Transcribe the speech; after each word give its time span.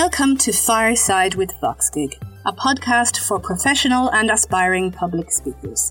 Welcome 0.00 0.36
to 0.44 0.52
Fireside 0.52 1.36
with 1.36 1.58
VoxGig, 1.62 2.20
a 2.44 2.52
podcast 2.52 3.26
for 3.26 3.40
professional 3.40 4.10
and 4.10 4.30
aspiring 4.30 4.92
public 4.92 5.32
speakers. 5.32 5.90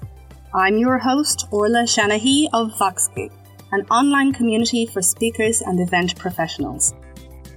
I'm 0.54 0.78
your 0.78 1.00
host, 1.00 1.47
Orla 1.50 1.86
Shanahy 1.86 2.47
of 2.54 2.71
VoxGig, 2.73 3.31
an 3.71 3.82
online 3.89 4.32
community 4.32 4.86
for 4.86 5.02
speakers 5.02 5.61
and 5.61 5.79
event 5.79 6.20
professionals. 6.20 6.93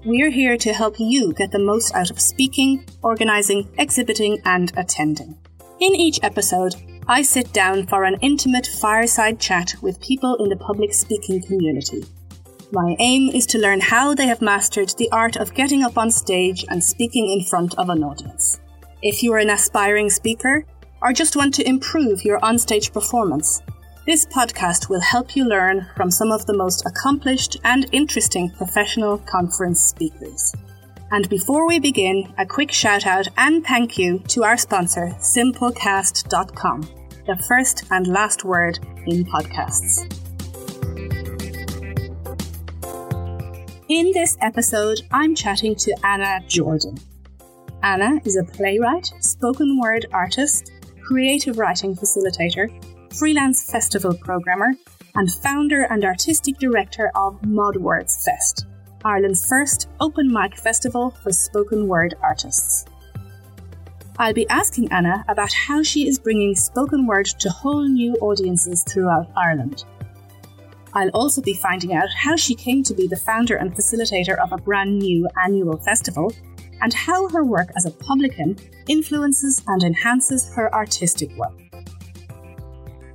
We're 0.06 0.30
here 0.30 0.56
to 0.56 0.72
help 0.72 0.94
you 0.98 1.34
get 1.34 1.50
the 1.50 1.58
most 1.58 1.94
out 1.94 2.10
of 2.10 2.18
speaking, 2.18 2.86
organising, 3.02 3.68
exhibiting, 3.76 4.40
and 4.46 4.72
attending. 4.78 5.36
In 5.80 5.94
each 5.94 6.18
episode, 6.22 6.76
I 7.06 7.20
sit 7.20 7.52
down 7.52 7.86
for 7.88 8.04
an 8.04 8.16
intimate 8.22 8.68
fireside 8.80 9.38
chat 9.38 9.74
with 9.82 10.00
people 10.00 10.36
in 10.36 10.48
the 10.48 10.56
public 10.56 10.94
speaking 10.94 11.42
community. 11.42 12.04
My 12.70 12.96
aim 12.98 13.30
is 13.30 13.46
to 13.46 13.58
learn 13.58 13.80
how 13.80 14.14
they 14.14 14.26
have 14.26 14.42
mastered 14.42 14.90
the 14.98 15.10
art 15.10 15.36
of 15.36 15.54
getting 15.54 15.82
up 15.82 15.96
on 15.96 16.10
stage 16.10 16.66
and 16.68 16.84
speaking 16.84 17.30
in 17.30 17.46
front 17.46 17.78
of 17.78 17.88
an 17.88 18.04
audience. 18.04 18.60
If 19.00 19.22
you 19.22 19.32
are 19.32 19.38
an 19.38 19.48
aspiring 19.48 20.10
speaker 20.10 20.66
or 21.00 21.14
just 21.14 21.34
want 21.34 21.54
to 21.54 21.66
improve 21.66 22.24
your 22.24 22.38
onstage 22.40 22.92
performance, 22.92 23.62
this 24.06 24.26
podcast 24.26 24.90
will 24.90 25.00
help 25.00 25.34
you 25.34 25.46
learn 25.46 25.86
from 25.96 26.10
some 26.10 26.30
of 26.30 26.44
the 26.44 26.56
most 26.56 26.84
accomplished 26.84 27.56
and 27.64 27.86
interesting 27.92 28.50
professional 28.50 29.16
conference 29.18 29.80
speakers. 29.80 30.54
And 31.10 31.26
before 31.30 31.66
we 31.66 31.78
begin, 31.78 32.34
a 32.36 32.44
quick 32.44 32.70
shout 32.70 33.06
out 33.06 33.28
and 33.38 33.64
thank 33.64 33.96
you 33.96 34.18
to 34.28 34.44
our 34.44 34.58
sponsor, 34.58 35.14
simplecast.com, 35.20 36.82
the 37.26 37.42
first 37.48 37.84
and 37.90 38.06
last 38.08 38.44
word 38.44 38.78
in 39.06 39.24
podcasts. 39.24 40.17
In 43.88 44.12
this 44.12 44.36
episode, 44.42 45.00
I'm 45.12 45.34
chatting 45.34 45.74
to 45.76 45.96
Anna 46.04 46.40
Jordan. 46.46 46.98
Anna 47.82 48.20
is 48.26 48.36
a 48.36 48.44
playwright, 48.44 49.10
spoken 49.20 49.80
word 49.80 50.04
artist, 50.12 50.72
creative 51.02 51.56
writing 51.56 51.96
facilitator, 51.96 52.68
freelance 53.14 53.72
festival 53.72 54.12
programmer, 54.12 54.74
and 55.14 55.32
founder 55.32 55.84
and 55.84 56.04
artistic 56.04 56.58
director 56.58 57.10
of 57.14 57.40
ModWords 57.40 58.26
Fest, 58.26 58.66
Ireland's 59.06 59.48
first 59.48 59.88
open 60.00 60.30
mic 60.30 60.58
festival 60.58 61.12
for 61.22 61.32
spoken 61.32 61.88
word 61.88 62.14
artists. 62.22 62.84
I'll 64.18 64.34
be 64.34 64.46
asking 64.50 64.92
Anna 64.92 65.24
about 65.28 65.54
how 65.54 65.82
she 65.82 66.06
is 66.06 66.18
bringing 66.18 66.54
spoken 66.54 67.06
word 67.06 67.24
to 67.40 67.48
whole 67.48 67.88
new 67.88 68.16
audiences 68.16 68.84
throughout 68.86 69.30
Ireland. 69.34 69.86
I'll 70.94 71.10
also 71.10 71.42
be 71.42 71.54
finding 71.54 71.94
out 71.94 72.08
how 72.10 72.36
she 72.36 72.54
came 72.54 72.82
to 72.84 72.94
be 72.94 73.06
the 73.06 73.16
founder 73.16 73.56
and 73.56 73.74
facilitator 73.74 74.38
of 74.38 74.52
a 74.52 74.58
brand 74.58 74.98
new 74.98 75.28
annual 75.44 75.76
festival 75.78 76.32
and 76.80 76.92
how 76.94 77.28
her 77.28 77.44
work 77.44 77.68
as 77.76 77.86
a 77.86 77.90
publican 77.90 78.56
influences 78.88 79.62
and 79.66 79.82
enhances 79.82 80.52
her 80.54 80.72
artistic 80.74 81.30
work. 81.36 81.52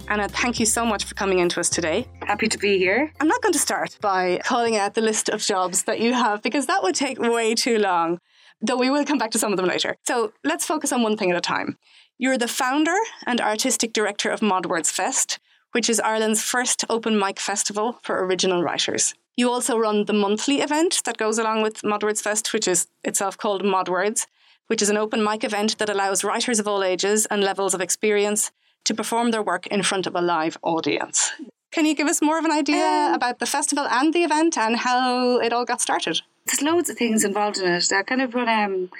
Anna, 0.09 0.27
thank 0.27 0.59
you 0.59 0.65
so 0.65 0.85
much 0.85 1.05
for 1.05 1.15
coming 1.15 1.39
in 1.39 1.49
to 1.49 1.59
us 1.59 1.69
today. 1.69 2.05
Happy 2.21 2.47
to 2.47 2.57
be 2.57 2.77
here. 2.77 3.11
I'm 3.21 3.27
not 3.27 3.41
going 3.41 3.53
to 3.53 3.59
start 3.59 3.97
by 4.01 4.41
calling 4.43 4.75
out 4.75 4.93
the 4.93 5.01
list 5.01 5.29
of 5.29 5.41
jobs 5.41 5.83
that 5.83 6.01
you 6.01 6.13
have 6.13 6.41
because 6.41 6.65
that 6.67 6.83
would 6.83 6.93
take 6.93 7.19
way 7.19 7.55
too 7.55 7.79
long, 7.79 8.19
though 8.61 8.77
we 8.77 8.89
will 8.89 9.05
come 9.05 9.17
back 9.17 9.31
to 9.31 9.39
some 9.39 9.53
of 9.53 9.57
them 9.57 9.65
later. 9.65 9.95
So 10.05 10.33
let's 10.43 10.65
focus 10.65 10.91
on 10.91 11.03
one 11.03 11.15
thing 11.15 11.31
at 11.31 11.37
a 11.37 11.41
time. 11.41 11.77
You're 12.17 12.37
the 12.37 12.49
founder 12.49 12.95
and 13.25 13.39
artistic 13.39 13.93
director 13.93 14.29
of 14.29 14.41
ModWords 14.41 14.91
Fest, 14.91 15.39
which 15.73 15.89
is 15.89 15.99
Ireland's 15.99 16.41
first 16.41 16.85
open 16.89 17.19
mic 17.19 17.39
festival 17.39 17.99
for 18.01 18.25
original 18.25 18.63
writers. 18.63 19.13
You 19.35 19.49
also 19.49 19.77
run 19.77 20.05
the 20.05 20.13
monthly 20.13 20.61
event 20.61 21.01
that 21.05 21.17
goes 21.17 21.37
along 21.37 21.63
with 21.63 21.81
ModWords 21.81 22.21
Fest, 22.21 22.53
which 22.53 22.67
is 22.67 22.87
itself 23.03 23.37
called 23.37 23.63
ModWords, 23.63 24.27
which 24.67 24.81
is 24.81 24.89
an 24.89 24.97
open 24.97 25.23
mic 25.23 25.43
event 25.43 25.77
that 25.79 25.89
allows 25.89 26.23
writers 26.23 26.59
of 26.59 26.67
all 26.67 26.83
ages 26.83 27.25
and 27.25 27.43
levels 27.43 27.73
of 27.73 27.81
experience 27.81 28.51
to 28.85 28.93
perform 28.93 29.31
their 29.31 29.41
work 29.41 29.67
in 29.67 29.81
front 29.81 30.07
of 30.07 30.15
a 30.15 30.21
live 30.21 30.57
audience. 30.61 31.31
Can 31.71 31.85
you 31.85 31.95
give 31.95 32.07
us 32.07 32.21
more 32.21 32.37
of 32.37 32.45
an 32.45 32.51
idea 32.51 32.85
um, 32.85 33.15
about 33.15 33.39
the 33.39 33.47
festival 33.47 33.87
and 33.89 34.13
the 34.13 34.23
event 34.23 34.57
and 34.57 34.77
how 34.77 35.39
it 35.39 35.51
all 35.51 35.65
got 35.65 35.81
started? 35.81 36.21
There's 36.45 36.61
loads 36.61 36.89
of 36.91 36.97
things 36.97 37.23
involved 37.23 37.57
in 37.57 37.65
it. 37.65 37.91
I 37.91 38.03
kind 38.03 38.21
of 38.21 38.35
run 38.35 38.47
um, 38.47 38.91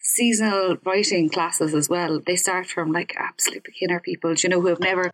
seasonal 0.00 0.78
writing 0.84 1.28
classes 1.28 1.72
as 1.72 1.88
well. 1.88 2.20
They 2.26 2.34
start 2.34 2.66
from 2.66 2.90
like 2.90 3.14
absolute 3.16 3.62
beginner 3.62 4.00
people, 4.00 4.34
you 4.34 4.48
know, 4.48 4.60
who 4.60 4.68
have 4.68 4.80
never 4.80 5.12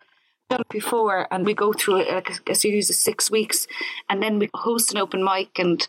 before, 0.69 1.27
and 1.33 1.47
we 1.47 1.55
go 1.55 1.73
through 1.73 2.03
a, 2.03 2.23
a 2.49 2.55
series 2.55 2.91
of 2.91 2.97
six 2.97 3.31
weeks, 3.31 3.67
and 4.09 4.23
then 4.23 4.39
we 4.39 4.49
host 4.55 4.93
an 4.93 4.99
open 4.99 5.25
mic, 5.25 5.59
and 5.59 5.87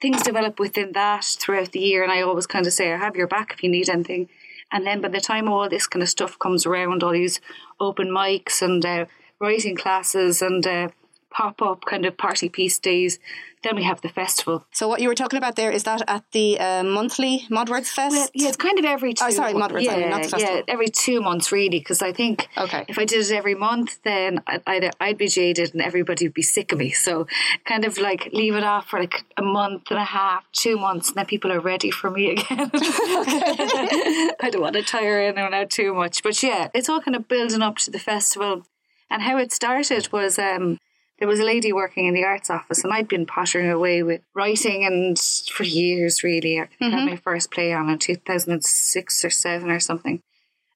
things 0.00 0.22
develop 0.22 0.58
within 0.58 0.92
that 0.92 1.24
throughout 1.24 1.72
the 1.72 1.80
year. 1.80 2.02
And 2.02 2.12
I 2.12 2.22
always 2.22 2.46
kind 2.46 2.66
of 2.66 2.72
say, 2.72 2.92
I 2.92 2.96
have 2.98 3.16
your 3.16 3.28
back 3.28 3.52
if 3.52 3.62
you 3.62 3.70
need 3.70 3.88
anything. 3.88 4.28
And 4.72 4.86
then 4.86 5.00
by 5.00 5.08
the 5.08 5.20
time 5.20 5.48
all 5.48 5.68
this 5.68 5.86
kind 5.86 6.02
of 6.02 6.08
stuff 6.08 6.38
comes 6.38 6.66
around, 6.66 7.02
all 7.02 7.12
these 7.12 7.40
open 7.78 8.08
mics 8.08 8.62
and 8.62 8.84
uh, 8.84 9.04
writing 9.38 9.76
classes 9.76 10.42
and 10.42 10.66
uh, 10.66 10.88
pop 11.30 11.60
up 11.62 11.84
kind 11.84 12.06
of 12.06 12.16
party 12.16 12.48
piece 12.48 12.78
days, 12.78 13.18
then 13.62 13.76
we 13.76 13.84
have 13.84 14.00
the 14.00 14.08
festival. 14.08 14.64
So 14.72 14.88
what 14.88 15.00
you 15.00 15.08
were 15.08 15.14
talking 15.14 15.36
about 15.36 15.56
there 15.56 15.70
is 15.70 15.84
that 15.84 16.02
at 16.08 16.24
the 16.32 16.58
uh, 16.58 16.82
monthly 16.82 17.46
Modwords 17.48 17.90
Fest? 17.90 18.14
Well, 18.14 18.28
yeah, 18.34 18.48
it's 18.48 18.56
kind 18.56 18.78
of 18.78 18.84
every 18.84 19.14
two. 19.14 19.24
Oh, 19.24 19.30
sorry, 19.30 19.54
Modwords. 19.54 19.84
Yeah, 19.84 19.94
I 19.94 19.96
mean, 19.98 20.10
not 20.10 20.22
the 20.22 20.28
festival. 20.28 20.56
yeah, 20.56 20.62
every 20.68 20.88
two 20.88 21.20
months 21.20 21.52
really. 21.52 21.78
Because 21.78 22.02
I 22.02 22.12
think 22.12 22.48
okay. 22.56 22.84
if 22.88 22.98
I 22.98 23.04
did 23.04 23.20
it 23.20 23.30
every 23.32 23.54
month, 23.54 24.02
then 24.02 24.42
I'd, 24.46 24.90
I'd 25.00 25.18
be 25.18 25.28
jaded 25.28 25.72
and 25.72 25.82
everybody 25.82 26.26
would 26.26 26.34
be 26.34 26.42
sick 26.42 26.72
of 26.72 26.78
me. 26.78 26.90
So 26.90 27.26
kind 27.64 27.84
of 27.84 27.98
like 27.98 28.30
leave 28.32 28.54
it 28.54 28.64
off 28.64 28.88
for 28.88 29.00
like 29.00 29.24
a 29.36 29.42
month 29.42 29.90
and 29.90 29.98
a 29.98 30.04
half, 30.04 30.44
two 30.52 30.76
months, 30.76 31.08
and 31.08 31.16
then 31.16 31.26
people 31.26 31.52
are 31.52 31.60
ready 31.60 31.90
for 31.90 32.10
me 32.10 32.30
again. 32.32 32.70
I 32.74 34.48
don't 34.50 34.62
want 34.62 34.74
to 34.74 34.82
tire 34.82 35.20
anyone 35.20 35.54
out 35.54 35.70
too 35.70 35.94
much, 35.94 36.22
but 36.22 36.42
yeah, 36.42 36.68
it's 36.74 36.88
all 36.88 37.00
kind 37.00 37.16
of 37.16 37.28
building 37.28 37.62
up 37.62 37.76
to 37.78 37.90
the 37.90 37.98
festival. 37.98 38.66
And 39.10 39.22
how 39.22 39.36
it 39.36 39.52
started 39.52 40.10
was. 40.10 40.38
um 40.38 40.78
there 41.22 41.28
was 41.28 41.38
a 41.38 41.44
lady 41.44 41.72
working 41.72 42.06
in 42.06 42.14
the 42.14 42.24
arts 42.24 42.50
office, 42.50 42.82
and 42.82 42.92
I'd 42.92 43.06
been 43.06 43.26
pottering 43.26 43.70
away 43.70 44.02
with 44.02 44.22
writing 44.34 44.84
and 44.84 45.16
for 45.16 45.62
years, 45.62 46.24
really. 46.24 46.58
I 46.58 46.64
mm-hmm. 46.64 46.90
had 46.90 47.08
my 47.08 47.14
first 47.14 47.52
play 47.52 47.72
on 47.72 47.88
in 47.88 48.00
2006 48.00 49.24
or 49.24 49.30
7 49.30 49.70
or 49.70 49.78
something. 49.78 50.20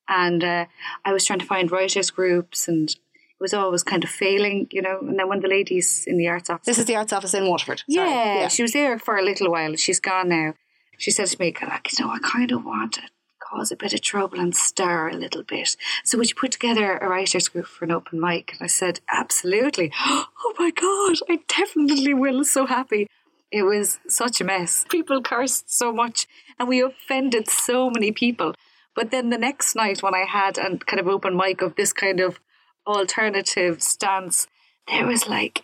And 0.06 0.45
uh, 0.45 0.67
I 1.05 1.12
was 1.12 1.25
trying 1.25 1.41
to 1.41 1.45
find 1.45 1.73
writers' 1.73 2.12
groups, 2.12 2.69
and 2.69 2.91
it 2.91 2.97
was 3.41 3.55
always 3.55 3.83
kind 3.83 4.05
of 4.05 4.11
failing, 4.11 4.69
you 4.71 4.83
know. 4.83 5.01
And 5.01 5.19
then 5.19 5.27
one 5.27 5.39
of 5.39 5.43
the 5.43 5.49
ladies 5.49 6.05
in 6.06 6.17
the 6.17 6.29
arts 6.29 6.49
office. 6.49 6.67
This 6.67 6.79
is 6.79 6.85
the 6.85 6.95
arts 6.95 7.12
office 7.12 7.35
in 7.35 7.49
Waterford. 7.49 7.83
Yeah, 7.89 8.43
yeah, 8.43 8.47
she 8.47 8.62
was 8.62 8.73
there 8.73 9.01
for 9.01 9.17
a 9.17 9.25
little 9.25 9.51
while. 9.51 9.75
She's 9.75 9.99
gone 9.99 10.29
now. 10.29 10.55
She 10.97 11.11
said 11.11 11.27
to 11.27 11.41
me, 11.41 11.56
like, 11.61 11.99
you 11.99 12.05
know, 12.05 12.12
I 12.12 12.21
kind 12.21 12.53
of 12.53 12.65
want 12.65 12.99
it 12.99 13.11
cause 13.51 13.71
a 13.71 13.77
bit 13.77 13.93
of 13.93 14.01
trouble 14.01 14.41
and 14.41 14.55
stir 14.55 15.09
a 15.09 15.17
little 15.17 15.43
bit. 15.43 15.77
So 16.05 16.19
would 16.19 16.29
you 16.29 16.34
put 16.34 16.53
together 16.53 16.99
a 16.99 17.09
writers 17.09 17.49
group 17.49 17.67
for 17.67 17.84
an 17.84 17.93
open 17.93 18.21
mic? 18.21 18.53
And 18.53 18.62
I 18.62 18.67
said, 18.67 19.01
absolutely. 19.11 19.93
Oh 20.49 20.55
my 20.59 20.71
God, 20.71 21.17
I 21.29 21.41
definitely 21.49 22.15
will. 22.15 22.45
So 22.45 22.67
happy. 22.67 23.09
It 23.51 23.62
was 23.62 23.99
such 24.09 24.41
a 24.41 24.45
mess. 24.45 24.87
People 24.89 25.21
cursed 25.21 25.77
so 25.77 25.93
much 25.93 26.27
and 26.59 26.69
we 26.69 26.81
offended 26.81 27.49
so 27.49 27.91
many 27.91 28.11
people. 28.11 28.55
But 28.95 29.11
then 29.11 29.31
the 29.31 29.39
next 29.39 29.75
night 29.75 30.03
when 30.03 30.15
I 30.15 30.25
had 30.25 30.56
a 30.56 30.79
kind 30.79 31.01
of 31.01 31.09
open 31.09 31.37
mic 31.37 31.61
of 31.61 31.75
this 31.75 31.93
kind 31.93 32.21
of 32.21 32.41
alternative 32.87 33.83
stance, 33.83 34.47
there 34.89 35.06
was 35.06 35.29
like 35.29 35.62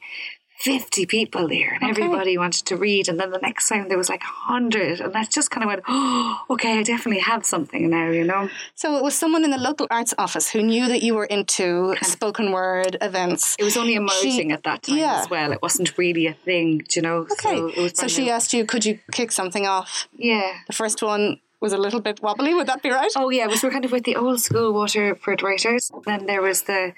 50 0.63 1.07
people 1.07 1.49
there 1.49 1.75
and 1.75 1.91
okay. 1.91 2.03
everybody 2.03 2.39
wanted 2.39 2.65
to 2.67 2.77
read. 2.77 3.09
And 3.09 3.19
then 3.19 3.31
the 3.31 3.39
next 3.39 3.69
time 3.69 3.89
there 3.89 3.99
was 3.99 4.09
like 4.09 4.23
100. 4.23 5.01
And 5.01 5.13
that 5.13 5.29
just 5.29 5.51
kind 5.51 5.65
of 5.65 5.69
went, 5.69 5.83
oh, 5.89 6.39
okay, 6.51 6.79
I 6.79 6.85
definitely 6.85 7.21
have 7.21 7.45
something 7.45 7.91
now, 7.91 8.11
you 8.11 8.23
know? 8.23 8.49
So 8.77 8.97
it 8.97 9.03
was 9.03 9.17
someone 9.17 9.43
in 9.43 9.51
the 9.51 9.59
local 9.59 9.89
arts 9.91 10.15
office 10.19 10.53
who 10.53 10.63
knew 10.63 10.87
that 10.87 11.03
you 11.03 11.17
were 11.17 11.25
into 11.25 11.95
kind 11.95 12.07
spoken 12.07 12.53
word 12.53 12.97
events. 13.01 13.57
It 13.59 13.65
was 13.65 13.77
only 13.77 13.97
emerging 13.97 14.31
she, 14.31 14.53
at 14.53 14.63
that 14.63 14.85
time 14.85 14.99
yeah. 14.99 15.23
as 15.23 15.29
well. 15.29 15.51
It 15.51 15.61
wasn't 15.63 15.99
really 15.99 16.29
a 16.29 16.35
thing, 16.35 16.83
you 16.95 17.03
know? 17.03 17.27
Okay. 17.33 17.57
So, 17.75 17.89
so 17.89 18.07
she 18.07 18.31
asked 18.31 18.53
you, 18.53 18.65
could 18.65 18.85
you 18.85 19.01
kick 19.11 19.33
something 19.33 19.67
off? 19.67 20.07
Yeah. 20.17 20.53
The 20.69 20.75
first 20.75 21.03
one 21.03 21.41
was 21.61 21.73
a 21.73 21.79
little 21.79 22.01
bit 22.01 22.23
wobbly. 22.23 22.55
Would 22.55 22.69
that 22.69 22.83
be 22.83 22.91
right? 22.91 23.11
Oh 23.17 23.31
yeah, 23.31 23.49
we 23.49 23.57
were 23.61 23.71
kind 23.71 23.85
of 23.85 23.91
with 23.91 24.05
the 24.05 24.15
old 24.15 24.41
school 24.41 24.73
Waterford 24.73 25.43
writers. 25.43 25.91
Then 26.05 26.27
there 26.27 26.43
was 26.43 26.63
the 26.63 26.93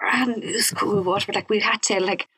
brand 0.00 0.38
new 0.38 0.60
school 0.60 1.02
Waterford. 1.02 1.34
Like 1.34 1.50
we 1.50 1.60
had 1.60 1.82
to 1.84 2.00
like 2.00 2.28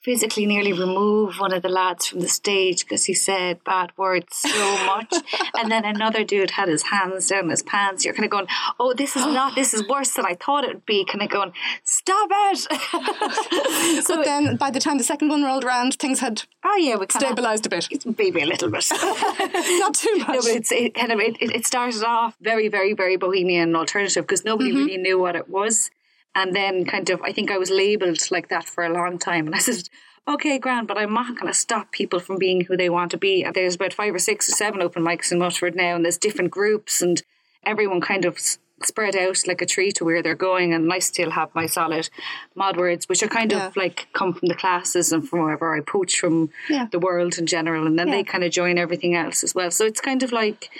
physically 0.00 0.46
nearly 0.46 0.72
remove 0.72 1.38
one 1.38 1.52
of 1.52 1.62
the 1.62 1.68
lads 1.68 2.06
from 2.06 2.20
the 2.20 2.28
stage 2.28 2.84
because 2.84 3.04
he 3.04 3.14
said 3.14 3.62
bad 3.64 3.90
words 3.96 4.28
so 4.30 4.86
much. 4.86 5.12
and 5.56 5.70
then 5.70 5.84
another 5.84 6.24
dude 6.24 6.52
had 6.52 6.68
his 6.68 6.84
hands 6.84 7.26
down 7.28 7.48
his 7.48 7.62
pants. 7.62 8.04
You're 8.04 8.14
kind 8.14 8.24
of 8.24 8.30
going, 8.30 8.46
oh, 8.78 8.94
this 8.94 9.16
is 9.16 9.26
not, 9.26 9.54
this 9.54 9.74
is 9.74 9.86
worse 9.88 10.14
than 10.14 10.24
I 10.24 10.34
thought 10.34 10.64
it 10.64 10.68
would 10.68 10.86
be. 10.86 11.04
Kind 11.04 11.22
of 11.22 11.30
going, 11.30 11.52
stop 11.84 12.28
it. 12.32 12.58
so 14.04 14.16
but 14.16 14.24
then 14.24 14.56
by 14.56 14.70
the 14.70 14.80
time 14.80 14.98
the 14.98 15.04
second 15.04 15.28
one 15.28 15.42
rolled 15.42 15.64
around, 15.64 15.94
things 15.94 16.20
had 16.20 16.44
oh 16.64 16.76
yeah, 16.76 16.96
we 16.96 17.06
stabilized 17.10 17.66
a 17.66 17.68
bit. 17.68 17.88
Maybe 18.18 18.42
a 18.42 18.46
little 18.46 18.70
bit. 18.70 18.86
not 18.92 19.94
too 19.94 20.16
much. 20.18 20.28
No, 20.28 20.40
but 20.40 20.46
it's 20.46 20.72
it 20.72 20.94
kind 20.94 21.12
of, 21.12 21.18
it, 21.20 21.36
it 21.40 21.66
started 21.66 22.04
off 22.04 22.36
very, 22.40 22.68
very, 22.68 22.92
very 22.92 23.16
bohemian 23.16 23.74
alternative 23.74 24.24
because 24.24 24.44
nobody 24.44 24.70
mm-hmm. 24.70 24.78
really 24.84 24.96
knew 24.96 25.18
what 25.18 25.36
it 25.36 25.48
was. 25.48 25.90
And 26.34 26.54
then 26.54 26.84
kind 26.84 27.08
of, 27.10 27.20
I 27.22 27.32
think 27.32 27.50
I 27.50 27.58
was 27.58 27.70
labeled 27.70 28.30
like 28.30 28.48
that 28.48 28.64
for 28.68 28.84
a 28.84 28.92
long 28.92 29.18
time. 29.18 29.46
And 29.46 29.54
I 29.54 29.58
said, 29.58 29.88
okay, 30.26 30.58
grand, 30.58 30.86
but 30.86 30.98
I'm 30.98 31.14
not 31.14 31.34
going 31.38 31.52
to 31.52 31.58
stop 31.58 31.90
people 31.90 32.20
from 32.20 32.38
being 32.38 32.62
who 32.64 32.76
they 32.76 32.90
want 32.90 33.10
to 33.12 33.16
be. 33.16 33.42
And 33.42 33.54
There's 33.54 33.74
about 33.76 33.94
five 33.94 34.14
or 34.14 34.18
six 34.18 34.48
or 34.48 34.52
seven 34.52 34.82
open 34.82 35.02
mics 35.02 35.32
in 35.32 35.38
Waterford 35.38 35.74
now, 35.74 35.96
and 35.96 36.04
there's 36.04 36.18
different 36.18 36.50
groups, 36.50 37.00
and 37.02 37.22
everyone 37.64 38.00
kind 38.00 38.24
of 38.24 38.38
spread 38.84 39.16
out 39.16 39.38
like 39.48 39.60
a 39.60 39.66
tree 39.66 39.90
to 39.90 40.04
where 40.04 40.22
they're 40.22 40.36
going. 40.36 40.72
And 40.72 40.92
I 40.92 41.00
still 41.00 41.30
have 41.32 41.52
my 41.54 41.66
solid 41.66 42.08
mod 42.54 42.76
words, 42.76 43.08
which 43.08 43.22
are 43.24 43.28
kind 43.28 43.50
Yeah. 43.50 43.66
of 43.68 43.76
like 43.76 44.06
come 44.12 44.32
from 44.34 44.48
the 44.48 44.54
classes 44.54 45.10
and 45.10 45.28
from 45.28 45.40
wherever 45.40 45.74
I 45.76 45.80
poach 45.80 46.20
from 46.20 46.50
Yeah. 46.68 46.86
the 46.92 47.00
world 47.00 47.38
in 47.38 47.46
general, 47.46 47.86
and 47.86 47.98
then 47.98 48.06
Yeah. 48.08 48.14
they 48.16 48.22
kind 48.22 48.44
of 48.44 48.52
join 48.52 48.78
everything 48.78 49.16
else 49.16 49.42
as 49.42 49.52
well. 49.54 49.72
So 49.72 49.84
it's 49.86 50.00
kind 50.00 50.22
of 50.22 50.30
like 50.30 50.70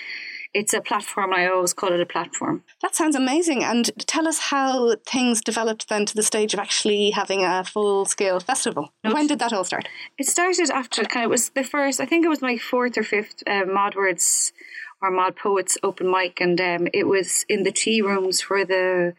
it's 0.54 0.72
a 0.72 0.80
platform. 0.80 1.32
I 1.32 1.46
always 1.48 1.74
call 1.74 1.92
it 1.92 2.00
a 2.00 2.06
platform. 2.06 2.64
That 2.82 2.94
sounds 2.96 3.14
amazing. 3.16 3.62
And 3.64 3.90
tell 4.06 4.26
us 4.26 4.38
how 4.38 4.96
things 5.06 5.40
developed 5.42 5.88
then 5.88 6.06
to 6.06 6.14
the 6.14 6.22
stage 6.22 6.54
of 6.54 6.60
actually 6.60 7.10
having 7.10 7.44
a 7.44 7.64
full 7.64 8.04
scale 8.06 8.40
festival. 8.40 8.92
When 9.02 9.26
did 9.26 9.38
that 9.40 9.52
all 9.52 9.64
start? 9.64 9.88
It 10.18 10.26
started 10.26 10.70
after 10.70 11.04
kind 11.04 11.24
of 11.24 11.28
it 11.28 11.30
was 11.30 11.50
the 11.50 11.64
first. 11.64 12.00
I 12.00 12.06
think 12.06 12.24
it 12.24 12.28
was 12.28 12.42
my 12.42 12.56
fourth 12.56 12.96
or 12.96 13.02
fifth 13.02 13.42
uh, 13.46 13.64
Mod 13.66 13.94
Words 13.94 14.52
or 15.00 15.10
Mod 15.10 15.36
Poets 15.36 15.78
open 15.82 16.10
mic, 16.10 16.40
and 16.40 16.60
um, 16.60 16.88
it 16.92 17.06
was 17.06 17.44
in 17.48 17.62
the 17.62 17.70
tea 17.72 18.00
rooms 18.02 18.40
for 18.40 18.64
the. 18.64 19.14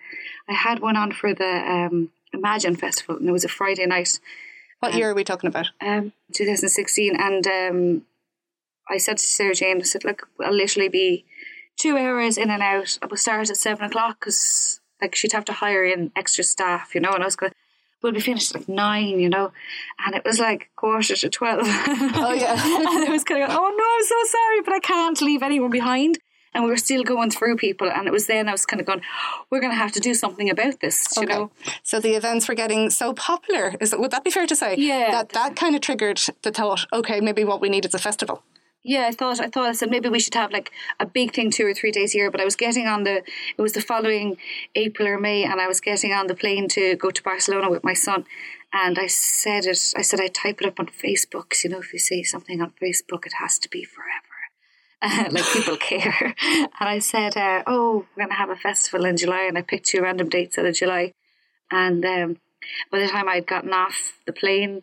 I 0.49 0.53
had 0.53 0.79
one 0.79 0.97
on 0.97 1.11
for 1.11 1.33
the 1.33 1.45
um, 1.45 2.09
Imagine 2.33 2.75
Festival, 2.75 3.17
and 3.17 3.29
it 3.29 3.31
was 3.31 3.45
a 3.45 3.49
Friday 3.49 3.85
night, 3.85 4.19
What 4.79 4.93
year 4.93 5.11
are 5.11 5.13
we 5.13 5.23
talking 5.23 5.47
about? 5.47 5.67
um, 5.79 6.11
2016, 6.33 7.15
and 7.15 7.47
um, 7.47 8.01
I 8.89 8.97
said 8.97 9.17
to 9.17 9.23
Sarah 9.23 9.55
Jane, 9.55 9.77
I 9.77 9.83
said, 9.83 10.03
"Look, 10.03 10.27
I'll 10.43 10.53
literally 10.53 10.89
be 10.89 11.25
two 11.77 11.97
hours 11.97 12.37
in 12.37 12.49
and 12.49 12.61
out. 12.61 12.97
I 13.01 13.05
will 13.05 13.17
start 13.17 13.49
at 13.49 13.57
seven 13.57 13.85
o'clock 13.85 14.19
because 14.19 14.81
like 15.01 15.15
she'd 15.15 15.31
have 15.33 15.45
to 15.45 15.53
hire 15.53 15.83
in 15.85 16.11
extra 16.15 16.43
staff, 16.43 16.93
you 16.95 17.01
know, 17.01 17.13
and 17.13 17.23
I 17.23 17.27
was 17.27 17.35
going." 17.35 17.51
We'll 18.01 18.13
be 18.13 18.21
finished 18.21 18.55
at 18.55 18.61
like 18.61 18.69
nine, 18.69 19.19
you 19.19 19.27
know, 19.27 19.51
and 20.05 20.15
it 20.15 20.23
was 20.23 20.39
like 20.39 20.69
quarter 20.77 21.17
to 21.17 21.29
twelve. 21.29 21.63
Oh 21.63 22.33
yeah. 22.33 22.53
and 22.53 23.05
I 23.05 23.11
was 23.11 23.25
kind 23.25 23.43
of, 23.43 23.49
oh 23.51 23.75
no, 23.77 23.85
I'm 23.97 24.05
so 24.05 24.37
sorry, 24.37 24.61
but 24.61 24.73
I 24.73 24.79
can't 24.79 25.21
leave 25.21 25.43
anyone 25.43 25.69
behind. 25.69 26.17
And 26.53 26.63
we 26.63 26.69
were 26.71 26.77
still 26.77 27.03
going 27.03 27.29
through 27.29 27.57
people, 27.57 27.91
and 27.91 28.07
it 28.07 28.11
was 28.11 28.25
then 28.25 28.49
I 28.49 28.51
was 28.53 28.65
kind 28.65 28.79
of 28.79 28.87
going, 28.87 29.01
we're 29.51 29.59
going 29.59 29.71
to 29.71 29.77
have 29.77 29.91
to 29.91 29.99
do 29.99 30.15
something 30.15 30.49
about 30.49 30.79
this, 30.79 31.07
you 31.17 31.27
know. 31.27 31.51
So 31.83 31.99
the 31.99 32.15
events 32.15 32.47
were 32.47 32.55
getting 32.55 32.89
so 32.89 33.13
popular. 33.13 33.75
Is 33.79 33.91
that, 33.91 33.99
would 33.99 34.09
that 34.11 34.23
be 34.23 34.31
fair 34.31 34.47
to 34.47 34.55
say? 34.55 34.75
Yeah. 34.75 35.11
That 35.11 35.29
that 35.29 35.55
kind 35.55 35.75
of 35.75 35.81
triggered 35.81 36.19
the 36.41 36.51
thought. 36.51 36.87
Okay, 36.91 37.21
maybe 37.21 37.43
what 37.43 37.61
we 37.61 37.69
need 37.69 37.85
is 37.85 37.93
a 37.93 37.99
festival. 37.99 38.43
Yeah, 38.83 39.07
I 39.07 39.11
thought 39.11 39.41
I 39.41 39.47
thought 39.47 39.67
I 39.67 39.73
said 39.73 39.91
maybe 39.91 40.07
we 40.07 40.19
should 40.19 40.35
have 40.35 40.51
like 40.51 40.71
a 40.99 41.05
big 41.05 41.33
thing 41.33 41.51
two 41.51 41.65
or 41.65 41.73
three 41.73 41.91
days 41.91 42.15
year. 42.15 42.31
But 42.31 42.39
I 42.39 42.45
was 42.45 42.55
getting 42.55 42.87
on 42.87 43.03
the 43.03 43.17
it 43.57 43.61
was 43.61 43.73
the 43.73 43.81
following 43.81 44.37
April 44.75 45.07
or 45.07 45.19
May, 45.19 45.43
and 45.43 45.59
I 45.59 45.67
was 45.67 45.81
getting 45.81 46.13
on 46.13 46.27
the 46.27 46.35
plane 46.35 46.69
to 46.69 46.95
go 46.95 47.11
to 47.11 47.23
Barcelona 47.23 47.69
with 47.69 47.83
my 47.83 47.93
son. 47.93 48.25
And 48.71 48.97
I 48.97 49.07
said 49.07 49.65
it. 49.65 49.93
I 49.97 50.01
said 50.01 50.21
I 50.21 50.27
type 50.27 50.61
it 50.61 50.67
up 50.67 50.79
on 50.79 50.87
Facebook. 50.87 51.61
you 51.63 51.69
know, 51.69 51.79
if 51.79 51.91
you 51.91 51.99
say 51.99 52.23
something 52.23 52.61
on 52.61 52.71
Facebook, 52.81 53.25
it 53.25 53.33
has 53.39 53.59
to 53.59 53.69
be 53.69 53.83
forever. 53.83 54.29
like 55.31 55.45
people 55.45 55.77
care. 55.91 56.35
And 56.41 56.69
I 56.79 56.99
said, 56.99 57.35
uh, 57.35 57.63
"Oh, 57.67 58.05
we're 58.15 58.23
gonna 58.23 58.35
have 58.35 58.49
a 58.49 58.55
festival 58.55 59.05
in 59.05 59.17
July," 59.17 59.43
and 59.43 59.57
I 59.57 59.61
picked 59.61 59.87
two 59.87 60.01
random 60.01 60.29
dates 60.29 60.57
out 60.57 60.65
of 60.65 60.75
July. 60.75 61.13
And 61.71 62.03
um, 62.05 62.37
by 62.91 62.99
the 62.99 63.07
time 63.07 63.27
I'd 63.27 63.47
gotten 63.47 63.73
off 63.73 64.13
the 64.25 64.33
plane, 64.33 64.75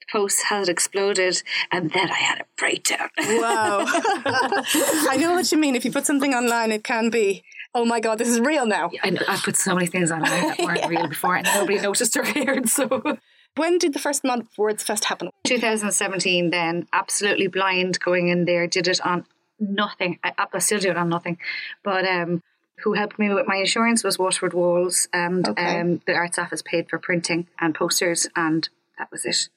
the 0.00 0.06
post 0.10 0.44
had 0.44 0.68
exploded, 0.68 1.42
and 1.70 1.90
then 1.90 2.10
I 2.10 2.18
had 2.18 2.40
a 2.40 2.44
breakdown. 2.56 3.08
Wow. 3.18 3.84
I 3.86 5.16
know 5.18 5.32
what 5.32 5.50
you 5.52 5.58
mean. 5.58 5.74
If 5.74 5.84
you 5.84 5.92
put 5.92 6.06
something 6.06 6.34
online, 6.34 6.72
it 6.72 6.84
can 6.84 7.10
be, 7.10 7.44
oh 7.74 7.84
my 7.84 8.00
God, 8.00 8.18
this 8.18 8.28
is 8.28 8.40
real 8.40 8.66
now. 8.66 8.90
I, 9.02 9.10
know, 9.10 9.22
I 9.28 9.36
put 9.36 9.56
so 9.56 9.74
many 9.74 9.86
things 9.86 10.10
on 10.10 10.22
there 10.22 10.42
that 10.42 10.58
weren't 10.64 10.86
real 10.88 11.08
before, 11.08 11.36
and 11.36 11.46
nobody 11.54 11.80
noticed 11.80 12.16
or 12.16 12.22
cared. 12.22 12.68
So, 12.68 13.18
When 13.56 13.78
did 13.78 13.92
the 13.92 13.98
first 13.98 14.24
Mod 14.24 14.46
Words 14.56 14.82
Fest 14.84 15.06
happen? 15.06 15.30
2017, 15.44 16.50
then 16.50 16.86
absolutely 16.92 17.48
blind 17.48 17.98
going 18.00 18.28
in 18.28 18.44
there, 18.44 18.66
did 18.66 18.88
it 18.88 19.04
on 19.04 19.24
nothing. 19.58 20.18
I, 20.22 20.32
I 20.52 20.58
still 20.58 20.78
do 20.78 20.90
it 20.90 20.96
on 20.96 21.08
nothing, 21.08 21.38
but 21.82 22.06
um, 22.06 22.42
who 22.84 22.92
helped 22.94 23.18
me 23.18 23.32
with 23.32 23.46
my 23.46 23.56
insurance 23.56 24.04
was 24.04 24.18
Waterford 24.18 24.52
Walls, 24.54 25.08
and 25.12 25.48
Okay. 25.48 25.80
um, 25.80 26.00
the 26.06 26.14
arts 26.14 26.38
office 26.38 26.62
paid 26.62 26.88
for 26.88 26.98
printing 26.98 27.46
and 27.60 27.74
posters, 27.74 28.26
and 28.36 28.68
that 28.98 29.10
was 29.10 29.24
it 29.24 29.48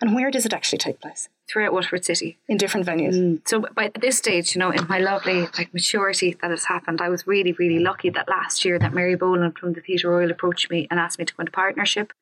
And 0.00 0.14
where 0.14 0.30
does 0.30 0.44
it 0.46 0.52
actually 0.52 0.78
take 0.78 1.00
place? 1.00 1.28
throughout 1.48 1.72
Waterford 1.72 2.04
City. 2.04 2.38
In 2.46 2.56
different 2.58 2.86
venues. 2.86 3.40
So 3.48 3.62
by 3.74 3.90
this 4.00 4.16
stage, 4.16 4.54
you 4.54 4.60
know, 4.60 4.70
in 4.70 4.86
my 4.88 4.98
lovely 4.98 5.48
like 5.58 5.74
maturity 5.74 6.36
that 6.40 6.50
has 6.50 6.66
happened, 6.66 7.00
I 7.00 7.08
was 7.08 7.26
really, 7.26 7.50
really 7.52 7.80
lucky 7.80 8.08
that 8.10 8.28
last 8.28 8.64
year 8.64 8.78
that 8.78 8.94
Mary 8.94 9.16
Boland 9.16 9.58
from 9.58 9.72
the 9.72 9.80
Theatre 9.80 10.10
Royal 10.10 10.30
approached 10.30 10.70
me 10.70 10.86
and 10.92 11.00
asked 11.00 11.18
me 11.18 11.24
to 11.24 11.34
go 11.34 11.40
into 11.40 11.50
partnership. 11.50 12.12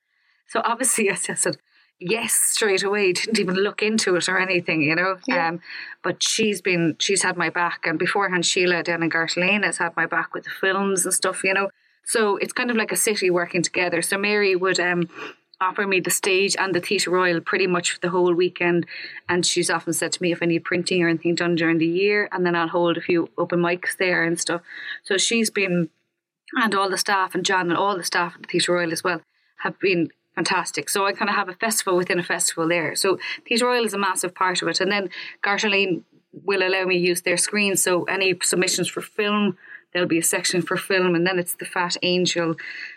So 0.46 0.62
obviously 0.64 1.10
I 1.14 1.14
said 1.14 1.58
yes 2.00 2.32
straight 2.32 2.82
away, 2.82 3.12
didn't 3.12 3.38
even 3.38 3.56
look 3.56 3.82
into 3.82 4.16
it 4.16 4.28
or 4.28 4.38
anything, 4.38 4.82
you 4.82 4.94
know. 4.94 5.18
Yeah. 5.26 5.48
Um 5.48 5.60
but 6.02 6.22
she's 6.22 6.60
been 6.60 6.96
she's 6.98 7.22
had 7.22 7.36
my 7.36 7.50
back 7.50 7.86
and 7.86 7.98
beforehand 7.98 8.46
Sheila 8.46 8.82
down 8.82 9.02
in 9.02 9.08
Garter 9.08 9.40
Lane 9.40 9.62
has 9.62 9.78
had 9.78 9.96
my 9.96 10.06
back 10.06 10.34
with 10.34 10.44
the 10.44 10.50
films 10.50 11.04
and 11.04 11.14
stuff, 11.14 11.42
you 11.44 11.54
know. 11.54 11.70
So 12.04 12.36
it's 12.36 12.52
kind 12.52 12.70
of 12.70 12.76
like 12.76 12.92
a 12.92 12.96
city 12.96 13.30
working 13.30 13.62
together. 13.62 14.00
So 14.02 14.16
Mary 14.16 14.54
would 14.56 14.80
um 14.80 15.08
offer 15.60 15.86
me 15.86 16.00
the 16.00 16.10
stage 16.10 16.56
and 16.56 16.74
the 16.74 16.80
Theatre 16.80 17.10
Royal 17.10 17.40
pretty 17.40 17.66
much 17.66 17.92
for 17.92 18.00
the 18.00 18.10
whole 18.10 18.32
weekend. 18.32 18.86
And 19.28 19.44
she's 19.44 19.70
often 19.70 19.92
said 19.92 20.12
to 20.12 20.22
me 20.22 20.32
if 20.32 20.42
I 20.42 20.46
need 20.46 20.64
printing 20.64 21.02
or 21.02 21.08
anything 21.08 21.34
done 21.34 21.56
during 21.56 21.78
the 21.78 21.86
year, 21.86 22.28
and 22.32 22.46
then 22.46 22.54
I'll 22.54 22.68
hold 22.68 22.96
a 22.96 23.00
few 23.00 23.28
open 23.36 23.60
mics 23.60 23.96
there 23.96 24.22
and 24.22 24.38
stuff. 24.38 24.62
So 25.02 25.16
she's 25.16 25.50
been, 25.50 25.90
and 26.54 26.74
all 26.74 26.88
the 26.88 26.98
staff, 26.98 27.34
and 27.34 27.44
John 27.44 27.70
and 27.70 27.76
all 27.76 27.96
the 27.96 28.04
staff 28.04 28.34
at 28.36 28.42
the 28.42 28.48
Theatre 28.48 28.74
Royal 28.74 28.92
as 28.92 29.02
well, 29.02 29.20
have 29.62 29.78
been 29.80 30.10
fantastic. 30.38 30.88
So 30.88 31.04
I 31.04 31.12
kind 31.12 31.28
of 31.28 31.34
have 31.34 31.48
a 31.48 31.54
festival 31.66 31.96
within 31.96 32.20
a 32.20 32.22
festival 32.22 32.68
there. 32.68 32.94
So 32.94 33.18
Theatre 33.44 33.66
Royal 33.66 33.84
is 33.84 33.92
a 33.92 33.98
massive 33.98 34.36
part 34.36 34.62
of 34.62 34.68
it. 34.68 34.80
And 34.80 34.90
then 34.92 35.10
Garter 35.42 35.68
Lane 35.68 36.04
will 36.44 36.62
allow 36.62 36.84
me 36.84 36.96
use 36.96 37.22
their 37.22 37.36
screen. 37.36 37.74
So 37.76 38.04
any 38.04 38.38
submissions 38.42 38.88
for 38.88 39.00
film, 39.00 39.58
there'll 39.92 40.06
be 40.06 40.18
a 40.18 40.22
section 40.22 40.62
for 40.62 40.76
film. 40.76 41.16
And 41.16 41.26
then 41.26 41.40
it's 41.40 41.54
the 41.54 41.64
Fat 41.64 41.96
Angel, 42.02 42.54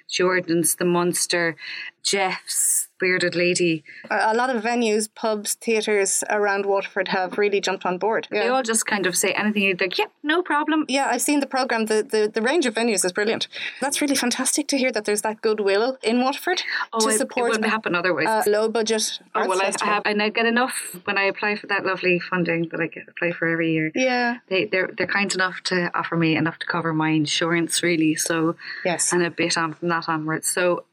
Jordan's, 0.07 0.75
The 0.75 0.85
Monster, 0.85 1.55
Jeff's, 2.03 2.87
Bearded 2.99 3.35
Lady. 3.35 3.83
A, 4.09 4.31
a 4.31 4.35
lot 4.35 4.53
of 4.55 4.61
venues, 4.63 5.09
pubs, 5.13 5.53
theatres 5.55 6.23
around 6.29 6.65
Waterford 6.65 7.07
have 7.09 7.37
really 7.37 7.59
jumped 7.61 7.85
on 7.85 7.97
board. 7.97 8.27
They 8.29 8.47
all 8.47 8.61
just 8.63 8.85
kind 8.85 9.05
of 9.07 9.15
say 9.15 9.31
anything. 9.33 9.63
You're 9.63 9.75
like, 9.79 9.97
yep, 9.97 10.11
no 10.21 10.41
problem. 10.43 10.85
Yeah, 10.87 11.07
I've 11.09 11.21
seen 11.21 11.39
the 11.39 11.47
program. 11.47 11.85
The, 11.85 12.03
the 12.03 12.29
the 12.31 12.41
range 12.41 12.65
of 12.65 12.73
venues 12.75 13.03
is 13.05 13.11
brilliant. 13.11 13.47
That's 13.79 14.01
really 14.01 14.15
fantastic 14.15 14.67
to 14.69 14.77
hear 14.77 14.91
that 14.91 15.05
there's 15.05 15.21
that 15.23 15.41
goodwill 15.41 15.97
in 16.03 16.21
Waterford 16.21 16.61
Oh, 16.93 16.99
to 16.99 17.07
it, 17.09 17.15
it 17.15 17.17
support 17.17 17.49
wouldn't 17.51 17.69
happen 17.69 17.95
otherwise. 17.95 18.45
a 18.45 18.49
low 18.49 18.67
budget 18.69 19.19
oh, 19.33 19.47
well, 19.47 19.61
I, 19.61 19.71
I 19.81 19.85
have, 19.85 20.03
and 20.05 20.21
I 20.21 20.29
get 20.29 20.45
enough 20.45 20.95
when 21.05 21.17
I 21.17 21.23
apply 21.23 21.55
for 21.55 21.67
that 21.67 21.85
lovely 21.85 22.19
funding 22.19 22.67
that 22.71 22.79
I 22.79 22.87
get 22.87 23.07
apply 23.07 23.31
for 23.31 23.47
every 23.47 23.71
year. 23.73 23.91
yeah. 23.95 24.37
They 24.47 24.65
they're 24.65 24.89
they're 24.95 25.07
kind 25.07 25.33
enough 25.33 25.61
to 25.65 25.89
offer 25.97 26.15
me 26.17 26.35
enough 26.35 26.59
to 26.59 26.65
cover 26.65 26.93
my 26.93 27.09
insurance, 27.09 27.81
really. 27.81 28.15
So 28.15 28.55
Yes. 28.85 29.11
and 29.13 29.23
a 29.23 29.31
bit 29.31 29.57
on 29.57 29.73
from 29.73 29.87
that 29.89 30.07
onwards. 30.07 30.47
So, 30.49 30.85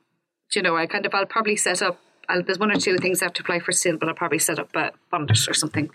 you 0.54 0.62
know, 0.62 0.76
I 0.76 0.86
kind 0.86 1.06
of 1.06 1.14
I'll 1.14 1.26
probably 1.26 1.56
set 1.56 1.82
up. 1.82 1.98
I'll, 2.28 2.42
there's 2.42 2.58
one 2.58 2.70
or 2.70 2.76
two 2.76 2.98
things 2.98 3.22
I 3.22 3.26
have 3.26 3.32
to 3.34 3.42
apply 3.42 3.60
for 3.60 3.72
still, 3.72 3.96
but 3.96 4.08
I'll 4.08 4.14
probably 4.14 4.38
set 4.38 4.58
up 4.58 4.74
a 4.76 4.92
fund 5.10 5.30
or 5.30 5.54
something. 5.54 5.90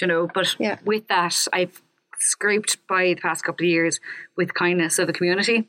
You 0.00 0.06
know? 0.06 0.28
But 0.32 0.54
Yeah. 0.58 0.78
with 0.84 1.08
that, 1.08 1.48
I've 1.52 1.80
scraped 2.18 2.86
by 2.86 3.04
the 3.14 3.20
past 3.20 3.44
couple 3.44 3.64
of 3.64 3.70
years 3.70 3.98
with 4.36 4.54
kindness 4.54 4.98
of 4.98 5.06
the 5.06 5.12
community, 5.12 5.68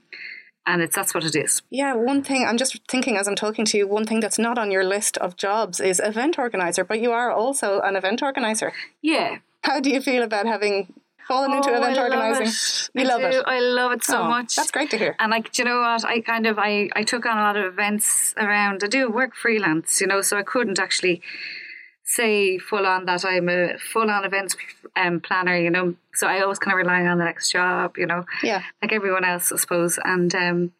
and 0.65 0.82
it's 0.82 0.96
that's 0.96 1.13
what 1.13 1.24
it 1.25 1.36
is. 1.36 1.62
Yeah, 1.70 1.94
one 1.94 2.22
thing 2.24 2.46
I'm 2.46 2.58
just 2.58 2.80
thinking 2.88 3.18
as 3.18 3.27
I'm 3.27 3.36
talking 3.36 3.65
to 3.65 3.77
you, 3.77 3.88
one 3.88 4.06
thing 4.06 4.20
that's 4.20 4.38
not 4.39 4.58
on 4.58 4.72
your 4.72 4.84
list 4.84 5.18
of 5.18 5.36
jobs 5.38 5.80
is 5.80 6.00
event 6.00 6.38
organizer, 6.38 6.84
but 6.84 7.00
you 7.00 7.12
are 7.12 7.32
also 7.32 7.80
an 7.82 7.96
event 7.96 8.22
organizer. 8.22 8.72
Yeah. 9.01 9.38
How 9.63 9.80
do 9.80 9.89
you 9.89 10.01
feel 10.01 10.24
about 10.24 10.46
having 10.46 10.94
fallen 11.27 11.51
into 11.53 11.70
Oh, 11.72 11.75
event 11.77 11.98
I 11.98 12.01
organizing? 12.03 12.48
it. 12.48 12.89
You 12.94 13.01
I 13.01 13.13
love 13.15 13.22
do. 13.22 13.39
it. 13.39 13.44
I 13.48 13.60
love 13.60 13.92
it 13.94 14.03
so 14.03 14.22
Oh, 14.22 14.27
much. 14.30 14.56
That's 14.56 14.72
great 14.72 14.89
to 14.92 14.98
hear. 14.98 15.15
And 15.20 15.32
like, 15.32 15.51
do 15.51 15.62
you 15.62 15.65
know 15.70 15.80
what? 15.82 16.03
I 16.06 16.22
kind 16.22 16.46
of 16.48 16.58
I 16.60 16.89
I 16.96 17.03
took 17.03 17.25
on 17.25 17.38
a 17.38 17.42
lot 17.42 17.58
of 17.58 17.65
events 17.65 18.34
around. 18.38 18.84
I 18.84 18.88
do 18.88 19.10
work 19.10 19.36
freelance, 19.36 20.01
you 20.01 20.08
know, 20.08 20.22
so 20.22 20.38
I 20.38 20.44
couldn't 20.44 20.80
actually 20.80 21.22
say 22.03 22.58
full 22.58 22.86
on 22.86 23.06
that 23.06 23.24
I'm 23.25 23.50
a 23.50 23.77
full 23.77 24.10
on 24.10 24.25
events 24.25 24.56
um, 24.96 25.20
planner, 25.22 25.58
you 25.58 25.70
know. 25.70 25.96
So 26.13 26.27
I 26.27 26.42
always 26.42 26.60
kind 26.60 26.74
of 26.74 26.77
rely 26.86 27.06
on 27.06 27.18
the 27.18 27.25
next 27.25 27.51
job, 27.51 27.98
you 27.98 28.06
know, 28.06 28.25
Yeah. 28.44 28.62
like 28.82 28.92
everyone 28.94 29.24
else, 29.25 29.51
I 29.51 29.56
suppose. 29.58 29.98
And 30.03 30.34
um, 30.36 30.72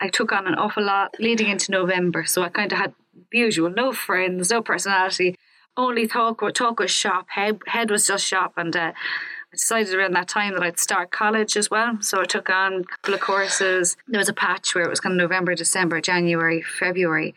I 0.00 0.08
took 0.08 0.32
on 0.32 0.46
an 0.46 0.54
awful 0.54 0.82
lot 0.84 1.14
leading 1.20 1.48
into 1.48 1.70
November, 1.70 2.24
so 2.24 2.42
I 2.42 2.48
kind 2.48 2.72
of 2.72 2.78
had 2.78 2.94
the 3.30 3.38
usual: 3.38 3.70
no 3.70 3.92
friends, 3.92 4.50
no 4.50 4.62
personality, 4.62 5.36
only 5.76 6.06
talk. 6.08 6.42
Talk 6.54 6.80
was 6.80 6.90
shop. 6.90 7.26
Head 7.30 7.60
head 7.66 7.90
was 7.90 8.06
just 8.06 8.26
shop, 8.26 8.54
and. 8.56 8.74
Uh, 8.76 8.92
I 9.52 9.56
decided 9.56 9.94
around 9.94 10.14
that 10.14 10.28
time 10.28 10.54
that 10.54 10.62
I'd 10.62 10.78
start 10.78 11.10
college 11.10 11.58
as 11.58 11.70
well. 11.70 11.98
So 12.00 12.22
I 12.22 12.24
took 12.24 12.48
on 12.48 12.72
a 12.72 12.84
couple 12.84 13.14
of 13.14 13.20
courses. 13.20 13.98
There 14.08 14.18
was 14.18 14.30
a 14.30 14.32
patch 14.32 14.74
where 14.74 14.84
it 14.84 14.88
was 14.88 15.00
kind 15.00 15.12
of 15.12 15.18
November, 15.18 15.54
December, 15.54 16.00
January, 16.00 16.62
February. 16.62 17.34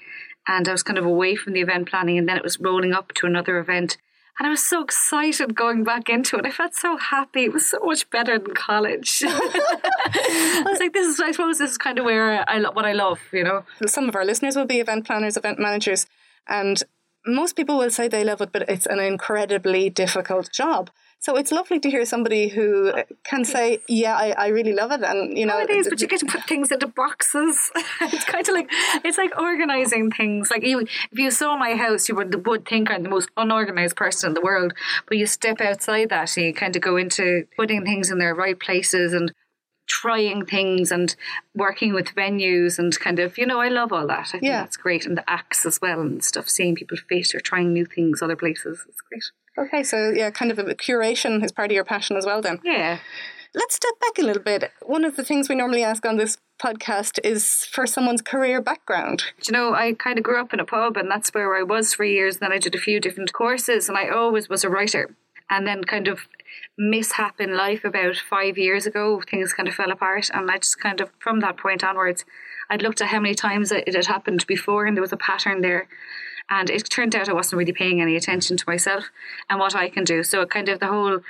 And 0.47 0.69
I 0.69 0.71
was 0.71 0.83
kind 0.83 0.97
of 0.97 1.05
away 1.05 1.35
from 1.35 1.53
the 1.53 1.59
event 1.59 1.89
planning 1.89 2.17
and 2.17 2.29
then 2.29 2.37
it 2.37 2.43
was 2.43 2.59
rolling 2.59 2.93
up 2.93 3.13
to 3.15 3.25
another 3.25 3.57
event. 3.59 3.97
And 4.39 4.47
I 4.47 4.49
was 4.49 4.63
so 4.65 4.81
excited 4.81 5.55
going 5.55 5.83
back 5.83 6.07
into 6.07 6.37
it. 6.37 6.45
I 6.45 6.51
felt 6.51 6.73
so 6.73 6.95
happy. 6.95 7.45
It 7.45 7.53
was 7.53 7.67
so 7.67 7.79
much 7.83 8.09
better 8.09 8.39
than 8.39 8.53
college. 8.53 9.21
I 9.25 10.63
was 10.65 10.79
like, 10.79 10.93
this 10.93 11.07
is, 11.07 11.19
I 11.19 11.31
suppose 11.31 11.57
this 11.57 11.71
is 11.71 11.77
kind 11.77 11.99
of 11.99 12.05
where 12.05 12.49
I 12.49 12.59
lo- 12.59 12.71
what 12.71 12.85
I 12.85 12.93
love, 12.93 13.19
you 13.33 13.43
know? 13.43 13.65
Some 13.87 14.07
of 14.07 14.15
our 14.15 14.25
listeners 14.25 14.55
will 14.55 14.65
be 14.65 14.79
event 14.79 15.05
planners, 15.05 15.35
event 15.35 15.59
managers, 15.59 16.05
and 16.47 16.81
most 17.25 17.55
people 17.55 17.77
will 17.77 17.89
say 17.89 18.07
they 18.07 18.23
love 18.23 18.41
it, 18.41 18.51
but 18.51 18.69
it's 18.69 18.85
an 18.85 18.99
incredibly 18.99 19.89
difficult 19.89 20.51
job. 20.51 20.89
So 21.19 21.35
it's 21.37 21.51
lovely 21.51 21.79
to 21.79 21.89
hear 21.89 22.05
somebody 22.05 22.49
who 22.49 22.93
can 23.23 23.45
say, 23.45 23.79
"Yeah, 23.87 24.15
I, 24.15 24.29
I 24.31 24.47
really 24.49 24.73
love 24.73 24.91
it," 24.91 25.01
and 25.01 25.35
you 25.35 25.45
know, 25.47 25.57
it 25.59 25.71
is. 25.71 25.89
But 25.89 25.99
you 25.99 26.07
get 26.07 26.19
to 26.19 26.27
put 26.27 26.43
things 26.43 26.71
into 26.71 26.87
boxes. 26.87 27.71
it's 28.01 28.25
kind 28.25 28.47
of 28.47 28.53
like 28.53 28.67
it's 29.03 29.17
like 29.17 29.35
organizing 29.39 30.11
things. 30.11 30.51
Like 30.51 30.63
you, 30.63 30.81
if 30.81 31.17
you 31.17 31.31
saw 31.31 31.57
my 31.57 31.75
house, 31.75 32.07
you 32.07 32.15
would 32.15 32.45
would 32.45 32.67
think 32.67 32.91
I'm 32.91 33.01
the 33.01 33.09
most 33.09 33.29
unorganized 33.37 33.95
person 33.95 34.29
in 34.29 34.33
the 34.35 34.41
world. 34.41 34.73
But 35.07 35.17
you 35.17 35.25
step 35.25 35.61
outside 35.61 36.09
that, 36.09 36.37
and 36.37 36.45
you 36.45 36.53
kind 36.53 36.75
of 36.75 36.81
go 36.83 36.95
into 36.95 37.47
putting 37.57 37.83
things 37.85 38.11
in 38.11 38.19
their 38.19 38.35
right 38.35 38.59
places 38.59 39.11
and 39.13 39.33
trying 39.87 40.45
things 40.45 40.91
and 40.91 41.15
working 41.55 41.93
with 41.93 42.07
venues 42.15 42.79
and 42.79 42.99
kind 42.99 43.19
of 43.19 43.37
you 43.37 43.45
know 43.45 43.59
I 43.59 43.69
love 43.69 43.91
all 43.91 44.07
that. 44.07 44.27
I 44.29 44.31
think 44.39 44.43
Yeah. 44.43 44.61
that's 44.61 44.77
great 44.77 45.05
and 45.05 45.17
the 45.17 45.27
acts 45.29 45.65
as 45.65 45.79
well 45.81 46.01
and 46.01 46.23
stuff. 46.23 46.49
Seeing 46.49 46.75
people 46.75 46.97
fit 46.97 47.33
or 47.33 47.39
trying 47.39 47.73
new 47.73 47.85
things 47.85 48.21
other 48.21 48.35
places. 48.35 48.83
It's 48.87 49.01
great. 49.01 49.23
Okay, 49.57 49.83
so 49.83 50.11
yeah, 50.15 50.29
kind 50.29 50.51
of 50.51 50.59
a 50.59 50.63
curation 50.75 51.43
is 51.43 51.51
part 51.51 51.71
of 51.71 51.75
your 51.75 51.83
passion 51.85 52.17
as 52.17 52.25
well. 52.25 52.41
Then 52.41 52.59
Yeah. 52.63 52.99
let's 53.53 53.75
step 53.75 53.93
back 53.99 54.17
a 54.17 54.25
little 54.25 54.41
bit. 54.43 54.71
One 54.81 55.05
of 55.05 55.15
the 55.15 55.23
things 55.23 55.47
we 55.49 55.55
normally 55.55 55.83
ask 55.83 56.05
on 56.05 56.17
this 56.17 56.37
podcast 56.61 57.19
is 57.23 57.65
for 57.65 57.85
someone's 57.85 58.21
career 58.21 58.61
background. 58.61 59.25
Do 59.41 59.51
you 59.51 59.53
know, 59.53 59.73
I 59.73 59.93
kind 59.93 60.17
of 60.17 60.23
grew 60.23 60.39
up 60.39 60.53
in 60.53 60.59
a 60.59 60.65
pub 60.65 60.97
and 60.97 61.09
that's 61.11 61.33
where 61.33 61.55
I 61.55 61.63
was 61.63 61.93
for 61.93 62.05
years. 62.05 62.37
Then 62.37 62.51
I 62.51 62.57
did 62.57 62.75
a 62.75 62.79
few 62.79 62.99
different 62.99 63.33
courses 63.33 63.89
and 63.89 63.97
I 63.97 64.07
always 64.09 64.47
was 64.49 64.63
a 64.63 64.69
writer. 64.69 65.15
And 65.49 65.67
then 65.67 65.83
kind 65.83 66.07
of 66.07 66.21
mishap 66.77 67.39
in 67.39 67.55
life 67.55 67.83
about 67.85 68.15
five 68.17 68.57
years 68.57 68.85
ago, 68.87 69.21
things 69.29 69.53
kind 69.53 69.67
of 69.69 69.75
fell 69.75 69.91
apart. 69.91 70.29
And 70.33 70.49
I 70.49 70.57
just 70.57 70.79
kind 70.79 70.99
of, 71.01 71.11
from 71.19 71.39
that 71.41 71.57
point 71.57 71.83
onwards, 71.83 72.25
I'd 72.69 72.81
looked 72.81 72.99
at 73.01 73.09
how 73.09 73.19
many 73.19 73.35
times 73.35 73.71
it 73.71 73.83
it 73.87 73.93
had 73.95 74.07
happened 74.07 74.47
before 74.47 74.85
and 74.85 74.97
there 74.97 75.01
was 75.03 75.13
a 75.13 75.17
pattern 75.17 75.61
there. 75.61 75.87
And 76.49 76.69
it 76.69 76.89
turned 76.89 77.15
out 77.15 77.29
I 77.29 77.33
wasn't 77.33 77.59
really 77.59 77.73
paying 77.73 78.01
any 78.01 78.15
attention 78.15 78.57
to 78.57 78.63
myself 78.67 79.05
and 79.49 79.59
what 79.59 79.75
I 79.75 79.89
can 79.89 80.03
do. 80.03 80.23
So 80.23 80.45
kind 80.45 80.69
of 80.69 80.79
the 80.79 80.87
whole 80.87 81.21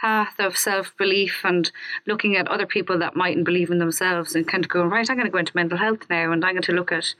path 0.00 0.34
of 0.38 0.56
self 0.56 0.96
belief 0.96 1.40
and 1.44 1.70
looking 2.06 2.36
at 2.36 2.48
other 2.48 2.66
people 2.66 2.98
that 2.98 3.16
mightn't 3.16 3.44
believe 3.44 3.70
in 3.70 3.78
themselves 3.78 4.34
and 4.34 4.46
kind 4.46 4.64
of 4.64 4.70
going, 4.70 4.90
right, 4.90 5.08
I'm 5.08 5.16
going 5.16 5.26
to 5.26 5.32
go 5.32 5.38
into 5.38 5.56
mental 5.56 5.78
health 5.78 6.06
now 6.08 6.30
and 6.32 6.44
I'm 6.44 6.54
going 6.54 6.62
to 6.62 6.72
look 6.72 6.92
at 6.92 7.14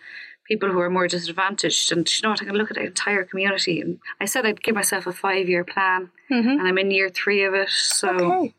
people 0.46 0.70
who 0.70 0.80
are 0.80 0.90
more 0.90 1.08
disadvantaged 1.08 1.92
and 1.92 2.08
you 2.08 2.20
know 2.22 2.30
what, 2.30 2.42
I 2.42 2.46
can 2.46 2.54
look 2.54 2.70
at 2.70 2.76
the 2.76 2.84
entire 2.86 3.24
community. 3.24 3.80
And 3.80 3.98
I 4.20 4.24
said 4.26 4.46
I'd 4.46 4.62
give 4.62 4.74
myself 4.74 5.06
a 5.06 5.12
five 5.12 5.48
year 5.48 5.64
plan 5.64 6.10
mm-hmm. 6.30 6.48
and 6.48 6.62
I'm 6.62 6.78
in 6.78 6.90
year 6.90 7.10
three 7.10 7.44
of 7.44 7.54
it. 7.54 7.68
So 7.70 8.08
Okay. 8.08 8.54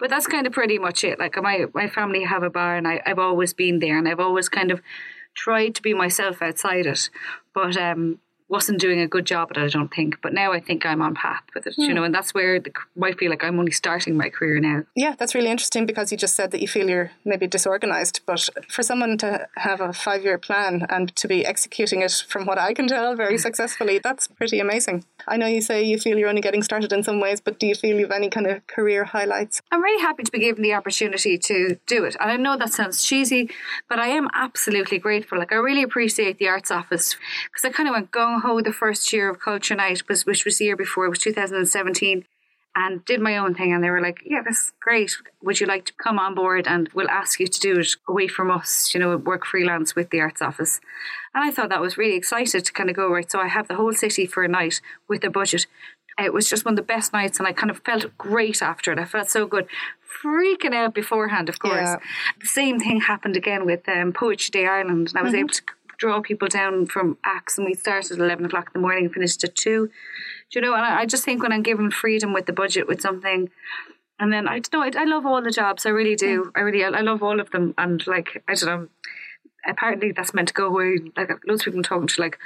but 0.00 0.10
that's 0.10 0.26
kind 0.26 0.46
of 0.46 0.52
pretty 0.52 0.78
much 0.78 1.02
it. 1.04 1.18
Like 1.18 1.36
my 1.42 1.66
my 1.74 1.88
family 1.88 2.24
have 2.24 2.42
a 2.42 2.50
bar, 2.50 2.76
and 2.76 2.86
I, 2.86 3.02
I've 3.04 3.18
always 3.18 3.52
been 3.52 3.80
there, 3.80 3.98
and 3.98 4.08
I've 4.08 4.20
always 4.20 4.48
kind 4.48 4.70
of 4.70 4.80
tried 5.34 5.74
to 5.76 5.82
be 5.82 5.94
myself 5.94 6.42
outside 6.42 6.86
it, 6.86 7.10
but 7.54 7.76
um, 7.76 8.20
wasn't 8.48 8.80
doing 8.80 9.00
a 9.00 9.06
good 9.06 9.26
job 9.26 9.48
at 9.50 9.58
it. 9.58 9.64
I 9.64 9.68
don't 9.68 9.92
think. 9.92 10.20
But 10.22 10.32
now 10.32 10.52
I 10.52 10.60
think 10.60 10.86
I'm 10.86 11.02
on 11.02 11.14
path 11.14 11.42
with 11.54 11.66
it. 11.66 11.74
You 11.76 11.88
hmm. 11.88 11.94
know, 11.94 12.04
and 12.04 12.14
that's 12.14 12.32
where 12.32 12.58
the, 12.58 12.72
I 13.02 13.12
feel 13.12 13.30
like 13.30 13.44
I'm 13.44 13.58
only 13.58 13.72
starting 13.72 14.16
my 14.16 14.30
career 14.30 14.58
now. 14.60 14.84
Yeah, 14.96 15.14
that's 15.18 15.34
really 15.34 15.50
interesting 15.50 15.86
because 15.86 16.10
you 16.10 16.18
just 16.18 16.34
said 16.34 16.50
that 16.52 16.60
you 16.60 16.68
feel 16.68 16.88
you're 16.88 17.10
maybe 17.24 17.46
disorganized, 17.46 18.20
but 18.26 18.48
for 18.68 18.82
someone 18.82 19.18
to 19.18 19.46
have 19.56 19.80
a 19.80 19.92
five 19.92 20.22
year 20.22 20.38
plan 20.38 20.86
and 20.88 21.14
to 21.16 21.28
be 21.28 21.44
executing 21.44 22.02
it 22.02 22.24
from 22.28 22.46
what 22.46 22.58
I 22.58 22.72
can 22.72 22.88
tell 22.88 23.14
very 23.14 23.38
successfully, 23.48 23.98
that's 23.98 24.26
pretty 24.26 24.60
amazing. 24.60 25.04
I 25.26 25.36
know 25.36 25.46
you 25.46 25.60
say 25.60 25.82
you 25.82 25.98
feel 25.98 26.18
you're 26.18 26.28
only 26.28 26.40
getting 26.40 26.62
started 26.62 26.92
in 26.92 27.02
some 27.02 27.20
ways, 27.20 27.40
but 27.40 27.58
do 27.58 27.66
you 27.66 27.74
feel 27.74 27.96
you 27.96 28.06
have 28.06 28.12
any 28.12 28.30
kind 28.30 28.46
of 28.46 28.66
career 28.66 29.04
highlights? 29.04 29.60
I'm 29.70 29.82
really 29.82 30.00
happy 30.00 30.22
to 30.22 30.32
be 30.32 30.38
given 30.38 30.62
the 30.62 30.74
opportunity 30.74 31.36
to 31.38 31.78
do 31.86 32.04
it. 32.04 32.16
And 32.20 32.30
I 32.30 32.36
know 32.36 32.56
that 32.56 32.72
sounds 32.72 33.04
cheesy, 33.04 33.50
but 33.88 33.98
I 33.98 34.08
am 34.08 34.28
absolutely 34.34 34.98
grateful. 34.98 35.38
Like, 35.38 35.52
I 35.52 35.56
really 35.56 35.82
appreciate 35.82 36.38
the 36.38 36.48
Arts 36.48 36.70
Office 36.70 37.16
because 37.44 37.64
I 37.64 37.70
kind 37.70 37.88
of 37.88 37.94
went 37.94 38.10
gung 38.10 38.37
ho 38.40 38.60
the 38.60 38.72
first 38.72 39.12
year 39.12 39.28
of 39.30 39.40
Culture 39.40 39.74
Night, 39.74 40.08
was, 40.08 40.26
which 40.26 40.44
was 40.44 40.58
the 40.58 40.66
year 40.66 40.76
before, 40.76 41.06
it 41.06 41.10
was 41.10 41.18
2017, 41.20 42.24
and 42.74 43.04
did 43.04 43.20
my 43.20 43.36
own 43.36 43.54
thing. 43.54 43.72
And 43.72 43.82
they 43.82 43.90
were 43.90 44.00
like, 44.00 44.20
Yeah, 44.24 44.42
that's 44.44 44.72
great. 44.80 45.16
Would 45.42 45.60
you 45.60 45.66
like 45.66 45.84
to 45.86 45.92
come 46.02 46.18
on 46.18 46.34
board? 46.34 46.66
And 46.66 46.88
we'll 46.94 47.10
ask 47.10 47.40
you 47.40 47.46
to 47.46 47.60
do 47.60 47.78
it 47.80 47.88
away 48.08 48.28
from 48.28 48.50
us, 48.50 48.94
you 48.94 49.00
know, 49.00 49.16
work 49.16 49.44
freelance 49.44 49.94
with 49.94 50.10
the 50.10 50.20
Arts 50.20 50.42
Office. 50.42 50.80
And 51.34 51.44
I 51.44 51.50
thought 51.50 51.68
that 51.70 51.80
was 51.80 51.98
really 51.98 52.16
excited 52.16 52.64
to 52.64 52.72
kind 52.72 52.90
of 52.90 52.96
go, 52.96 53.08
right, 53.08 53.30
so 53.30 53.40
I 53.40 53.48
have 53.48 53.68
the 53.68 53.76
whole 53.76 53.92
city 53.92 54.26
for 54.26 54.44
a 54.44 54.48
night 54.48 54.80
with 55.08 55.24
a 55.24 55.30
budget. 55.30 55.66
It 56.18 56.32
was 56.32 56.48
just 56.48 56.64
one 56.64 56.72
of 56.72 56.76
the 56.76 56.82
best 56.82 57.12
nights, 57.12 57.38
and 57.38 57.46
I 57.46 57.52
kind 57.52 57.70
of 57.70 57.78
felt 57.84 58.16
great 58.18 58.60
after 58.60 58.90
it. 58.90 58.98
I 58.98 59.04
felt 59.04 59.28
so 59.28 59.46
good. 59.46 59.68
Freaking 60.20 60.74
out 60.74 60.92
beforehand, 60.92 61.48
of 61.48 61.60
course. 61.60 61.76
Yeah. 61.76 61.98
The 62.40 62.48
same 62.48 62.80
thing 62.80 63.00
happened 63.02 63.36
again 63.36 63.64
with 63.64 63.88
um, 63.88 64.12
Poetry 64.12 64.50
Day 64.50 64.66
Ireland, 64.66 65.10
and 65.10 65.18
I 65.18 65.22
was 65.22 65.34
able 65.34 65.50
to 65.50 65.62
draw 65.98 66.20
people 66.20 66.48
down 66.48 66.86
from 66.86 67.18
acts, 67.24 67.58
and 67.58 67.66
we 67.66 67.74
started 67.74 68.12
at 68.12 68.18
11 68.18 68.46
o'clock 68.46 68.70
in 68.74 68.80
the 68.80 68.82
morning 68.82 69.06
and 69.06 69.14
finished 69.14 69.44
at 69.44 69.54
2. 69.54 69.86
Do 69.86 69.92
you 70.54 70.60
know, 70.60 70.74
and 70.74 70.84
I, 70.84 71.00
I 71.00 71.06
just 71.06 71.24
think 71.24 71.42
when 71.42 71.52
I'm 71.52 71.62
given 71.62 71.90
freedom 71.90 72.32
with 72.32 72.46
the 72.46 72.52
budget 72.52 72.88
with 72.88 73.00
something, 73.00 73.50
and 74.18 74.32
then 74.32 74.48
I 74.48 74.60
don't 74.60 74.72
know, 74.72 75.00
I, 75.00 75.02
I 75.02 75.04
love 75.04 75.26
all 75.26 75.42
the 75.42 75.50
jobs, 75.50 75.84
I 75.84 75.90
really 75.90 76.16
do. 76.16 76.44
Mm. 76.44 76.50
I 76.56 76.60
really, 76.60 76.84
I 76.84 77.00
love 77.00 77.22
all 77.22 77.40
of 77.40 77.50
them, 77.50 77.74
and 77.76 78.04
like, 78.06 78.42
I 78.48 78.54
don't 78.54 78.68
know, 78.68 78.88
apparently 79.66 80.12
that's 80.12 80.32
meant 80.32 80.48
to 80.48 80.54
go 80.54 80.66
away. 80.66 80.98
Like 81.16 81.30
loads 81.46 81.62
of 81.62 81.64
people 81.66 81.80
I'm 81.80 81.84
talking 81.84 82.08
to, 82.08 82.20
like, 82.22 82.38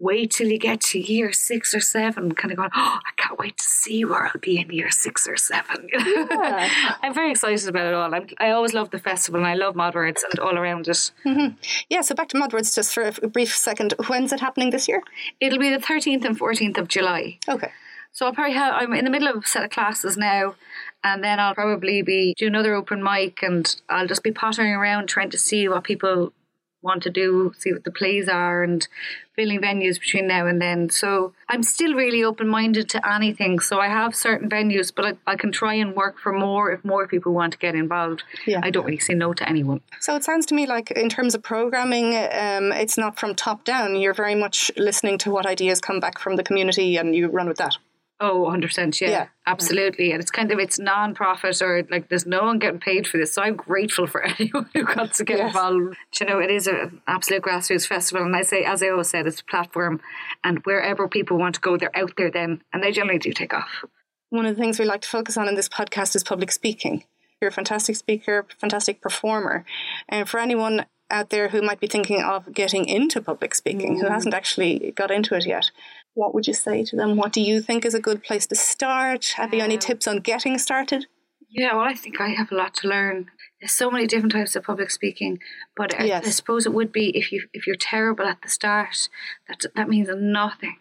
wait 0.00 0.30
till 0.30 0.48
you 0.48 0.58
get 0.58 0.80
to 0.80 0.98
year 0.98 1.32
six 1.32 1.74
or 1.74 1.80
seven, 1.80 2.32
kind 2.32 2.52
of 2.52 2.56
going, 2.56 2.70
oh, 2.74 2.98
I 3.04 3.10
can't 3.16 3.38
wait 3.38 3.58
to 3.58 3.64
see 3.64 4.04
where 4.04 4.26
I'll 4.26 4.40
be 4.40 4.60
in 4.60 4.70
year 4.70 4.90
six 4.90 5.26
or 5.26 5.36
seven. 5.36 5.88
Yeah. 6.38 6.94
I'm 7.02 7.14
very 7.14 7.30
excited 7.30 7.68
about 7.68 7.86
it 7.86 7.94
all. 7.94 8.14
I'm, 8.14 8.26
I 8.38 8.50
always 8.50 8.74
love 8.74 8.90
the 8.90 8.98
festival 8.98 9.40
and 9.40 9.46
I 9.48 9.54
love 9.54 9.74
Modwords 9.74 10.22
and 10.24 10.38
all 10.38 10.56
around 10.56 10.88
it. 10.88 11.10
Mm-hmm. 11.24 11.56
Yeah, 11.88 12.00
so 12.02 12.14
back 12.14 12.28
to 12.28 12.36
Modwords 12.36 12.74
just 12.74 12.94
for 12.94 13.12
a 13.22 13.28
brief 13.28 13.54
second. 13.54 13.94
When's 14.06 14.32
it 14.32 14.40
happening 14.40 14.70
this 14.70 14.88
year? 14.88 15.02
It'll 15.40 15.58
be 15.58 15.70
the 15.70 15.78
13th 15.78 16.24
and 16.24 16.38
14th 16.38 16.78
of 16.78 16.88
July. 16.88 17.38
Okay. 17.48 17.70
So 18.12 18.26
I'll 18.26 18.32
probably 18.32 18.54
have, 18.54 18.74
I'm 18.74 18.92
in 18.94 19.04
the 19.04 19.10
middle 19.10 19.28
of 19.28 19.36
a 19.36 19.46
set 19.46 19.64
of 19.64 19.70
classes 19.70 20.16
now, 20.16 20.54
and 21.04 21.22
then 21.22 21.38
I'll 21.38 21.54
probably 21.54 22.02
be 22.02 22.34
doing 22.36 22.54
another 22.54 22.74
open 22.74 23.02
mic, 23.02 23.42
and 23.42 23.74
I'll 23.88 24.06
just 24.06 24.22
be 24.22 24.32
pottering 24.32 24.72
around 24.72 25.06
trying 25.08 25.30
to 25.30 25.38
see 25.38 25.68
what 25.68 25.84
people 25.84 26.32
want 26.82 27.02
to 27.02 27.10
do, 27.10 27.52
see 27.58 27.72
what 27.72 27.84
the 27.84 27.90
plays 27.90 28.28
are, 28.28 28.62
and 28.62 28.86
filling 29.34 29.60
venues 29.60 30.00
between 30.00 30.26
now 30.26 30.46
and 30.46 30.60
then. 30.60 30.90
So 30.90 31.32
I'm 31.48 31.62
still 31.62 31.94
really 31.94 32.24
open 32.24 32.48
minded 32.48 32.88
to 32.90 33.08
anything. 33.08 33.60
So 33.60 33.80
I 33.80 33.88
have 33.88 34.14
certain 34.14 34.48
venues, 34.48 34.92
but 34.94 35.04
I, 35.06 35.32
I 35.32 35.36
can 35.36 35.52
try 35.52 35.74
and 35.74 35.94
work 35.94 36.18
for 36.18 36.32
more 36.32 36.72
if 36.72 36.84
more 36.84 37.06
people 37.06 37.32
want 37.32 37.52
to 37.52 37.58
get 37.58 37.74
involved. 37.74 38.22
Yeah. 38.46 38.60
I 38.62 38.70
don't 38.70 38.84
really 38.84 38.98
say 38.98 39.14
no 39.14 39.32
to 39.32 39.48
anyone. 39.48 39.80
So 40.00 40.16
it 40.16 40.24
sounds 40.24 40.46
to 40.46 40.54
me 40.54 40.66
like, 40.66 40.90
in 40.90 41.08
terms 41.08 41.34
of 41.34 41.42
programming, 41.42 42.16
um, 42.16 42.72
it's 42.72 42.98
not 42.98 43.18
from 43.18 43.34
top 43.34 43.64
down. 43.64 43.96
You're 43.96 44.14
very 44.14 44.34
much 44.34 44.70
listening 44.76 45.18
to 45.18 45.30
what 45.30 45.46
ideas 45.46 45.80
come 45.80 46.00
back 46.00 46.18
from 46.18 46.36
the 46.36 46.42
community 46.42 46.96
and 46.96 47.14
you 47.14 47.28
run 47.28 47.48
with 47.48 47.58
that. 47.58 47.76
Oh, 48.20 48.46
100%. 48.46 49.00
Yeah, 49.00 49.10
Yeah. 49.10 49.26
absolutely. 49.46 50.10
And 50.10 50.20
it's 50.20 50.30
kind 50.30 50.50
of, 50.50 50.58
it's 50.58 50.78
non-profit 50.78 51.62
or 51.62 51.86
like 51.88 52.08
there's 52.08 52.26
no 52.26 52.42
one 52.42 52.58
getting 52.58 52.80
paid 52.80 53.06
for 53.06 53.16
this. 53.16 53.32
So 53.32 53.42
I'm 53.42 53.54
grateful 53.54 54.06
for 54.08 54.22
anyone 54.38 54.68
who 54.74 54.84
wants 54.84 55.18
to 55.18 55.24
get 55.24 55.38
Yes. 55.38 55.48
involved. 55.48 55.96
You 56.20 56.26
know, 56.26 56.40
it 56.40 56.50
is 56.50 56.66
an 56.66 57.00
absolute 57.06 57.42
grassroots 57.42 57.86
festival. 57.86 58.24
And 58.24 58.34
I 58.34 58.42
say, 58.42 58.64
as 58.64 58.82
I 58.82 58.88
always 58.88 59.08
said, 59.08 59.26
it's 59.26 59.40
a 59.40 59.44
platform. 59.44 60.00
And 60.42 60.58
wherever 60.64 61.06
people 61.06 61.38
want 61.38 61.54
to 61.56 61.60
go, 61.60 61.76
they're 61.76 61.96
out 61.96 62.14
there 62.16 62.30
then. 62.30 62.62
And 62.72 62.82
they 62.82 62.90
generally 62.90 63.20
do 63.20 63.32
take 63.32 63.54
off. 63.54 63.84
One 64.30 64.46
of 64.46 64.56
the 64.56 64.60
things 64.60 64.78
we 64.78 64.84
like 64.84 65.02
to 65.02 65.08
focus 65.08 65.36
on 65.36 65.48
in 65.48 65.54
this 65.54 65.68
podcast 65.68 66.16
is 66.16 66.24
public 66.24 66.50
speaking. 66.50 67.04
You're 67.40 67.50
a 67.50 67.52
fantastic 67.52 67.94
speaker, 67.94 68.46
fantastic 68.60 69.00
performer. 69.00 69.64
And 70.08 70.28
for 70.28 70.40
anyone 70.40 70.86
out 71.10 71.30
there 71.30 71.48
who 71.48 71.62
might 71.62 71.80
be 71.80 71.86
thinking 71.86 72.20
of 72.20 72.52
getting 72.52 72.86
into 72.86 73.22
public 73.22 73.54
speaking, 73.54 73.98
who 73.98 74.06
mm. 74.06 74.10
hasn't 74.10 74.34
actually 74.34 74.92
got 74.94 75.10
into 75.10 75.34
it 75.34 75.46
yet, 75.46 75.70
what 76.18 76.34
would 76.34 76.48
you 76.48 76.54
say 76.54 76.84
to 76.84 76.96
them? 76.96 77.16
What 77.16 77.32
do 77.32 77.40
you 77.40 77.62
think 77.62 77.84
is 77.84 77.94
a 77.94 78.00
good 78.00 78.24
place 78.24 78.46
to 78.48 78.56
start? 78.56 79.34
Have 79.36 79.54
you 79.54 79.62
any 79.62 79.78
tips 79.78 80.08
on 80.08 80.18
getting 80.18 80.58
started? 80.58 81.06
Yeah, 81.48 81.74
well, 81.76 81.84
I 81.84 81.94
think 81.94 82.20
I 82.20 82.28
have 82.30 82.50
a 82.50 82.56
lot 82.56 82.74
to 82.76 82.88
learn. 82.88 83.30
There's 83.60 83.72
so 83.72 83.90
many 83.90 84.06
different 84.06 84.32
types 84.32 84.56
of 84.56 84.64
public 84.64 84.90
speaking, 84.90 85.38
but 85.76 85.94
uh, 85.94 86.02
I, 86.02 86.04
Yes. 86.04 86.26
I 86.26 86.30
suppose 86.30 86.66
it 86.66 86.74
would 86.74 86.92
be 86.92 87.16
if 87.16 87.32
you 87.32 87.48
if 87.52 87.66
you're 87.66 87.76
terrible 87.76 88.26
at 88.26 88.42
the 88.42 88.48
start, 88.48 89.08
that 89.46 89.64
that 89.76 89.88
means 89.88 90.08
nothing. 90.12 90.76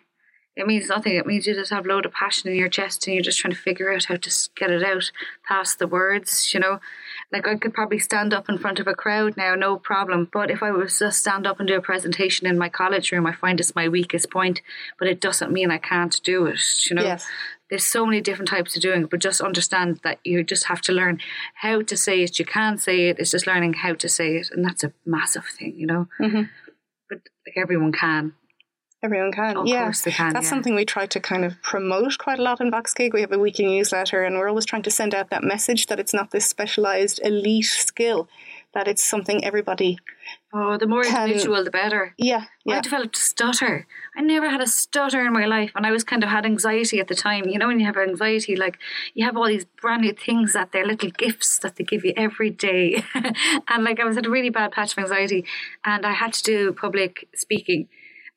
It 0.55 0.65
means 0.65 0.89
nothing. 0.89 1.15
It 1.15 1.27
means 1.27 1.45
you 1.45 1.53
just 1.53 1.71
have 1.71 1.85
a 1.85 1.89
load 1.89 2.07
of 2.07 2.13
passion 2.13 2.49
in 2.49 2.57
your 2.57 2.67
chest 2.67 3.05
and 3.05 3.13
you're 3.13 3.23
just 3.23 3.39
trying 3.39 3.53
to 3.53 3.59
figure 3.59 3.93
out 3.93 4.05
how 4.05 4.15
to 4.15 4.31
get 4.55 4.71
it 4.71 4.83
out 4.83 5.11
past 5.47 5.77
the 5.77 5.87
words, 5.87 6.51
you 6.51 6.59
know. 6.59 6.79
Like 7.31 7.45
I 7.47 7.55
could 7.57 7.73
probably 7.73 7.99
stand 7.99 8.33
up 8.33 8.47
in 8.47 8.57
front 8.57 8.79
of 8.79 8.87
a 8.87 8.93
crowd 8.95 9.35
now, 9.35 9.53
no 9.55 9.77
problem. 9.77 10.29
But 10.31 10.49
if 10.49 10.63
I 10.63 10.71
was 10.71 10.97
to 10.99 11.11
stand 11.11 11.45
up 11.45 11.59
and 11.59 11.67
do 11.67 11.75
a 11.75 11.81
presentation 11.81 12.47
in 12.47 12.57
my 12.57 12.69
college 12.69 13.11
room, 13.11 13.25
I 13.25 13.33
find 13.33 13.59
it's 13.59 13.75
my 13.75 13.89
weakest 13.89 14.31
point. 14.31 14.61
But 14.97 15.09
it 15.09 15.19
doesn't 15.19 15.51
mean 15.51 15.69
I 15.69 15.77
can't 15.77 16.19
do 16.23 16.45
it, 16.45 16.61
you 16.89 16.95
know 16.95 17.03
Yes. 17.03 17.25
there's 17.69 17.83
so 17.83 18.05
many 18.05 18.21
different 18.21 18.47
types 18.47 18.77
of 18.77 18.81
doing 18.81 19.03
it, 19.03 19.09
but 19.09 19.19
just 19.19 19.41
understand 19.41 19.99
that 20.05 20.19
you 20.23 20.41
just 20.41 20.67
have 20.67 20.79
to 20.83 20.93
learn 20.93 21.19
how 21.55 21.81
to 21.81 21.97
say 21.97 22.23
it. 22.23 22.39
You 22.39 22.45
can 22.45 22.77
say 22.77 23.09
it. 23.09 23.19
It's 23.19 23.31
just 23.31 23.45
learning 23.45 23.73
how 23.73 23.93
to 23.95 24.07
say 24.07 24.37
it, 24.37 24.49
and 24.51 24.63
that's 24.63 24.85
a 24.85 24.93
massive 25.05 25.43
thing, 25.45 25.73
you 25.77 25.85
know. 25.85 26.07
Mhm. 26.21 26.49
But 27.09 27.19
like 27.45 27.57
everyone 27.57 27.91
can. 27.91 28.33
Everyone 29.03 29.31
can. 29.31 29.57
Of 29.57 29.67
yeah. 29.67 29.83
course 29.83 30.01
they 30.01 30.11
can, 30.11 30.33
That's 30.33 30.45
yeah. 30.45 30.49
something 30.49 30.73
we 30.73 30.85
try 30.85 31.05
to 31.05 31.19
kind 31.19 31.45
of 31.45 31.61
promote 31.61 32.17
quite 32.17 32.39
a 32.39 32.41
lot 32.41 32.59
in 32.59 32.71
Voxgig. 32.71 33.13
We 33.13 33.21
have 33.21 33.31
a 33.31 33.37
weekly 33.37 33.65
newsletter 33.65 34.23
and 34.23 34.37
we're 34.37 34.49
always 34.49 34.65
trying 34.65 34.81
to 34.83 34.91
send 34.91 35.13
out 35.13 35.29
that 35.29 35.43
message 35.43 35.85
that 35.87 35.99
it's 35.99 36.13
not 36.13 36.31
this 36.31 36.47
specialized 36.47 37.19
elite 37.23 37.65
skill 37.65 38.27
that 38.77 38.87
it's 38.87 39.03
something 39.03 39.43
everybody. 39.43 39.97
Oh, 40.53 40.77
the 40.77 40.87
more 40.87 41.03
Can- 41.03 41.27
individual, 41.27 41.63
the 41.63 41.71
better. 41.71 42.13
Yeah, 42.17 42.45
yeah. 42.65 42.77
I 42.77 42.81
developed 42.81 43.17
a 43.17 43.19
stutter. 43.19 43.87
I 44.15 44.21
never 44.21 44.49
had 44.49 44.61
a 44.61 44.67
stutter 44.67 45.25
in 45.25 45.33
my 45.33 45.45
life, 45.45 45.71
and 45.75 45.85
I 45.85 45.91
was 45.91 46.03
kind 46.03 46.23
of 46.23 46.29
had 46.29 46.45
anxiety 46.45 46.99
at 46.99 47.07
the 47.07 47.15
time. 47.15 47.45
You 47.45 47.57
know, 47.57 47.67
when 47.67 47.79
you 47.79 47.85
have 47.85 47.97
anxiety, 47.97 48.55
like 48.55 48.77
you 49.13 49.25
have 49.25 49.35
all 49.35 49.47
these 49.47 49.65
brand 49.81 50.01
new 50.01 50.13
things 50.13 50.53
that 50.53 50.71
they're 50.71 50.85
little 50.85 51.09
gifts 51.09 51.57
that 51.59 51.75
they 51.75 51.83
give 51.83 52.05
you 52.05 52.13
every 52.15 52.49
day, 52.49 53.03
and 53.67 53.83
like 53.83 53.99
I 53.99 54.05
was 54.05 54.17
at 54.17 54.25
a 54.25 54.29
really 54.29 54.49
bad 54.51 54.73
patch 54.73 54.91
of 54.93 54.99
anxiety, 54.99 55.45
and 55.83 56.05
I 56.05 56.11
had 56.11 56.33
to 56.33 56.43
do 56.43 56.73
public 56.73 57.27
speaking. 57.35 57.87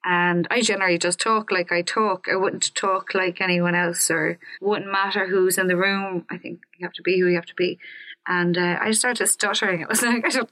And 0.04 0.49
I 0.50 0.62
generally 0.62 0.99
just 0.99 1.21
talk 1.21 1.50
like 1.50 1.71
I 1.71 1.83
talk. 1.83 2.26
I 2.30 2.37
wouldn't 2.37 2.75
talk 2.75 3.14
like 3.14 3.40
anyone 3.40 3.75
else, 3.75 4.11
or 4.11 4.38
wouldn't 4.61 4.90
matter 4.90 5.26
who's 5.26 5.59
in 5.59 5.66
the 5.66 5.76
room. 5.76 6.25
I 6.30 6.38
think 6.38 6.61
you 6.78 6.87
have 6.87 6.95
to 6.95 7.02
be 7.02 7.19
who 7.21 7.26
you 7.26 7.35
have 7.35 7.47
to 7.47 7.54
be. 7.54 7.78
And 8.26 8.57
uh, 8.57 8.78
I 8.80 8.92
started 8.92 9.26
stuttering. 9.26 9.80
It 9.83 9.88
was 9.88 10.02
like 10.02 10.25
I, 10.25 10.28
don't, 10.28 10.50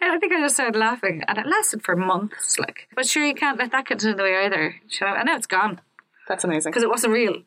I 0.00 0.18
think 0.18 0.32
I 0.32 0.40
just 0.40 0.54
started 0.54 0.78
laughing, 0.78 1.22
and 1.28 1.38
it 1.38 1.46
lasted 1.46 1.82
for 1.84 1.96
months. 1.96 2.58
Like, 2.58 2.88
but 2.94 3.06
sure, 3.06 3.24
you 3.24 3.34
can't 3.34 3.58
let 3.58 3.72
that 3.72 3.86
get 3.86 4.02
in 4.04 4.16
the 4.16 4.22
way 4.22 4.44
either. 4.44 4.76
You 4.88 5.06
know? 5.06 5.14
And 5.14 5.26
now 5.26 5.36
it's 5.36 5.46
gone 5.46 5.80
that's 6.28 6.44
amazing. 6.44 6.70
because 6.72 6.82
it 6.82 6.88
wasn't 6.90 7.12
real. 7.12 7.36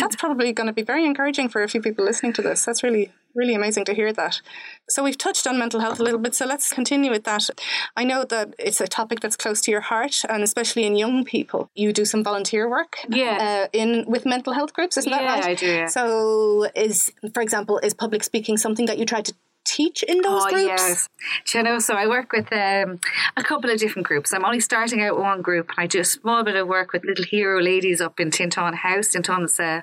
That's 0.00 0.16
probably 0.16 0.52
going 0.52 0.66
to 0.66 0.72
be 0.72 0.82
very 0.82 1.04
encouraging 1.04 1.48
for 1.48 1.62
a 1.62 1.68
few 1.68 1.80
people 1.80 2.04
listening 2.04 2.32
to 2.34 2.42
this. 2.42 2.64
That's 2.64 2.82
really, 2.82 3.12
really 3.34 3.54
amazing 3.54 3.84
to 3.86 3.94
hear 3.94 4.12
that. 4.12 4.40
So, 4.88 5.02
we've 5.02 5.16
touched 5.18 5.46
on 5.46 5.58
mental 5.58 5.80
health 5.80 6.00
a 6.00 6.02
little 6.02 6.18
bit, 6.18 6.34
so 6.34 6.44
let's 6.46 6.72
continue 6.72 7.10
with 7.10 7.24
that. 7.24 7.48
I 7.96 8.04
know 8.04 8.24
that 8.24 8.54
it's 8.58 8.80
a 8.80 8.86
topic 8.88 9.20
that's 9.20 9.36
close 9.36 9.60
to 9.62 9.70
your 9.70 9.80
heart, 9.80 10.22
and 10.28 10.42
especially 10.42 10.84
in 10.84 10.96
young 10.96 11.24
people. 11.24 11.70
You 11.74 11.92
do 11.92 12.04
some 12.04 12.22
volunteer 12.24 12.68
work 12.68 12.96
Yeah. 13.08 13.64
uh, 13.64 13.68
in 13.72 14.04
with 14.06 14.26
mental 14.26 14.52
health 14.52 14.72
groups, 14.72 14.96
isn't 14.96 15.10
that 15.10 15.24
right? 15.24 15.44
Yeah? 15.44 15.50
I 15.50 15.54
do, 15.54 15.66
yeah. 15.66 15.86
So, 15.86 16.66
is, 16.74 17.12
for 17.32 17.42
example, 17.42 17.78
is 17.78 17.94
public 17.94 18.22
speaking 18.24 18.56
something 18.56 18.86
that 18.86 18.98
you 18.98 19.06
try 19.06 19.22
to 19.22 19.32
teach 19.64 20.02
in 20.02 20.20
those 20.22 20.42
Oh 20.46 20.50
groups? 20.50 20.64
yes, 20.66 21.08
Do 21.46 21.58
you 21.58 21.64
know. 21.64 21.78
So 21.78 21.94
I 21.94 22.06
work 22.06 22.32
with 22.32 22.52
um, 22.52 23.00
a 23.36 23.42
couple 23.42 23.70
of 23.70 23.78
different 23.78 24.06
groups. 24.06 24.32
I'm 24.32 24.44
only 24.44 24.60
starting 24.60 25.02
out 25.02 25.14
with 25.16 25.22
one 25.24 25.42
group, 25.42 25.68
and 25.70 25.78
I 25.78 25.86
do 25.86 26.00
a 26.00 26.04
small 26.04 26.42
bit 26.44 26.56
of 26.56 26.66
work 26.68 26.92
with 26.92 27.04
Little 27.04 27.24
Hero 27.24 27.60
Ladies 27.62 28.00
up 28.00 28.20
in 28.20 28.30
Tinton 28.30 28.74
House. 28.74 29.08
Tinton's 29.10 29.58
a 29.60 29.82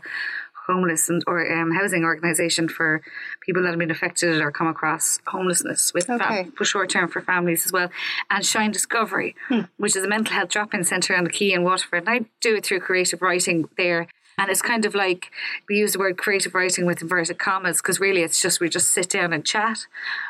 homeless 0.68 1.10
and 1.10 1.24
or 1.26 1.52
um, 1.52 1.72
housing 1.72 2.04
organisation 2.04 2.70
for 2.70 3.02
people 3.42 3.64
that 3.64 3.70
have 3.70 3.80
been 3.80 3.90
affected 3.90 4.40
or 4.40 4.52
come 4.52 4.68
across 4.68 5.20
homelessness 5.26 5.92
with 5.96 6.06
fam- 6.06 6.22
Okay. 6.22 6.48
for 6.56 6.64
short 6.64 6.90
term 6.92 7.10
for 7.10 7.22
families 7.22 7.66
as 7.66 7.72
well. 7.72 7.90
And 8.30 8.46
Shine 8.46 8.70
Discovery, 8.72 9.36
which 9.78 9.96
is 9.96 10.04
a 10.04 10.08
mental 10.08 10.36
health 10.36 10.50
drop 10.50 10.76
in 10.76 10.84
centre 10.84 11.16
on 11.16 11.24
the 11.24 11.32
Quay 11.32 11.54
in 11.54 11.64
Waterford. 11.64 12.02
And 12.06 12.10
I 12.10 12.26
do 12.40 12.56
it 12.56 12.66
through 12.66 12.82
creative 12.82 13.20
writing 13.22 13.68
there. 13.78 14.08
And 14.40 14.50
it's 14.50 14.62
kind 14.62 14.86
of 14.86 14.96
like 14.96 15.32
we 15.68 15.76
use 15.76 15.94
the 15.94 16.00
word 16.00 16.18
creative 16.18 16.56
writing 16.56 16.86
with 16.86 17.02
inverted 17.02 17.40
commas 17.40 17.82
because 17.82 18.00
really 18.00 18.22
it's 18.22 18.42
just 18.42 18.62
we 18.62 18.70
just 18.70 18.88
sit 18.88 19.10
down 19.10 19.34
and 19.34 19.46
chat. 19.46 19.80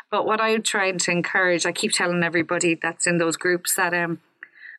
But 0.10 0.26
what 0.26 0.42
I'm 0.42 0.64
trying 0.64 0.98
to 0.98 1.12
encourage, 1.12 1.64
I 1.64 1.72
keep 1.72 1.92
telling 1.92 2.24
everybody 2.24 2.74
that's 2.74 3.06
in 3.06 3.20
those 3.20 3.38
groups 3.38 3.76
that 3.76 3.94
um, 3.94 4.20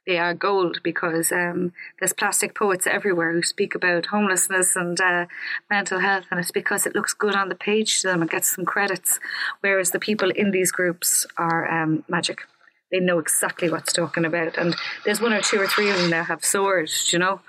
they 0.04 0.18
are 0.18 0.34
gold 0.34 0.80
because 0.82 1.30
um, 1.30 1.72
there's 2.00 2.12
plastic 2.12 2.56
poets 2.56 2.88
everywhere 2.88 3.32
who 3.32 3.44
speak 3.44 3.76
about 3.76 4.06
homelessness 4.06 4.74
and 4.74 5.00
uh, 5.00 5.26
mental 5.70 6.00
health, 6.00 6.24
and 6.32 6.40
it's 6.40 6.50
because 6.50 6.84
it 6.84 6.96
looks 6.96 7.14
good 7.14 7.36
on 7.36 7.48
the 7.48 7.54
page 7.54 8.00
to 8.00 8.08
them 8.08 8.22
and 8.22 8.30
gets 8.30 8.56
some 8.56 8.64
credits. 8.64 9.20
Whereas 9.60 9.92
the 9.92 10.00
people 10.00 10.30
in 10.30 10.50
these 10.50 10.72
groups 10.72 11.24
are 11.36 11.70
um, 11.70 12.02
magic. 12.08 12.40
They 12.90 12.98
know 12.98 13.20
exactly 13.20 13.70
what's 13.70 13.92
talking 13.92 14.24
about, 14.24 14.58
and 14.58 14.74
there's 15.04 15.20
one 15.20 15.32
or 15.32 15.40
two 15.40 15.60
or 15.60 15.68
three 15.68 15.90
of 15.90 15.98
them 15.98 16.10
that 16.10 16.26
have 16.26 16.44
swords, 16.44 17.12
you 17.12 17.20
know, 17.20 17.40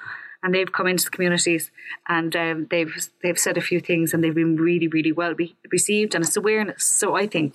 and 0.43 0.53
they've 0.53 0.71
come 0.71 0.87
into 0.87 1.03
the 1.05 1.11
communities 1.11 1.71
and 2.07 2.35
um, 2.35 2.67
they've 2.71 2.93
they've 3.23 3.39
said 3.39 3.57
a 3.57 3.61
few 3.61 3.79
things 3.79 4.13
and 4.13 4.23
they've 4.23 4.35
been 4.43 4.55
really 4.57 4.87
really 4.87 5.11
well 5.11 5.33
be- 5.33 5.55
received, 5.71 6.15
and 6.15 6.23
it's 6.25 6.37
awareness. 6.37 6.83
So 6.83 7.15
I 7.15 7.27
think 7.27 7.51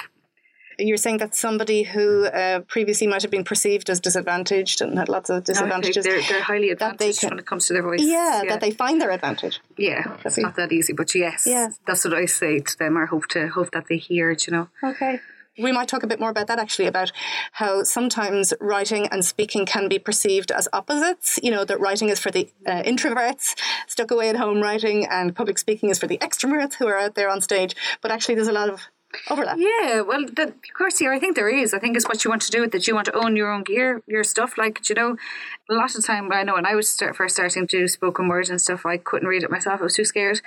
You're 0.79 0.99
saying 1.07 1.19
that 1.25 1.35
somebody 1.35 1.81
who 1.93 2.07
uh, 2.27 2.61
previously 2.75 3.07
might 3.13 3.23
have 3.23 3.31
been 3.37 3.45
perceived 3.53 3.89
as 3.93 3.99
disadvantaged 4.09 4.79
and 4.83 4.99
had 4.99 5.09
lots 5.09 5.31
of 5.31 5.39
disadvantages. 5.51 6.05
they're, 6.05 6.21
they're 6.29 6.43
highly 6.53 6.69
that 6.75 6.99
they 6.99 7.13
can- 7.15 7.31
when 7.31 7.39
it 7.39 7.47
comes 7.51 7.65
to 7.67 7.73
their 7.75 7.83
voice. 7.91 8.03
yeah, 8.17 8.43
that 8.51 8.61
they 8.61 8.73
find 8.83 9.01
their 9.01 9.11
advantage. 9.19 9.57
Yeah, 9.79 10.03
it's 10.25 10.37
not 10.47 10.55
that 10.61 10.71
easy, 10.79 10.93
but 11.01 11.09
yes, 11.15 11.39
Yeah. 11.47 11.69
that's 11.87 12.05
what 12.05 12.13
I 12.25 12.27
say 12.27 12.53
to 12.71 12.75
them. 12.81 12.93
I 13.05 13.07
hope 13.13 13.27
to 13.37 13.41
hope 13.57 13.71
that 13.77 13.85
they 13.89 13.97
hear 14.09 14.27
it. 14.35 14.41
You 14.47 14.53
know, 14.57 14.67
Okay. 14.91 15.15
We 15.59 15.73
might 15.73 15.89
talk 15.89 16.03
a 16.03 16.07
bit 16.07 16.21
more 16.21 16.31
about 16.31 16.47
that 16.49 16.59
actually, 16.59 16.87
about 16.87 17.13
how 17.53 17.83
sometimes 17.83 18.53
writing 18.61 19.07
and 19.09 19.25
speaking 19.25 19.67
can 19.67 19.89
be 19.89 19.99
perceived 19.99 20.51
as 20.51 20.69
opposites. 20.73 21.39
You 21.43 21.51
know, 21.51 21.65
that 21.65 21.81
writing 21.81 22.09
is 22.09 22.21
for 22.21 22.31
the 22.31 22.49
uh, 22.67 22.83
introverts, 22.83 23.55
stuck 23.87 24.11
away 24.11 24.29
at 24.29 24.37
home 24.37 24.61
writing, 24.61 25.07
and 25.07 25.35
public 25.35 25.59
speaking 25.59 25.91
is 25.91 25.99
for 25.99 26.07
the 26.07 26.19
extroverts 26.19 26.75
who 26.75 26.87
are 26.87 26.99
out 26.99 27.15
there 27.15 27.31
on 27.31 27.41
stage. 27.41 27.75
But 28.03 28.11
actually, 28.11 28.35
there's 28.35 28.49
a 28.49 28.53
lot 28.53 28.69
of 28.69 28.81
overlap. 29.31 29.57
yeah. 29.59 30.01
Well, 30.01 30.27
the, 30.27 30.49
of 30.49 30.75
course, 30.77 30.99
here 30.99 31.13
I 31.13 31.19
think 31.19 31.37
there 31.37 31.49
is. 31.49 31.73
I 31.75 31.79
think 31.79 31.97
it's 31.97 32.07
what 32.07 32.25
you 32.25 32.31
want 32.31 32.43
to 32.43 32.51
do 32.51 32.61
with 32.61 32.75
it. 32.75 32.87
You 32.87 32.95
want 32.95 33.07
to 33.07 33.17
own 33.17 33.37
your 33.37 33.51
own 33.51 33.63
gear, 33.63 34.03
your 34.07 34.25
stuff. 34.25 34.59
Like 34.59 34.89
you 34.89 34.95
know, 34.95 35.17
a 35.71 35.75
lot 35.75 35.95
of 35.95 36.05
time 36.05 36.31
I 36.33 36.43
know 36.43 36.55
when 36.55 36.67
I 36.67 36.75
was 36.75 36.89
start, 36.89 37.17
first 37.17 37.37
starting 37.37 37.67
to 37.67 37.79
do 37.79 37.89
spoken 37.89 38.29
words 38.29 38.51
and 38.51 38.61
stuff, 38.61 38.87
I 38.87 38.97
couldn't 38.97 39.29
read 39.29 39.43
it 39.43 39.51
myself. 39.51 39.81
I 39.81 39.85
was 39.85 39.95
too 39.95 40.05
scared, 40.05 40.41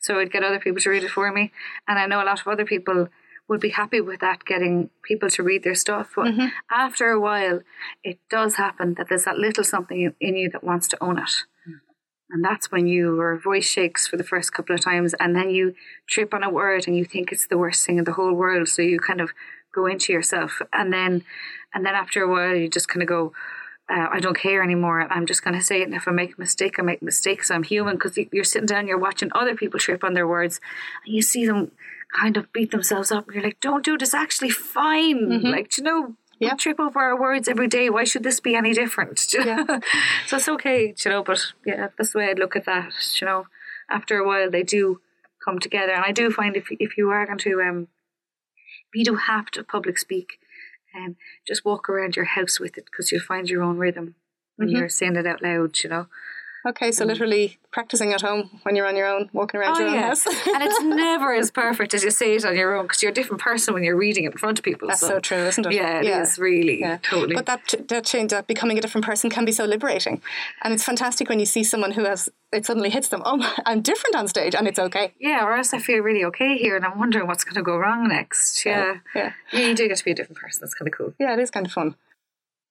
so 0.00 0.18
I'd 0.18 0.32
get 0.32 0.44
other 0.44 0.58
people 0.58 0.80
to 0.80 0.90
read 0.90 1.04
it 1.04 1.10
for 1.10 1.30
me. 1.32 1.52
And 1.86 1.98
I 1.98 2.06
know 2.06 2.22
a 2.22 2.24
lot 2.24 2.40
of 2.40 2.48
other 2.48 2.64
people 2.64 3.08
would 3.48 3.60
be 3.60 3.70
happy 3.70 4.00
with 4.00 4.20
that, 4.20 4.44
getting 4.44 4.90
people 5.02 5.30
to 5.30 5.42
read 5.42 5.62
their 5.62 5.74
stuff. 5.74 6.12
But 6.14 6.26
after 6.70 7.10
a 7.10 7.20
while, 7.20 7.60
it 8.04 8.18
does 8.30 8.56
happen 8.56 8.94
that 8.94 9.08
there's 9.08 9.24
that 9.24 9.38
little 9.38 9.64
something 9.64 10.12
in 10.20 10.36
you 10.36 10.50
that 10.50 10.62
wants 10.62 10.86
to 10.88 11.02
own 11.02 11.18
it. 11.18 11.30
And 12.30 12.44
that's 12.44 12.70
when 12.70 12.86
your 12.86 13.38
voice 13.38 13.66
shakes 13.66 14.06
for 14.06 14.18
the 14.18 14.24
first 14.24 14.52
couple 14.52 14.74
of 14.74 14.82
times, 14.82 15.14
and 15.18 15.34
then 15.34 15.48
you 15.50 15.74
trip 16.06 16.34
on 16.34 16.42
a 16.42 16.50
word 16.50 16.86
and 16.86 16.94
you 16.94 17.06
think 17.06 17.32
it's 17.32 17.46
the 17.46 17.56
worst 17.56 17.86
thing 17.86 17.96
in 17.96 18.04
the 18.04 18.12
whole 18.12 18.34
world. 18.34 18.68
So 18.68 18.82
you 18.82 19.00
kind 19.00 19.22
of 19.22 19.30
go 19.74 19.86
into 19.86 20.12
yourself, 20.12 20.60
and 20.72 20.92
then, 20.92 21.24
and 21.72 21.86
then 21.86 21.94
after 21.94 22.22
a 22.22 22.28
while, 22.28 22.54
you 22.54 22.68
just 22.68 22.88
kind 22.88 23.02
of 23.02 23.08
go, 23.08 23.32
uh, 23.90 24.08
"I 24.10 24.20
don't 24.20 24.36
care 24.36 24.62
anymore. 24.62 25.00
I'm 25.10 25.24
just 25.24 25.42
going 25.42 25.56
to 25.56 25.62
say 25.62 25.80
it. 25.80 25.84
And 25.84 25.94
if 25.94 26.06
I 26.06 26.10
make 26.10 26.36
a 26.36 26.40
mistake, 26.40 26.78
I 26.78 26.82
make 26.82 27.02
mistakes. 27.02 27.50
I'm 27.50 27.62
human." 27.62 27.96
Because 27.96 28.18
you're 28.30 28.44
sitting 28.44 28.66
down, 28.66 28.86
you're 28.86 28.98
watching 28.98 29.30
other 29.34 29.54
people 29.54 29.80
trip 29.80 30.04
on 30.04 30.12
their 30.12 30.28
words, 30.28 30.60
and 31.06 31.14
you 31.14 31.22
see 31.22 31.46
them 31.46 31.70
kind 32.14 32.36
of 32.36 32.52
beat 32.52 32.70
themselves 32.70 33.10
up. 33.12 33.26
And 33.26 33.34
you're 33.34 33.44
like, 33.44 33.60
"Don't 33.60 33.84
do 33.84 33.94
it. 33.94 34.02
It's 34.02 34.14
actually 34.14 34.50
fine. 34.50 35.42
Like, 35.42 35.70
do 35.70 35.82
you 35.82 35.84
know." 35.84 36.16
Yeah. 36.40 36.52
We 36.52 36.56
trip 36.58 36.78
over 36.78 37.00
our 37.00 37.20
words 37.20 37.48
every 37.48 37.66
day. 37.66 37.90
Why 37.90 38.04
should 38.04 38.22
this 38.22 38.38
be 38.38 38.54
any 38.54 38.72
different? 38.72 39.26
Do 39.30 39.44
know? 39.44 39.80
so 40.28 40.36
it's 40.36 40.48
okay, 40.48 40.92
do 40.92 41.08
you 41.08 41.10
know. 41.12 41.24
But 41.24 41.40
yeah, 41.66 41.88
that's 41.98 42.12
the 42.12 42.18
way 42.18 42.28
I 42.30 42.34
look 42.34 42.54
at 42.54 42.64
that. 42.64 42.90
do 42.90 43.16
You 43.20 43.26
know, 43.26 43.46
after 43.90 44.18
a 44.18 44.24
while 44.26 44.48
they 44.48 44.62
do 44.62 45.00
come 45.44 45.58
together, 45.58 45.92
and 45.92 46.04
I 46.04 46.12
do 46.12 46.30
find 46.30 46.56
if 46.56 46.68
if 46.70 46.96
you 46.96 47.10
are 47.10 47.26
going 47.26 47.38
to 47.38 47.60
um, 47.60 47.88
if 48.54 48.94
you 48.94 49.04
don't 49.04 49.26
have 49.26 49.50
to 49.50 49.64
public 49.64 49.98
speak, 49.98 50.38
um, 50.94 51.16
just 51.44 51.64
walk 51.64 51.88
around 51.88 52.14
your 52.14 52.24
house 52.24 52.60
with 52.60 52.78
it 52.78 52.84
because 52.84 53.10
you'll 53.10 53.20
find 53.20 53.50
your 53.50 53.64
own 53.64 53.76
rhythm 53.76 54.14
when 54.54 54.68
you're 54.68 54.88
saying 54.88 55.16
it 55.16 55.26
out 55.26 55.42
loud. 55.42 55.82
You 55.82 55.90
know. 55.90 56.06
Okay, 56.66 56.90
so 56.90 57.04
mm. 57.04 57.08
literally 57.08 57.58
practicing 57.70 58.12
at 58.12 58.20
home 58.20 58.60
when 58.62 58.74
you're 58.74 58.86
on 58.86 58.96
your 58.96 59.06
own, 59.06 59.30
walking 59.32 59.60
around 59.60 59.76
oh, 59.76 59.80
your 59.80 59.88
own 59.88 59.98
house. 59.98 60.26
and 60.26 60.62
it's 60.62 60.82
never 60.82 61.32
as 61.34 61.50
perfect 61.50 61.94
as 61.94 62.02
you 62.02 62.10
say 62.10 62.34
it 62.34 62.44
on 62.44 62.56
your 62.56 62.76
own 62.76 62.84
because 62.86 63.02
you're 63.02 63.12
a 63.12 63.14
different 63.14 63.40
person 63.40 63.74
when 63.74 63.84
you're 63.84 63.96
reading 63.96 64.24
it 64.24 64.32
in 64.32 64.38
front 64.38 64.58
of 64.58 64.64
people. 64.64 64.88
That's 64.88 65.00
so 65.00 65.20
true, 65.20 65.46
isn't 65.46 65.66
it? 65.66 65.72
Yeah, 65.72 66.00
it 66.00 66.06
is 66.06 66.36
Yeah. 66.38 66.44
really 66.44 66.80
Yeah. 66.80 66.98
totally. 67.02 67.34
But 67.36 67.46
that 67.46 67.74
that 67.88 68.04
change, 68.04 68.30
that 68.30 68.46
becoming 68.46 68.76
a 68.78 68.80
different 68.80 69.04
person, 69.04 69.30
can 69.30 69.44
be 69.44 69.52
so 69.52 69.64
liberating, 69.64 70.20
and 70.62 70.74
it's 70.74 70.84
fantastic 70.84 71.28
when 71.28 71.38
you 71.38 71.46
see 71.46 71.62
someone 71.62 71.92
who 71.92 72.04
has 72.04 72.28
it 72.52 72.66
suddenly 72.66 72.90
hits 72.90 73.08
them. 73.08 73.22
Oh, 73.24 73.54
I'm 73.66 73.80
different 73.80 74.16
on 74.16 74.26
stage, 74.26 74.54
and 74.54 74.66
it's 74.66 74.78
okay. 74.78 75.14
Yeah, 75.20 75.44
or 75.44 75.54
else 75.56 75.72
I 75.72 75.78
feel 75.78 76.00
really 76.02 76.24
okay 76.24 76.56
here 76.56 76.76
and 76.76 76.84
I'm 76.84 76.98
wondering 76.98 77.26
what's 77.26 77.44
going 77.44 77.56
to 77.56 77.62
go 77.62 77.76
wrong 77.76 78.08
next. 78.08 78.64
Yeah. 78.64 78.98
Yeah. 79.14 79.32
Yeah, 79.52 79.60
you 79.60 79.74
do 79.74 79.86
get 79.88 79.98
to 79.98 80.04
be 80.04 80.12
a 80.12 80.14
different 80.14 80.38
person. 80.38 80.60
That's 80.62 80.74
kind 80.74 80.88
of 80.88 80.96
cool. 80.96 81.14
Yeah, 81.18 81.34
it 81.34 81.38
is 81.38 81.50
kind 81.50 81.66
of 81.66 81.72
fun. 81.72 81.94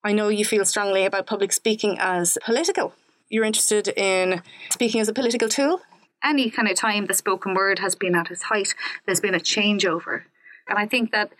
I 0.03 0.13
know 0.13 0.29
you 0.29 0.45
feel 0.45 0.65
strongly 0.65 1.05
about 1.05 1.25
public 1.25 1.51
speaking 1.51 1.97
as 1.99 2.37
political. 2.43 2.93
You're 3.29 3.45
interested 3.45 3.89
in 3.89 4.41
speaking 4.71 5.01
as 5.01 5.09
a 5.09 5.13
political 5.13 5.49
tool. 5.49 5.81
Any 6.23 6.49
kind 6.49 6.67
of 6.67 6.75
time 6.75 7.05
the 7.05 7.13
spoken 7.13 7.53
word 7.53 7.79
has 7.79 7.93
been 7.95 8.15
at 8.15 8.31
its 8.31 8.43
height, 8.43 8.73
there's 9.05 9.19
been 9.19 9.35
a 9.35 9.39
changeover. 9.39 10.23
And 10.69 10.77
I 10.77 10.85
think 10.85 11.11
that 11.11 11.31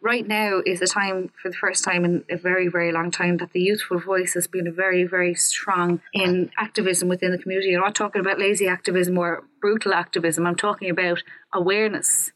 right 0.00 0.26
now 0.26 0.62
is 0.64 0.80
a 0.80 0.86
time, 0.86 1.30
for 1.40 1.50
the 1.50 1.56
first 1.56 1.84
time 1.84 2.04
in 2.04 2.24
a 2.30 2.36
very, 2.36 2.68
very 2.68 2.92
long 2.92 3.10
time, 3.10 3.36
that 3.38 3.52
the 3.52 3.60
youthful 3.60 3.98
voice 3.98 4.34
has 4.34 4.46
been 4.46 4.72
very, 4.74 5.04
very 5.04 5.34
strong 5.34 6.00
in 6.14 6.50
activism 6.56 7.08
within 7.08 7.30
the 7.30 7.38
community. 7.38 7.74
I'm 7.74 7.82
not 7.82 7.94
talking 7.94 8.20
about 8.20 8.38
lazy 8.38 8.68
activism 8.68 9.18
or 9.18 9.44
brutal 9.60 9.92
activism. 9.92 10.46
I'm 10.46 10.56
talking 10.56 10.88
about 10.88 11.22
awareness. 11.52 12.32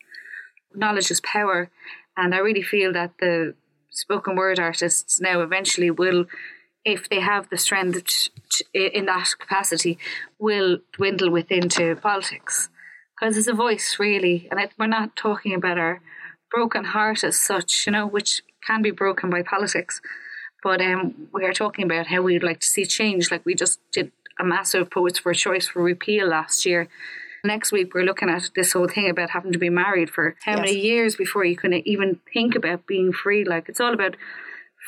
Knowledge 0.74 1.10
is 1.10 1.20
power. 1.20 1.70
And 2.16 2.34
I 2.34 2.38
really 2.38 2.62
feel 2.62 2.92
that 2.92 3.12
the 3.20 3.54
spoken 3.90 4.36
word 4.36 4.58
artists 4.58 5.20
now 5.20 5.40
eventually 5.40 5.90
will, 5.90 6.26
if 6.84 7.08
they 7.08 7.20
have 7.20 7.48
the 7.50 7.56
strength 7.58 8.28
in 8.72 9.06
that 9.06 9.34
capacity, 9.38 9.98
will 10.38 10.78
dwindle 10.92 11.30
within 11.30 11.68
to 11.70 11.96
politics. 11.96 12.68
Because 13.18 13.36
it's 13.36 13.48
a 13.48 13.54
voice, 13.54 13.96
really. 13.98 14.48
And 14.50 14.60
it, 14.60 14.72
we're 14.78 14.86
not 14.86 15.16
talking 15.16 15.54
about 15.54 15.78
our 15.78 16.00
broken 16.50 16.84
heart 16.84 17.24
as 17.24 17.38
such, 17.38 17.86
you 17.86 17.92
know, 17.92 18.06
which 18.06 18.42
can 18.66 18.82
be 18.82 18.90
broken 18.90 19.30
by 19.30 19.42
politics. 19.42 20.00
But 20.62 20.80
um, 20.80 21.28
we 21.32 21.44
are 21.44 21.52
talking 21.52 21.84
about 21.84 22.06
how 22.08 22.22
we'd 22.22 22.42
like 22.42 22.60
to 22.60 22.66
see 22.66 22.84
change. 22.84 23.30
Like 23.30 23.44
we 23.44 23.54
just 23.54 23.78
did 23.92 24.12
a 24.38 24.44
massive 24.44 24.90
Poets 24.90 25.18
for 25.18 25.32
Choice 25.34 25.68
for 25.68 25.82
repeal 25.82 26.26
last 26.28 26.66
year. 26.66 26.88
Next 27.44 27.72
week, 27.72 27.92
we're 27.94 28.04
looking 28.04 28.30
at 28.30 28.50
this 28.56 28.72
whole 28.72 28.88
thing 28.88 29.10
about 29.10 29.30
having 29.30 29.52
to 29.52 29.58
be 29.58 29.68
married 29.68 30.08
for 30.10 30.34
how 30.44 30.52
Yes. 30.52 30.60
many 30.60 30.78
years 30.80 31.14
before 31.14 31.44
you 31.44 31.56
can 31.56 31.74
even 31.86 32.18
think 32.32 32.54
about 32.54 32.86
being 32.86 33.12
free. 33.12 33.44
Like, 33.44 33.68
it's 33.68 33.80
all 33.80 33.92
about 33.92 34.16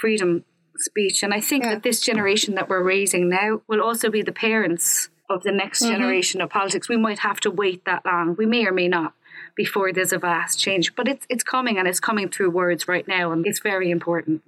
freedom 0.01 0.45
speech. 0.81 1.23
And 1.23 1.33
I 1.35 1.41
think 1.41 1.65
Yeah. 1.65 1.75
that 1.75 1.83
this 1.83 2.01
generation 2.01 2.55
that 2.55 2.69
we're 2.69 2.83
raising 2.83 3.29
now 3.29 3.63
will 3.69 3.83
also 3.83 4.11
be 4.11 4.23
the 4.23 4.33
parents 4.33 5.09
of 5.29 5.43
the 5.43 5.53
next 5.53 5.83
Mm-hmm. 5.83 5.93
generation 5.93 6.41
of 6.41 6.51
politics. 6.51 6.89
We 6.89 6.97
might 6.97 7.21
have 7.21 7.41
to 7.41 7.51
wait 7.51 7.85
that 7.85 8.05
long. 8.05 8.37
We 8.37 8.47
may 8.47 8.65
or 8.67 8.73
may 8.73 8.89
not 8.89 9.13
before 9.57 9.93
there's 9.93 10.13
a 10.13 10.19
vast 10.19 10.59
change. 10.61 10.95
But 10.95 11.09
it's 11.09 11.27
it's 11.29 11.45
coming 11.45 11.79
and 11.79 11.89
it's 11.89 12.01
coming 12.01 12.29
through 12.29 12.51
words 12.51 12.87
right 12.89 13.07
now 13.09 13.33
and 13.33 13.47
it's 13.47 13.61
very 13.61 13.91
important. 13.91 14.43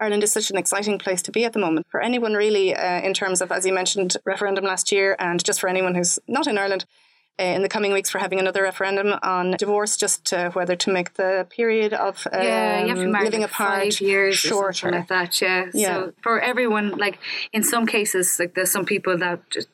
Ireland 0.00 0.24
is 0.24 0.32
such 0.32 0.50
an 0.50 0.56
exciting 0.56 0.98
place 0.98 1.22
to 1.22 1.30
be 1.30 1.44
at 1.44 1.52
the 1.52 1.60
moment 1.60 1.86
for 1.90 2.00
anyone, 2.00 2.34
really, 2.34 2.74
uh, 2.74 3.00
in 3.02 3.14
terms 3.14 3.40
of, 3.40 3.52
as 3.52 3.64
you 3.64 3.72
mentioned, 3.72 4.16
referendum 4.24 4.64
last 4.64 4.90
year, 4.90 5.14
and 5.20 5.44
just 5.44 5.60
for 5.60 5.68
anyone 5.68 5.94
who's 5.94 6.18
not 6.26 6.48
in 6.48 6.58
Ireland. 6.58 6.84
In 7.38 7.62
the 7.62 7.68
coming 7.68 7.92
weeks, 7.92 8.10
for 8.10 8.18
having 8.18 8.38
another 8.38 8.62
referendum 8.62 9.18
on 9.22 9.52
divorce, 9.52 9.96
just 9.96 10.32
uh, 10.32 10.50
whether 10.50 10.76
to 10.76 10.92
make 10.92 11.14
the 11.14 11.46
period 11.50 11.92
of 11.92 12.26
um, 12.30 12.42
yeah, 12.42 12.82
you 12.82 12.88
have 12.88 12.98
to 12.98 13.06
marry 13.06 13.24
living 13.24 13.40
like 13.40 13.50
apart 13.50 13.80
five 13.82 14.00
years 14.00 14.36
shorter. 14.36 14.92
like 14.92 15.08
that. 15.08 15.40
Yeah. 15.40 15.70
Yeah. 15.72 15.86
So 15.86 16.12
for 16.22 16.40
everyone, 16.40 16.90
like 16.98 17.18
in 17.52 17.64
some 17.64 17.86
cases, 17.86 18.38
like 18.38 18.54
there's 18.54 18.70
some 18.70 18.84
people 18.84 19.16
that 19.18 19.48
just 19.50 19.68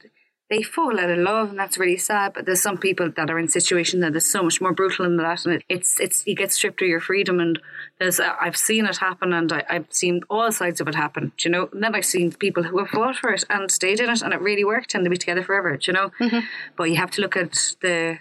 they 0.51 0.63
fall 0.63 0.99
out 0.99 1.11
of 1.11 1.19
love, 1.19 1.51
and 1.51 1.59
that's 1.59 1.77
really 1.77 1.99
sad. 1.99 2.33
But 2.33 2.47
there's 2.47 2.63
some 2.63 2.79
people 2.79 3.11
that 3.17 3.29
are 3.31 3.39
in 3.39 3.49
situation 3.49 4.01
that 4.01 4.17
is 4.17 4.31
so 4.31 4.43
much 4.43 4.61
more 4.61 4.73
brutal 4.73 5.05
than 5.05 5.17
that, 5.19 5.45
and 5.45 5.55
it, 5.57 5.65
it's 5.69 6.01
it's 6.01 6.27
you 6.27 6.35
get 6.35 6.53
stripped 6.53 6.81
of 6.81 6.89
your 6.89 7.01
freedom. 7.01 7.39
And 7.41 7.59
there's 7.99 8.19
I've 8.21 8.57
seen 8.57 8.87
it 8.87 8.97
happen, 8.97 9.33
and 9.33 9.53
I, 9.53 9.65
I've 9.69 9.87
seen 9.91 10.23
all 10.31 10.51
sides 10.51 10.81
of 10.81 10.89
it 10.89 10.95
happen. 10.95 11.33
You 11.41 11.51
know, 11.51 11.69
and 11.73 11.83
then 11.83 11.95
I've 11.95 12.07
seen 12.07 12.33
people 12.33 12.63
who 12.63 12.79
have 12.79 12.89
fought 12.89 13.17
for 13.17 13.31
it 13.31 13.45
and 13.51 13.71
stayed 13.71 14.01
in 14.01 14.09
it, 14.09 14.23
and 14.23 14.33
it 14.33 14.41
really 14.41 14.65
worked, 14.65 14.95
and 14.95 15.05
they 15.05 15.11
be 15.11 15.17
together 15.19 15.43
forever. 15.43 15.79
You 15.83 15.93
know, 15.93 16.11
Mm-hmm. 16.21 16.41
but 16.77 16.85
you 16.85 16.97
have 16.97 17.11
to 17.13 17.21
look 17.21 17.37
at 17.37 17.75
the 17.83 18.19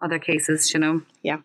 other 0.00 0.18
cases. 0.18 0.74
you 0.74 0.80
know. 0.80 1.02
Yeah. 1.22 1.38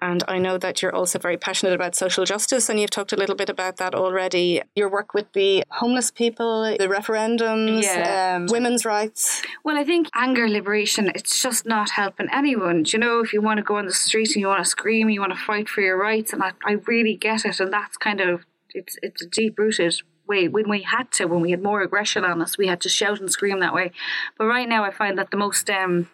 And 0.00 0.22
I 0.28 0.38
know 0.38 0.58
that 0.58 0.80
you're 0.80 0.94
also 0.94 1.18
very 1.18 1.36
passionate 1.36 1.74
about 1.74 1.96
social 1.96 2.24
justice, 2.24 2.68
and 2.68 2.78
you've 2.78 2.90
talked 2.90 3.12
a 3.12 3.16
little 3.16 3.34
bit 3.34 3.48
about 3.50 3.78
that 3.78 3.94
already. 3.94 4.62
Your 4.76 4.88
work 4.88 5.12
with 5.12 5.32
the 5.32 5.64
homeless 5.70 6.10
people, 6.12 6.62
the 6.62 6.86
referendums, 6.86 7.82
Yeah. 7.82 8.36
um, 8.36 8.46
women's 8.46 8.84
rights. 8.84 9.42
Well, 9.64 9.76
I 9.76 9.82
think 9.84 10.08
anger 10.14 10.48
liberation, 10.48 11.10
it's 11.14 11.42
just 11.42 11.66
not 11.66 11.90
helping 11.90 12.28
anyone. 12.32 12.84
Do 12.84 12.92
you 12.92 12.98
know, 13.00 13.18
if 13.20 13.32
you 13.32 13.40
want 13.40 13.58
to 13.58 13.64
go 13.64 13.76
on 13.76 13.86
the 13.86 13.92
street 13.92 14.28
and 14.34 14.40
you 14.40 14.46
want 14.46 14.62
to 14.62 14.70
scream, 14.70 15.10
you 15.10 15.20
want 15.20 15.32
to 15.32 15.38
fight 15.38 15.68
for 15.68 15.80
your 15.80 15.96
rights, 15.96 16.32
and 16.32 16.42
I, 16.44 16.52
I 16.64 16.72
really 16.86 17.16
get 17.16 17.44
it. 17.44 17.58
And 17.58 17.72
that's 17.72 17.96
kind 17.96 18.20
of, 18.20 18.46
it's, 18.72 18.96
it's 19.02 19.22
a 19.22 19.26
deep 19.26 19.58
rooted 19.58 19.96
way. 20.28 20.46
When 20.46 20.68
we 20.68 20.82
had 20.82 21.10
to, 21.12 21.24
when 21.26 21.40
we 21.40 21.50
had 21.50 21.62
more 21.62 21.82
aggression 21.82 22.24
on 22.24 22.40
us, 22.40 22.56
we 22.56 22.68
had 22.68 22.80
to 22.82 22.88
shout 22.88 23.18
and 23.18 23.30
scream 23.32 23.58
that 23.60 23.74
way. 23.74 23.90
But 24.36 24.44
right 24.46 24.68
now, 24.68 24.84
I 24.84 24.92
find 24.92 25.18
that 25.18 25.32
the 25.32 25.36
most 25.36 25.68
um, 25.70 26.08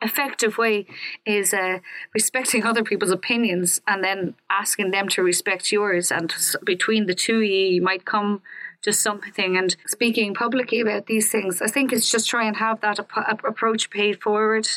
effective 0.00 0.58
way 0.58 0.86
is 1.26 1.52
uh, 1.52 1.78
respecting 2.14 2.64
other 2.64 2.84
people's 2.84 3.10
opinions 3.10 3.80
and 3.86 4.02
then 4.04 4.34
asking 4.48 4.90
them 4.90 5.08
to 5.08 5.22
respect 5.22 5.72
yours. 5.72 6.12
And 6.12 6.32
between 6.64 7.06
the 7.06 7.14
two, 7.14 7.40
you 7.40 7.82
might 7.82 8.04
come 8.04 8.42
to 8.82 8.92
something. 8.92 9.56
And 9.56 9.74
speaking 9.86 10.34
publicly 10.34 10.80
about 10.80 11.06
these 11.06 11.30
things, 11.30 11.60
I 11.60 11.66
think 11.66 11.92
it's 11.92 12.10
just 12.10 12.28
try 12.28 12.46
and 12.46 12.56
have 12.56 12.80
that 12.80 13.00
ap- 13.00 13.44
approach 13.44 13.90
paid 13.90 14.22
forward. 14.22 14.68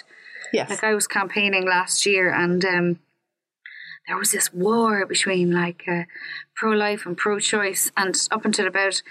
Yes. 0.54 0.70
Like 0.70 0.84
I 0.84 0.94
was 0.94 1.08
campaigning 1.08 1.66
last 1.66 2.06
year, 2.06 2.34
and 2.34 2.66
um, 2.66 3.00
there 4.08 4.18
was 4.18 4.32
this 4.32 4.52
war 4.54 5.06
between 5.06 5.52
like 5.52 5.84
uh, 5.88 6.04
pro-life 6.56 7.06
and 7.06 7.16
pro-choice, 7.16 7.92
and 7.96 8.16
up 8.32 8.46
until 8.46 8.68
about 8.68 9.02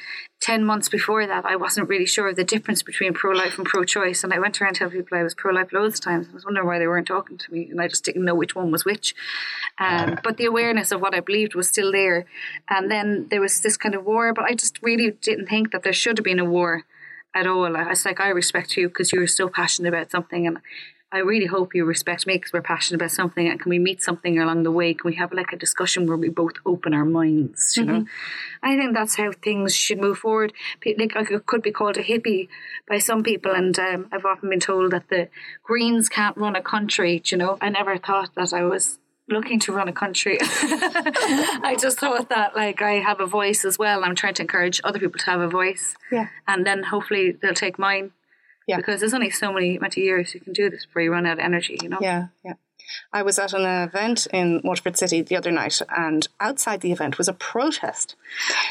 ten 0.41 0.65
months 0.65 0.89
before 0.89 1.27
that, 1.27 1.45
I 1.45 1.57
wasn't 1.57 1.89
really 1.89 2.07
sure 2.07 2.29
of 2.29 2.37
the 2.37 2.45
difference 2.45 2.83
between 2.83 3.15
pro-life 3.15 3.57
and 3.57 3.67
pro-choice. 3.67 4.25
And 4.25 4.33
I 4.35 4.39
went 4.39 4.61
around 4.61 4.75
telling 4.75 4.93
people 4.93 5.17
I 5.17 5.23
was 5.23 5.35
pro-life 5.35 5.73
loads 5.73 5.99
of 5.99 6.05
times. 6.05 6.29
I 6.29 6.35
was 6.35 6.45
wondering 6.45 6.67
why 6.67 6.79
they 6.79 6.89
weren't 6.89 7.07
talking 7.07 7.39
to 7.39 7.53
me, 7.53 7.69
and 7.71 7.81
I 7.81 7.89
just 7.89 8.05
didn't 8.05 8.25
know 8.25 8.35
which 8.35 8.55
one 8.55 8.71
was 8.71 8.85
which. 8.85 9.15
Um, 9.79 10.19
but 10.25 10.37
the 10.37 10.47
awareness 10.47 10.91
of 10.91 11.01
what 11.01 11.15
I 11.15 11.21
believed 11.21 11.55
was 11.55 11.69
still 11.69 11.93
there. 11.93 12.27
And 12.69 12.91
then 12.91 13.29
there 13.31 13.41
was 13.41 13.61
this 13.61 13.77
kind 13.77 13.95
of 13.95 14.05
war, 14.05 14.35
but 14.35 14.45
I 14.45 14.55
just 14.55 14.83
really 14.83 15.13
didn't 15.13 15.47
think 15.47 15.71
that 15.71 15.83
there 15.83 15.93
should 15.93 16.19
have 16.19 16.25
been 16.25 16.41
a 16.41 16.45
war 16.45 16.85
at 17.35 17.47
all. 17.47 17.77
I 17.77 17.85
was 17.85 18.05
like, 18.05 18.21
I 18.21 18.29
respect 18.29 18.77
you 18.77 18.89
because 18.89 19.13
you're 19.13 19.27
so 19.27 19.49
passionate 19.49 19.89
about 19.89 20.11
something, 20.11 20.47
and 20.47 20.59
I 21.13 21.19
really 21.19 21.47
hope 21.47 21.75
you 21.75 21.85
respect 21.85 22.27
me 22.27 22.35
because 22.35 22.53
we're 22.53 22.63
passionate 22.63 23.01
about 23.01 23.11
something. 23.11 23.49
And 23.49 23.59
can 23.61 23.71
we 23.71 23.79
meet 23.81 24.01
something 24.01 24.39
along 24.39 24.63
the 24.63 24.71
way? 24.71 24.95
Can 24.95 25.11
we 25.11 25.17
have 25.17 25.33
like 25.33 25.53
a 25.53 25.57
discussion 25.57 26.07
where 26.07 26.17
we 26.17 26.29
both 26.29 26.53
open 26.65 26.95
our 26.95 27.05
minds? 27.05 27.77
You 27.77 27.85
know, 27.85 28.07
I 28.63 28.77
think 28.77 28.95
that's 28.95 29.17
how 29.17 29.33
things 29.33 29.75
should 29.75 29.99
move 29.99 30.19
forward. 30.19 30.53
Like 30.87 31.17
I 31.17 31.25
could- 31.25 31.47
could 31.47 31.63
be 31.63 31.73
called 31.73 31.97
a 31.97 32.03
hippie 32.05 32.49
by 32.89 32.99
some 32.99 33.23
people, 33.25 33.53
and 33.53 33.77
um, 33.79 34.09
I've 34.13 34.25
often 34.25 34.51
been 34.51 34.61
told 34.61 34.93
that 34.93 35.09
the 35.09 35.29
Greens 35.65 36.09
can't 36.09 36.37
run 36.37 36.55
a 36.55 36.63
country. 36.63 37.21
You 37.25 37.39
know, 37.39 37.59
I 37.61 37.71
never 37.71 37.99
thought 37.99 38.35
that 38.37 38.53
I 38.53 38.63
was 38.65 38.99
looking 39.29 39.59
to 39.61 39.73
run 39.73 39.89
a 39.89 39.93
country. 39.93 40.39
I 40.43 41.77
just 41.81 41.99
thought 41.99 42.29
that 42.31 42.55
like 42.57 42.83
I 42.83 42.95
have 42.95 43.21
a 43.21 43.27
voice 43.27 43.65
as 43.65 43.79
well. 43.79 44.05
I'm 44.05 44.15
trying 44.15 44.35
to 44.35 44.43
encourage 44.43 44.81
other 44.85 44.99
people 44.99 45.19
to 45.19 45.27
have 45.27 45.41
a 45.41 45.49
voice. 45.49 45.95
Yeah. 46.11 46.29
And 46.47 46.67
then 46.67 46.83
hopefully 46.85 47.33
they'll 47.41 47.55
take 47.55 47.79
mine. 47.79 48.13
Yeah. 48.71 48.77
Because 48.77 49.01
there's 49.01 49.15
only 49.15 49.31
so 49.31 49.53
many 49.53 49.77
amount 49.77 49.95
of 49.95 50.03
years 50.03 50.33
you 50.33 50.41
can 50.41 50.53
do 50.53 50.71
this 50.71 50.87
before 50.87 51.03
you 51.03 51.11
run 51.11 51.27
out 51.27 51.35
of 51.35 51.39
energy, 51.41 51.77
you 51.83 51.89
know? 51.89 51.99
Yeah, 52.01 52.29
yeah. 52.45 52.55
I 53.13 53.23
was 53.23 53.39
at 53.39 53.53
an 53.53 53.65
event 53.65 54.27
in 54.33 54.61
Waterford 54.65 54.97
City 54.97 55.23
the 55.23 55.37
other 55.37 55.51
night, 55.51 55.81
and 55.97 56.27
outside 56.41 56.81
the 56.81 56.93
event 56.93 57.19
was 57.19 57.29
a 57.29 57.33
protest. 57.33 58.17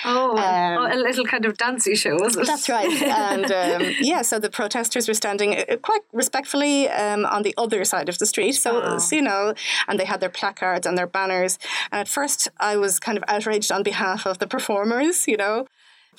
Oh, 0.05 0.35
oh, 0.38 0.88
a 0.91 0.95
little 0.95 1.25
kind 1.25 1.45
of 1.45 1.57
dancey 1.57 1.95
show, 1.95 2.15
was 2.15 2.35
it? 2.35 2.41
Um, 2.41 2.45
That's 2.45 2.69
right. 2.69 3.01
And 3.01 3.51
um, 3.51 3.95
yeah, 3.99 4.21
so 4.21 4.39
the 4.39 4.49
protesters 4.49 5.07
were 5.07 5.13
standing 5.13 5.57
uh, 5.57 5.77
quite 5.81 6.01
respectfully 6.13 6.89
um, 6.89 7.25
on 7.25 7.43
the 7.43 7.53
other 7.57 7.83
side 7.85 8.09
of 8.09 8.17
the 8.17 8.25
street. 8.25 8.53
So, 8.53 8.97
so, 8.97 9.15
you 9.15 9.21
know, 9.21 9.53
and 9.88 9.99
they 9.99 10.05
had 10.05 10.19
their 10.19 10.29
placards 10.29 10.85
and 10.85 10.97
their 10.97 11.07
banners. 11.07 11.57
And 11.91 11.99
at 11.99 12.07
first, 12.07 12.47
I 12.59 12.77
was 12.77 12.99
kind 12.99 13.17
of 13.17 13.23
outraged 13.27 13.71
on 13.71 13.83
behalf 13.83 14.25
of 14.25 14.39
the 14.39 14.47
performers, 14.47 15.27
you 15.27 15.38
know. 15.38 15.67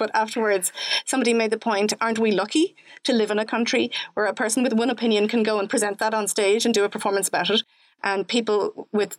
But 0.00 0.10
afterwards, 0.14 0.72
somebody 1.04 1.34
made 1.34 1.50
the 1.50 1.58
point 1.58 1.92
aren't 2.00 2.18
we 2.18 2.32
lucky 2.32 2.74
to 3.04 3.12
live 3.12 3.30
in 3.30 3.38
a 3.38 3.44
country 3.44 3.90
where 4.14 4.24
a 4.24 4.32
person 4.34 4.62
with 4.62 4.72
one 4.72 4.88
opinion 4.88 5.28
can 5.28 5.42
go 5.42 5.60
and 5.60 5.68
present 5.68 5.98
that 5.98 6.14
on 6.14 6.26
stage 6.26 6.64
and 6.64 6.72
do 6.72 6.84
a 6.84 6.88
performance 6.88 7.28
about 7.28 7.50
it? 7.50 7.62
And 8.02 8.26
people 8.26 8.88
with 8.92 9.18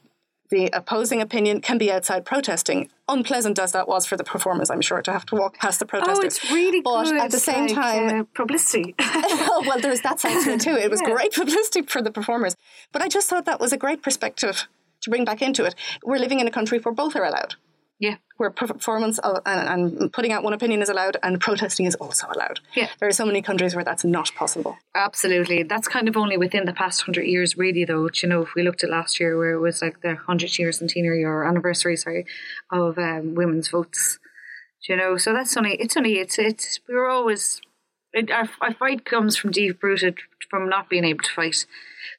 the 0.49 0.69
opposing 0.73 1.21
opinion 1.21 1.61
can 1.61 1.77
be 1.77 1.91
outside 1.91 2.25
protesting. 2.25 2.89
Unpleasant 3.07 3.59
as 3.59 3.71
that 3.73 3.87
was 3.87 4.07
for 4.07 4.17
the 4.17 4.23
performers, 4.23 4.71
I'm 4.71 4.81
sure, 4.81 5.03
to 5.03 5.11
have 5.11 5.25
to 5.27 5.35
walk 5.35 5.59
past 5.59 5.79
the 5.79 5.85
protesters. 5.85 6.17
Oh, 6.19 6.25
it's 6.25 6.51
really 6.51 6.81
But 6.81 7.05
good. 7.05 7.17
at 7.17 7.31
the 7.31 7.39
same 7.39 7.67
like, 7.67 7.75
time, 7.75 8.21
uh, 8.21 8.23
publicity. 8.33 8.95
oh, 8.99 9.63
well, 9.67 9.79
there's 9.79 10.01
that 10.01 10.19
side 10.19 10.43
to 10.43 10.53
it 10.53 10.61
too. 10.61 10.75
It 10.75 10.89
was 10.89 11.01
great 11.01 11.33
publicity 11.33 11.83
for 11.83 12.01
the 12.01 12.11
performers. 12.11 12.55
But 12.91 13.03
I 13.03 13.07
just 13.07 13.29
thought 13.29 13.45
that 13.45 13.59
was 13.59 13.71
a 13.71 13.77
great 13.77 14.01
perspective 14.01 14.67
to 15.01 15.09
bring 15.11 15.25
back 15.25 15.41
into 15.43 15.63
it. 15.63 15.75
We're 16.03 16.17
living 16.17 16.39
in 16.39 16.47
a 16.47 16.51
country 16.51 16.79
where 16.79 16.93
both 16.93 17.15
are 17.15 17.23
allowed, 17.23 17.55
yeah. 18.01 18.15
where 18.37 18.49
performance 18.49 19.19
and, 19.23 19.41
and 19.45 20.11
putting 20.11 20.31
out 20.33 20.43
one 20.43 20.53
opinion 20.53 20.81
is 20.81 20.89
allowed, 20.89 21.15
and 21.23 21.39
protesting 21.39 21.85
is 21.85 21.95
also 21.95 22.27
allowed. 22.35 22.59
Yeah. 22.75 22.89
There 22.99 23.07
are 23.07 23.13
so 23.13 23.25
many 23.25 23.41
countries 23.41 23.75
where 23.75 23.85
that's 23.85 24.03
not 24.03 24.33
possible. 24.35 24.77
Absolutely. 24.95 25.63
That's 25.63 25.87
kind 25.87 26.09
of 26.09 26.17
only 26.17 26.35
within 26.35 26.65
the 26.65 26.73
past 26.73 27.03
hundred 27.03 27.27
years, 27.27 27.55
really, 27.57 27.85
though. 27.85 28.09
Do 28.09 28.19
You 28.21 28.29
know, 28.29 28.41
if 28.41 28.55
we 28.55 28.63
looked 28.63 28.83
at 28.83 28.89
last 28.89 29.19
year 29.19 29.37
where 29.37 29.53
it 29.53 29.59
was 29.59 29.81
like 29.81 30.01
the 30.01 30.15
hundred 30.15 30.57
year 30.57 30.71
centenary 30.71 31.23
or 31.23 31.45
anniversary, 31.45 31.95
sorry, 31.95 32.25
of 32.71 32.97
um, 32.97 33.35
women's 33.35 33.69
votes. 33.69 34.19
Do 34.85 34.93
You 34.93 34.97
know, 34.99 35.17
so 35.17 35.31
that's 35.31 35.55
only, 35.55 35.75
it's 35.75 35.95
only, 35.95 36.17
it's, 36.17 36.39
it's, 36.39 36.79
we 36.87 36.95
were 36.95 37.07
always, 37.07 37.61
our, 38.31 38.73
fight 38.73 39.05
comes 39.05 39.37
from 39.37 39.51
deep 39.51 39.81
rooted 39.81 40.17
from 40.49 40.67
not 40.67 40.89
being 40.89 41.05
able 41.05 41.23
to 41.23 41.31
fight. 41.31 41.65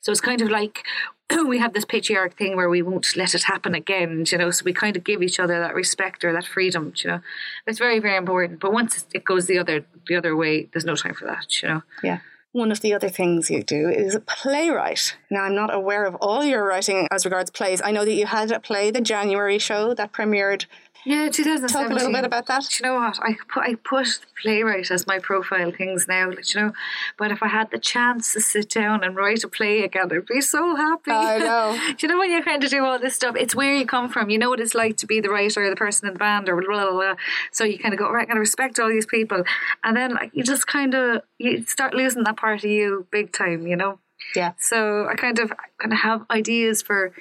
So 0.01 0.11
it's 0.11 0.21
kind 0.21 0.41
of 0.41 0.51
like 0.51 0.85
we 1.47 1.59
have 1.59 1.73
this 1.73 1.85
patriarch 1.85 2.37
thing 2.37 2.57
where 2.57 2.69
we 2.69 2.83
won't 2.83 3.17
let 3.17 3.35
it 3.35 3.45
happen 3.45 3.75
again, 3.75 4.25
you 4.27 4.39
know, 4.39 4.51
so 4.51 4.65
we 4.65 4.73
kind 4.73 4.97
of 4.97 5.05
give 5.05 5.23
each 5.23 5.39
other 5.39 5.61
that 5.61 5.75
respect 5.75 6.25
or 6.25 6.33
that 6.33 6.47
freedom, 6.47 6.93
you 6.97 7.11
know. 7.11 7.21
It's 7.67 7.79
very, 7.79 7.99
very 7.99 8.17
important. 8.17 8.61
But 8.61 8.73
once 8.73 9.07
it 9.13 9.25
goes 9.25 9.47
the 9.47 9.59
other 9.59 9.85
the 10.09 10.17
other 10.17 10.37
way, 10.37 10.69
there's 10.73 10.85
no 10.85 10.97
time 10.97 11.15
for 11.15 11.27
that, 11.27 11.63
you 11.63 11.69
know. 11.69 11.83
Yeah. 12.03 12.19
One 12.53 12.71
of 12.71 12.83
the 12.83 12.93
other 12.93 13.09
things 13.09 13.51
you 13.51 13.63
do 13.63 13.89
is 13.89 14.15
a 14.15 14.21
playwright. 14.21 15.17
Now, 15.31 15.45
I'm 15.45 15.55
not 15.55 15.73
aware 15.73 16.05
of 16.05 16.17
all 16.17 16.45
your 16.45 16.67
writing 16.67 17.09
as 17.11 17.25
regards 17.25 17.51
plays. 17.51 17.81
I 17.81 17.93
know 17.93 18.05
that 18.05 18.13
you 18.13 18.27
had 18.27 18.51
a 18.51 18.61
play, 18.61 18.91
the 18.91 19.01
January 19.01 19.59
show, 19.59 19.95
that 19.95 20.13
premiered. 20.13 20.67
Yeah, 21.05 21.29
2017. 21.29 21.69
Talk 21.69 21.91
a 21.91 21.95
little 21.95 22.13
bit 22.13 22.25
about 22.25 22.47
that. 22.47 22.63
Do 22.63 22.77
you 22.79 22.89
know 22.89 22.95
what? 22.95 23.19
I 23.21 23.37
put 23.49 23.65
I 23.65 23.75
put 23.75 24.21
playwright 24.41 24.91
as 24.91 25.07
my 25.07 25.19
profile 25.19 25.73
things 25.73 26.07
now, 26.07 26.31
you 26.31 26.37
know. 26.55 26.73
But 27.19 27.33
if 27.33 27.43
I 27.43 27.49
had 27.49 27.73
the 27.73 27.79
chance 27.79 28.33
to 28.35 28.41
sit 28.41 28.71
down 28.71 29.03
and 29.03 29.17
write 29.17 29.43
a 29.43 29.49
play 29.49 29.83
again, 29.83 30.11
I'd 30.13 30.27
be 30.27 30.41
so 30.41 30.77
happy. 30.77 31.11
I 31.11 31.39
know. 31.39 31.77
do 31.89 32.07
you 32.07 32.09
know 32.09 32.19
when 32.19 32.31
you're 32.31 32.45
kind 32.45 32.63
of 32.63 32.71
do 32.71 32.85
all 32.85 33.01
this 33.01 33.17
stuff? 33.17 33.35
It's 33.37 33.55
where 33.55 33.75
you 33.75 33.85
come 33.85 34.11
from. 34.11 34.31
You 34.31 34.39
know 34.39 34.51
what 34.51 34.61
it's 34.61 34.75
like 34.75 34.97
to 34.99 35.07
be 35.07 35.21
the 35.21 35.31
writer 35.31 35.65
or 35.65 35.71
the 35.71 35.77
person 35.77 36.07
in 36.07 36.15
the 36.15 36.19
band 36.19 36.49
or 36.49 36.61
blah 36.61 36.85
blah 36.85 36.93
blah. 36.93 37.15
So 37.51 37.65
you 37.65 37.79
kind 37.79 37.93
of 37.93 37.99
go, 37.99 38.09
right, 38.09 38.23
I'm 38.23 38.29
gonna 38.29 38.41
respect 38.41 38.79
all 38.79 38.89
these 38.89 39.07
people, 39.07 39.43
and 39.83 39.97
then 39.97 40.15
like, 40.15 40.31
you 40.35 40.45
just 40.45 40.69
kind 40.69 40.95
of 40.95 41.23
you 41.39 41.65
start 41.65 41.95
losing 41.95 42.23
that 42.25 42.37
part 42.37 42.63
of 42.63 42.71
you 42.71 43.09
big 43.11 43.33
time, 43.33 43.67
you 43.67 43.75
know. 43.75 43.99
Yeah. 44.37 44.53
So 44.59 45.09
I 45.09 45.15
kind 45.15 45.41
of 45.41 45.53
kind 45.79 45.93
of 45.93 45.99
have 45.99 46.25
ideas 46.31 46.81
for 46.81 47.13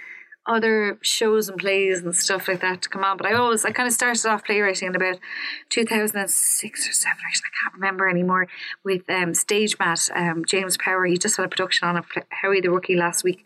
other 0.48 0.98
shows 1.02 1.50
and 1.50 1.60
plays 1.60 2.02
and 2.02 2.16
stuff 2.16 2.48
like 2.48 2.62
that 2.62 2.82
to 2.82 2.90
come 2.90 3.04
on. 3.04 3.18
But 3.18 3.28
I 3.28 3.34
always, 3.34 3.64
I 3.64 3.72
kind 3.72 3.88
of 3.88 3.94
started 3.94 4.26
off 4.26 4.46
playwriting 4.46 4.88
in 4.88 4.96
about 4.96 5.20
2006 5.70 6.90
or 6.90 6.92
7, 6.92 7.18
actually, 7.28 7.44
I 7.46 7.64
can't 7.64 7.76
remember 7.76 8.10
anymore, 8.10 8.48
with 8.84 9.08
um, 9.10 9.34
Stage 9.34 9.78
Mad, 9.80 10.00
um, 10.16 10.44
James 10.46 10.78
Power. 10.78 11.06
He 11.06 11.18
just 11.18 11.38
had 11.38 11.46
a 11.46 11.50
production 11.50 11.88
on 11.88 11.98
a 11.98 12.04
Howie 12.30 12.62
the 12.62 12.72
Rookie 12.72 12.96
last 12.96 13.24
week. 13.24 13.46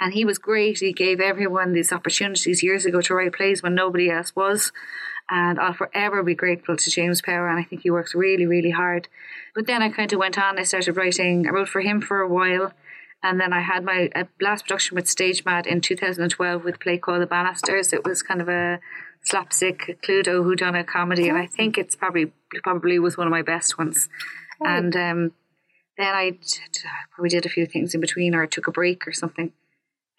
And 0.00 0.12
he 0.12 0.24
was 0.24 0.38
great. 0.38 0.80
He 0.80 0.92
gave 0.92 1.20
everyone 1.20 1.72
these 1.72 1.92
opportunities 1.92 2.62
years 2.62 2.84
ago 2.84 3.00
to 3.00 3.14
write 3.14 3.32
plays 3.32 3.62
when 3.62 3.74
nobody 3.74 4.10
else 4.10 4.34
was. 4.34 4.72
And 5.30 5.58
I'll 5.58 5.72
forever 5.72 6.22
be 6.22 6.34
grateful 6.34 6.76
to 6.76 6.90
James 6.90 7.22
Power. 7.22 7.48
And 7.48 7.58
I 7.58 7.62
think 7.62 7.82
he 7.82 7.90
works 7.90 8.14
really, 8.14 8.44
really 8.44 8.70
hard. 8.70 9.08
But 9.54 9.66
then 9.66 9.82
I 9.82 9.88
kind 9.88 10.12
of 10.12 10.18
went 10.18 10.38
on. 10.38 10.58
I 10.58 10.64
started 10.64 10.96
writing. 10.96 11.46
I 11.46 11.50
wrote 11.50 11.68
for 11.68 11.80
him 11.80 12.00
for 12.00 12.20
a 12.20 12.28
while. 12.28 12.72
And 13.24 13.40
then 13.40 13.54
I 13.54 13.62
had 13.62 13.84
my 13.84 14.10
last 14.38 14.66
production 14.66 14.96
with 14.96 15.08
Stage 15.08 15.46
Mad 15.46 15.66
in 15.66 15.80
2012 15.80 16.62
with 16.62 16.74
a 16.74 16.78
play 16.78 16.98
called 16.98 17.22
The 17.22 17.26
Bannisters. 17.26 17.94
It 17.94 18.04
was 18.04 18.22
kind 18.22 18.42
of 18.42 18.50
a 18.50 18.80
slapstick 19.22 19.98
Cluedo 20.02 20.44
who 20.44 20.54
done 20.54 20.74
a 20.74 20.84
comedy. 20.84 21.30
And 21.30 21.38
I 21.38 21.46
think 21.46 21.78
it's 21.78 21.96
probably 21.96 22.32
probably 22.62 22.98
was 22.98 23.16
one 23.16 23.26
of 23.26 23.30
my 23.30 23.40
best 23.40 23.78
ones. 23.78 24.10
And 24.60 24.94
um, 24.94 25.32
then 25.96 26.14
I 26.14 26.38
probably 27.14 27.30
did 27.30 27.46
a 27.46 27.48
few 27.48 27.64
things 27.64 27.94
in 27.94 28.02
between 28.02 28.34
or 28.34 28.46
took 28.46 28.66
a 28.66 28.70
break 28.70 29.08
or 29.08 29.12
something. 29.12 29.52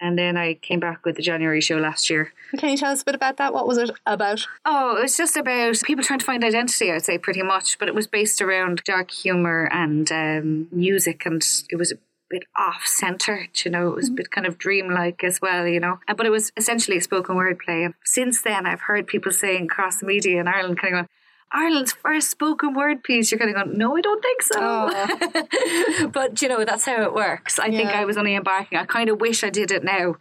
And 0.02 0.18
then 0.18 0.36
I 0.36 0.56
came 0.56 0.80
back 0.80 1.06
with 1.06 1.16
the 1.16 1.22
January 1.22 1.62
show 1.62 1.78
last 1.78 2.10
year. 2.10 2.34
Can 2.58 2.70
you 2.70 2.78
tell 2.78 2.92
us 2.92 3.04
a 3.04 3.06
bit 3.06 3.16
about 3.16 3.38
that? 3.38 3.54
What 3.54 3.68
was 3.68 3.78
it 3.78 3.92
about? 4.08 4.46
Oh, 4.66 4.98
it 4.98 5.04
was 5.04 5.16
just 5.16 5.38
about 5.38 5.80
people 5.84 6.04
trying 6.04 6.20
to 6.20 6.26
find 6.26 6.44
identity, 6.44 6.92
I'd 6.92 7.06
say, 7.06 7.20
pretty 7.20 7.44
much. 7.44 7.78
But 7.78 7.88
it 7.88 7.96
was 7.96 8.08
based 8.08 8.42
around 8.42 8.82
dark 8.84 9.12
humour 9.12 9.70
and 9.72 10.12
um, 10.12 10.68
music, 10.72 11.26
and 11.26 11.42
it 11.70 11.78
was 11.78 11.94
a 11.94 11.98
bit 12.30 12.44
off 12.58 12.86
centre, 12.86 13.48
you 13.64 13.72
know, 13.72 13.90
it 13.90 13.96
was 13.96 14.06
a 14.06 14.10
mm-hmm. 14.10 14.16
bit 14.16 14.32
kind 14.32 14.48
of 14.48 14.58
dreamlike 14.58 15.24
as 15.24 15.42
well, 15.42 15.68
you 15.68 15.80
know. 15.80 16.00
But 16.08 16.26
it 16.26 16.32
was 16.32 16.52
essentially 16.58 16.98
a 16.98 17.02
spoken 17.02 17.36
word 17.36 17.60
play. 17.60 17.84
And 17.84 17.94
since 18.04 18.42
then, 18.42 18.66
I've 18.66 18.82
heard 18.82 19.08
people 19.08 19.32
saying 19.32 19.66
across 19.66 20.00
the 20.00 20.06
media 20.06 20.40
in 20.40 20.48
Ireland, 20.48 20.80
kind 20.80 20.94
of 20.94 20.98
going, 20.98 21.10
Ireland's 21.52 21.94
first 21.94 22.30
spoken 22.30 22.74
word 22.74 23.04
piece. 23.04 23.32
You're 23.32 23.40
kind 23.40 23.56
of 23.56 23.64
going, 23.64 23.78
no, 23.78 23.96
I 23.96 24.02
don't 24.02 24.22
think 24.22 24.42
so. 24.42 24.60
Oh. 24.60 26.08
but 26.14 26.42
you 26.42 26.50
know, 26.50 26.66
that's 26.66 26.86
how 26.86 27.04
it 27.04 27.14
works. 27.14 27.60
I 27.60 27.68
yeah. 27.68 27.78
think 27.78 27.90
I 27.92 28.06
was 28.06 28.18
only 28.18 28.36
embarking. 28.36 28.78
I 28.78 28.86
kind 28.86 29.10
of 29.10 29.22
wish 29.22 29.44
I 29.44 29.50
did 29.50 29.72
it 29.72 29.84
now 29.84 30.16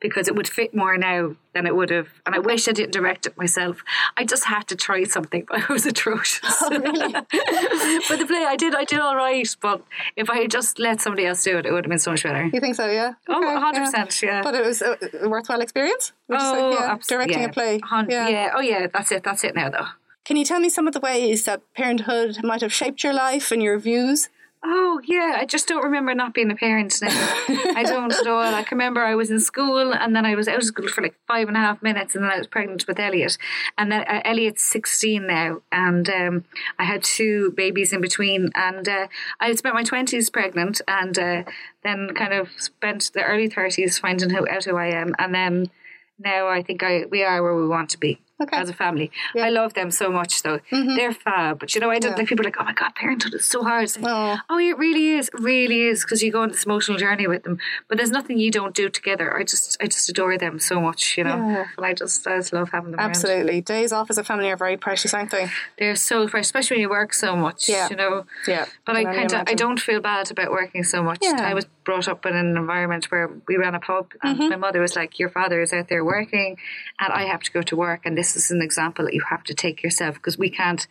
because 0.00 0.28
it 0.28 0.34
would 0.34 0.48
fit 0.48 0.74
more 0.74 0.98
now 0.98 1.34
than 1.54 1.66
it 1.66 1.74
would 1.74 1.90
have. 1.90 2.08
And 2.26 2.34
I 2.34 2.38
wish 2.38 2.68
I 2.68 2.72
didn't 2.72 2.92
direct 2.92 3.26
it 3.26 3.36
myself. 3.38 3.82
I 4.16 4.24
just 4.24 4.44
had 4.44 4.68
to 4.68 4.76
try 4.76 5.04
something, 5.04 5.46
but 5.48 5.60
it 5.60 5.68
was 5.68 5.86
atrocious. 5.86 6.62
Oh, 6.62 6.70
really? 6.70 7.12
but 7.12 8.18
the 8.18 8.26
play, 8.26 8.44
I 8.44 8.56
did, 8.56 8.74
I 8.74 8.84
did 8.84 9.00
all 9.00 9.16
right. 9.16 9.48
But 9.60 9.82
if 10.16 10.28
I 10.28 10.38
had 10.38 10.50
just 10.50 10.78
let 10.78 11.00
somebody 11.00 11.26
else 11.26 11.42
do 11.42 11.58
it, 11.58 11.66
it 11.66 11.72
would 11.72 11.84
have 11.84 11.90
been 11.90 11.98
so 11.98 12.10
much 12.10 12.22
better. 12.22 12.50
You 12.52 12.60
think 12.60 12.76
so? 12.76 12.86
Yeah. 12.86 13.14
Oh, 13.28 13.38
okay, 13.38 13.54
oh, 13.54 13.90
100%. 13.92 14.22
Yeah. 14.22 14.28
yeah. 14.28 14.42
But 14.42 14.54
it 14.54 14.64
was 14.64 14.82
a 14.82 15.28
worthwhile 15.28 15.60
experience. 15.60 16.12
oh, 16.30 16.72
yeah, 16.72 16.92
absolutely. 16.92 17.34
Directing 17.34 17.42
yeah. 17.42 17.48
a 17.48 17.52
play. 17.52 17.80
Yeah. 18.08 18.28
yeah. 18.28 18.52
Oh, 18.54 18.60
yeah. 18.60 18.86
That's 18.92 19.10
it. 19.12 19.22
That's 19.22 19.44
it 19.44 19.54
now, 19.54 19.70
though. 19.70 19.86
Can 20.24 20.36
you 20.38 20.44
tell 20.44 20.60
me 20.60 20.70
some 20.70 20.86
of 20.86 20.94
the 20.94 21.00
ways 21.00 21.44
that 21.44 21.60
parenthood 21.74 22.42
might 22.42 22.62
have 22.62 22.72
shaped 22.72 23.04
your 23.04 23.12
life 23.12 23.50
and 23.50 23.62
your 23.62 23.78
views? 23.78 24.30
Oh 24.66 24.98
yeah, 25.04 25.36
I 25.38 25.44
just 25.44 25.68
don't 25.68 25.84
remember 25.84 26.14
not 26.14 26.32
being 26.32 26.50
a 26.50 26.54
parent 26.54 26.98
now. 27.02 27.10
I 27.10 27.82
don't 27.86 28.10
at 28.10 28.26
all. 28.26 28.40
I 28.40 28.62
can 28.62 28.78
remember 28.78 29.02
I 29.02 29.14
was 29.14 29.30
in 29.30 29.38
school 29.38 29.92
and 29.92 30.16
then 30.16 30.24
I 30.24 30.34
was 30.34 30.48
out 30.48 30.56
of 30.56 30.64
school 30.64 30.88
for 30.88 31.02
like 31.02 31.14
five 31.28 31.48
and 31.48 31.56
a 31.56 31.60
half 31.60 31.82
minutes 31.82 32.14
and 32.14 32.24
then 32.24 32.30
I 32.30 32.38
was 32.38 32.46
pregnant 32.46 32.86
with 32.88 32.98
Elliot. 32.98 33.36
And 33.76 33.92
then 33.92 34.04
uh, 34.08 34.22
Elliot's 34.24 34.64
sixteen 34.64 35.26
now, 35.26 35.60
and 35.70 36.08
um, 36.08 36.44
I 36.78 36.84
had 36.84 37.04
two 37.04 37.52
babies 37.54 37.92
in 37.92 38.00
between. 38.00 38.48
And 38.54 38.88
uh, 38.88 39.08
I 39.38 39.48
had 39.48 39.58
spent 39.58 39.74
my 39.74 39.82
twenties 39.82 40.30
pregnant, 40.30 40.80
and 40.88 41.18
uh, 41.18 41.42
then 41.82 42.14
kind 42.14 42.32
of 42.32 42.48
spent 42.56 43.10
the 43.12 43.22
early 43.22 43.48
thirties 43.48 43.98
finding 43.98 44.30
who, 44.30 44.48
out 44.48 44.64
who 44.64 44.76
I 44.76 44.86
am, 44.86 45.14
and 45.18 45.34
then 45.34 45.70
now 46.18 46.48
I 46.48 46.62
think 46.62 46.82
I 46.82 47.04
we 47.04 47.22
are 47.22 47.42
where 47.42 47.54
we 47.54 47.68
want 47.68 47.90
to 47.90 47.98
be 47.98 48.18
okay. 48.42 48.56
as 48.56 48.68
a 48.68 48.72
family. 48.72 49.10
Yeah. 49.34 49.46
I 49.46 49.50
love 49.50 49.74
them 49.74 49.90
so 49.90 50.10
much 50.10 50.42
though. 50.42 50.58
Mm-hmm. 50.70 50.96
They're 50.96 51.12
fab. 51.12 51.58
But 51.58 51.74
you 51.74 51.80
know, 51.80 51.90
I 51.90 51.98
don't 51.98 52.12
yeah. 52.12 52.18
like 52.18 52.28
people 52.28 52.44
are 52.44 52.48
like, 52.48 52.56
oh 52.60 52.64
my 52.64 52.72
god, 52.72 52.94
parenthood 52.94 53.34
is 53.34 53.44
so 53.44 53.62
hard. 53.62 53.90
Like, 53.96 54.04
oh. 54.06 54.38
oh, 54.50 54.58
it 54.58 54.76
really 54.78 55.10
is, 55.10 55.28
it 55.28 55.40
really 55.40 55.82
is, 55.82 56.04
because 56.04 56.22
you 56.22 56.32
go 56.32 56.42
on 56.42 56.50
this 56.50 56.64
emotional 56.64 56.98
journey 56.98 57.26
with 57.26 57.44
them. 57.44 57.58
But 57.88 57.98
there's 57.98 58.10
nothing 58.10 58.38
you 58.38 58.50
don't 58.50 58.74
do 58.74 58.88
together. 58.88 59.36
I 59.36 59.44
just, 59.44 59.76
I 59.80 59.86
just 59.86 60.08
adore 60.08 60.38
them 60.38 60.58
so 60.58 60.80
much. 60.80 61.16
You 61.16 61.24
know, 61.24 61.36
yeah. 61.36 61.64
and 61.76 61.86
I 61.86 61.92
just, 61.94 62.26
I 62.26 62.36
just 62.36 62.52
love 62.52 62.70
having 62.70 62.92
them. 62.92 63.00
Absolutely, 63.00 63.54
around. 63.54 63.64
days 63.64 63.92
off 63.92 64.10
as 64.10 64.18
a 64.18 64.24
family 64.24 64.50
are 64.50 64.56
very 64.56 64.76
precious, 64.76 65.14
aren't 65.14 65.30
they? 65.30 65.48
They're 65.78 65.96
so 65.96 66.28
precious, 66.28 66.48
especially 66.48 66.76
when 66.76 66.82
you 66.82 66.90
work 66.90 67.14
so 67.14 67.36
much. 67.36 67.68
Yeah, 67.68 67.88
you 67.90 67.96
know. 67.96 68.26
Yeah. 68.46 68.66
But 68.84 68.96
I 68.96 69.04
kind 69.04 69.32
of, 69.32 69.44
I 69.46 69.54
don't 69.54 69.80
feel 69.80 70.00
bad 70.00 70.30
about 70.30 70.50
working 70.50 70.84
so 70.84 71.02
much. 71.02 71.18
Yeah. 71.22 71.40
I 71.40 71.54
was 71.54 71.66
brought 71.84 72.08
up 72.08 72.26
in 72.26 72.34
an 72.34 72.56
environment 72.56 73.10
where 73.10 73.30
we 73.46 73.56
ran 73.56 73.74
a 73.74 73.80
pub, 73.80 74.12
and 74.22 74.38
mm-hmm. 74.38 74.48
my 74.50 74.56
mother 74.56 74.80
was 74.80 74.96
like, 74.96 75.18
"Your 75.18 75.30
father 75.30 75.60
is 75.60 75.72
out 75.72 75.88
there 75.88 76.04
working, 76.04 76.56
and 77.00 77.12
I 77.12 77.24
have 77.24 77.42
to 77.42 77.52
go 77.52 77.62
to 77.62 77.76
work, 77.76 78.02
and 78.04 78.16
this 78.16 78.36
is 78.36 78.50
an 78.50 78.62
example." 78.62 79.04
that 79.04 79.14
you 79.14 79.22
have 79.30 79.44
to 79.44 79.54
take 79.54 79.82
yourself 79.82 80.16
because 80.16 80.38
we 80.38 80.50
can't, 80.50 80.86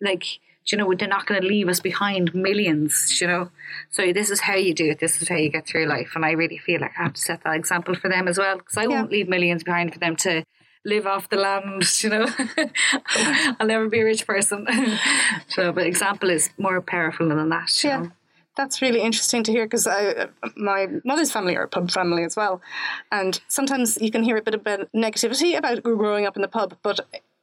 like, 0.00 0.38
you 0.66 0.78
know, 0.78 0.92
they're 0.94 1.08
not 1.08 1.26
going 1.26 1.40
to 1.40 1.46
leave 1.46 1.68
us 1.68 1.80
behind 1.80 2.34
millions, 2.34 3.20
you 3.20 3.26
know. 3.26 3.50
So 3.90 4.12
this 4.12 4.30
is 4.30 4.40
how 4.40 4.54
you 4.54 4.74
do 4.74 4.90
it. 4.90 4.98
This 4.98 5.20
is 5.22 5.28
how 5.28 5.36
you 5.36 5.48
get 5.48 5.66
through 5.66 5.86
life. 5.86 6.12
And 6.14 6.24
I 6.24 6.32
really 6.32 6.58
feel 6.58 6.80
like 6.80 6.92
I 6.98 7.04
have 7.04 7.14
to 7.14 7.20
set 7.20 7.42
that 7.44 7.56
example 7.56 7.94
for 7.94 8.08
them 8.08 8.28
as 8.28 8.38
well 8.38 8.58
because 8.58 8.76
I 8.76 8.82
yeah. 8.82 8.88
won't 8.88 9.10
leave 9.10 9.28
millions 9.28 9.64
behind 9.64 9.92
for 9.92 9.98
them 9.98 10.16
to 10.16 10.44
live 10.84 11.06
off 11.06 11.28
the 11.28 11.36
land, 11.36 11.84
you 12.02 12.10
know. 12.10 12.26
I'll 13.60 13.66
never 13.66 13.88
be 13.88 14.00
a 14.00 14.04
rich 14.04 14.26
person. 14.26 14.66
so, 15.48 15.72
but 15.72 15.86
example 15.86 16.30
is 16.30 16.50
more 16.58 16.80
powerful 16.80 17.28
than 17.28 17.48
that. 17.48 17.84
yeah. 17.84 18.00
Know? 18.00 18.12
That's 18.58 18.82
really 18.82 19.00
interesting 19.00 19.42
to 19.44 19.52
hear 19.52 19.64
because 19.64 19.86
my 20.56 20.88
mother's 21.04 21.32
family 21.32 21.56
are 21.56 21.62
a 21.62 21.68
pub 21.68 21.90
family 21.90 22.24
as 22.24 22.34
well, 22.36 22.60
and 23.10 23.40
sometimes 23.48 23.96
you 24.02 24.10
can 24.10 24.24
hear 24.24 24.36
a 24.36 24.42
bit 24.42 24.54
of 24.54 24.62
negativity 24.92 25.56
about 25.56 25.82
growing 25.84 26.26
up 26.26 26.36
in 26.36 26.42
the 26.42 26.48
pub, 26.48 26.76
but 26.82 27.00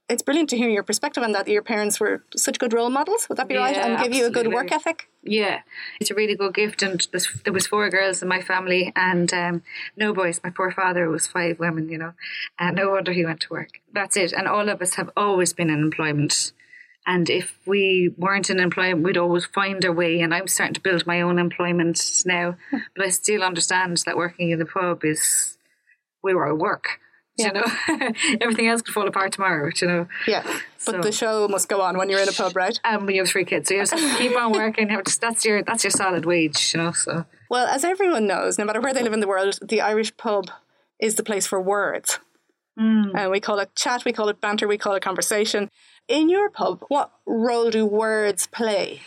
it's 0.07 0.21
brilliant 0.21 0.49
to 0.49 0.57
hear 0.57 0.69
your 0.69 0.83
perspective 0.83 1.23
on 1.23 1.31
that. 1.31 1.47
Your 1.47 1.63
parents 1.63 1.99
were 1.99 2.23
such 2.35 2.59
good 2.59 2.73
role 2.73 2.89
models. 2.89 3.27
Would 3.27 3.37
that 3.39 3.47
be 3.47 3.55
yeah, 3.55 3.61
right? 3.61 3.77
And 3.77 4.03
give 4.03 4.13
you 4.13 4.27
a 4.27 4.29
good 4.29 4.53
work 4.53 4.71
ethic. 4.71 5.09
Yeah, 5.23 5.61
it's 5.99 6.11
a 6.11 6.13
really 6.13 6.35
good 6.35 6.53
gift. 6.53 6.83
And 6.83 7.07
there 7.43 7.53
was 7.53 7.65
four 7.65 7.89
girls 7.89 8.21
in 8.21 8.27
my 8.27 8.41
family, 8.41 8.93
and 8.95 9.33
um, 9.33 9.63
no 9.97 10.13
boys. 10.13 10.39
My 10.43 10.51
poor 10.51 10.69
father 10.69 11.09
was 11.09 11.27
five 11.27 11.59
women. 11.59 11.89
You 11.89 11.97
know, 11.97 12.13
and 12.59 12.75
no 12.75 12.91
wonder 12.91 13.13
he 13.13 13.25
went 13.25 13.39
to 13.41 13.49
work. 13.49 13.79
That's 13.93 14.17
it. 14.17 14.31
And 14.33 14.47
all 14.47 14.69
of 14.69 14.81
us 14.81 14.95
have 14.95 15.09
always 15.15 15.53
been 15.53 15.69
in 15.69 15.79
employment. 15.79 16.51
And 17.07 17.29
if 17.29 17.57
we 17.65 18.13
weren't 18.17 18.49
in 18.49 18.59
employment, 18.59 19.03
we'd 19.03 19.17
always 19.17 19.45
find 19.45 19.83
our 19.85 19.91
way. 19.91 20.21
And 20.21 20.33
I'm 20.33 20.47
starting 20.47 20.73
to 20.73 20.81
build 20.81 21.05
my 21.05 21.21
own 21.21 21.37
employment 21.37 22.23
now, 22.25 22.57
but 22.95 23.05
I 23.05 23.09
still 23.09 23.43
understand 23.43 24.03
that 24.05 24.17
working 24.17 24.49
in 24.49 24.59
the 24.59 24.65
pub 24.65 25.03
is 25.03 25.57
where 26.21 26.47
I 26.47 26.51
work 26.51 26.99
yeah. 27.37 27.47
You 27.47 27.53
know, 27.53 28.11
everything 28.41 28.67
else 28.67 28.81
could 28.81 28.93
fall 28.93 29.07
apart 29.07 29.33
tomorrow. 29.33 29.69
You 29.81 29.87
know. 29.87 30.07
Yeah, 30.27 30.43
but 30.85 30.95
so, 30.95 31.01
the 31.01 31.11
show 31.11 31.47
must 31.47 31.67
go 31.67 31.81
on 31.81 31.97
when 31.97 32.09
you're 32.09 32.21
in 32.21 32.29
a 32.29 32.33
pub, 32.33 32.55
right? 32.55 32.79
And 32.83 32.97
um, 32.97 33.05
when 33.05 33.15
you 33.15 33.21
have 33.21 33.29
three 33.29 33.45
kids, 33.45 33.67
so 33.67 33.73
you 33.73 33.81
have 33.81 33.89
to 33.89 34.15
keep 34.17 34.37
on 34.37 34.51
working. 34.53 34.87
That's 34.87 35.43
your 35.43 35.61
that's 35.63 35.83
your 35.83 35.91
solid 35.91 36.25
wage. 36.25 36.73
You 36.73 36.81
know. 36.81 36.91
So. 36.91 37.25
Well, 37.49 37.67
as 37.67 37.83
everyone 37.83 38.25
knows, 38.25 38.57
no 38.57 38.65
matter 38.65 38.81
where 38.81 38.93
they 38.93 39.03
live 39.03 39.13
in 39.13 39.19
the 39.19 39.27
world, 39.27 39.59
the 39.61 39.81
Irish 39.81 40.15
pub 40.17 40.49
is 40.99 41.15
the 41.15 41.23
place 41.23 41.45
for 41.45 41.61
words. 41.61 42.19
Mm. 42.79 43.11
And 43.15 43.31
we 43.31 43.39
call 43.39 43.59
it 43.59 43.75
chat, 43.75 44.03
we 44.05 44.11
call 44.11 44.29
it 44.29 44.41
banter, 44.41 44.67
we 44.67 44.77
call 44.77 44.95
it 44.95 45.03
conversation. 45.03 45.69
In 46.07 46.29
your 46.29 46.49
pub, 46.49 46.83
what 46.87 47.11
role 47.25 47.69
do 47.71 47.85
words 47.85 48.47
play? 48.47 49.01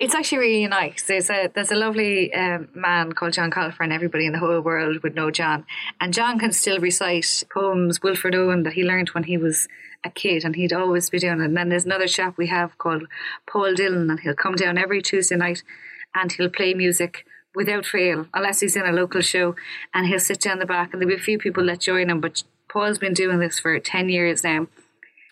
It's 0.00 0.14
actually 0.14 0.38
really 0.38 0.66
nice. 0.66 1.02
There's 1.02 1.28
a 1.28 1.50
there's 1.54 1.70
a 1.70 1.76
lovely 1.76 2.32
um, 2.32 2.68
man 2.74 3.12
called 3.12 3.34
John 3.34 3.50
Colfer, 3.50 3.80
and 3.80 3.92
everybody 3.92 4.24
in 4.24 4.32
the 4.32 4.38
whole 4.38 4.60
world 4.62 5.02
would 5.02 5.14
know 5.14 5.30
John. 5.30 5.66
And 6.00 6.14
John 6.14 6.38
can 6.38 6.52
still 6.52 6.78
recite 6.78 7.44
poems 7.52 8.02
Wilfred 8.02 8.34
Owen 8.34 8.62
that 8.62 8.72
he 8.72 8.82
learned 8.82 9.10
when 9.10 9.24
he 9.24 9.36
was 9.36 9.68
a 10.02 10.08
kid, 10.08 10.42
and 10.42 10.56
he'd 10.56 10.72
always 10.72 11.10
be 11.10 11.18
doing 11.18 11.42
it. 11.42 11.44
And 11.44 11.56
then 11.56 11.68
there's 11.68 11.84
another 11.84 12.08
chap 12.08 12.38
we 12.38 12.46
have 12.46 12.78
called 12.78 13.04
Paul 13.46 13.74
Dillon, 13.74 14.10
and 14.10 14.20
he'll 14.20 14.34
come 14.34 14.54
down 14.54 14.78
every 14.78 15.02
Tuesday 15.02 15.36
night, 15.36 15.62
and 16.14 16.32
he'll 16.32 16.48
play 16.48 16.72
music 16.72 17.26
without 17.54 17.84
fail, 17.84 18.26
unless 18.32 18.60
he's 18.60 18.76
in 18.76 18.86
a 18.86 18.92
local 18.92 19.20
show, 19.20 19.54
and 19.92 20.06
he'll 20.06 20.18
sit 20.18 20.40
down 20.40 20.60
the 20.60 20.66
back, 20.66 20.94
and 20.94 21.02
there'll 21.02 21.14
be 21.14 21.20
a 21.20 21.22
few 21.22 21.38
people 21.38 21.66
that 21.66 21.80
join 21.80 22.08
him. 22.08 22.22
But 22.22 22.42
Paul's 22.70 22.98
been 22.98 23.14
doing 23.14 23.38
this 23.38 23.58
for 23.58 23.78
ten 23.78 24.08
years 24.08 24.44
now. 24.44 24.68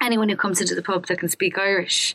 Anyone 0.01 0.29
who 0.29 0.37
comes 0.37 0.61
into 0.61 0.74
the 0.74 0.83
pub 0.83 1.07
that 1.07 1.18
can 1.18 1.29
speak 1.29 1.59
Irish 1.59 2.14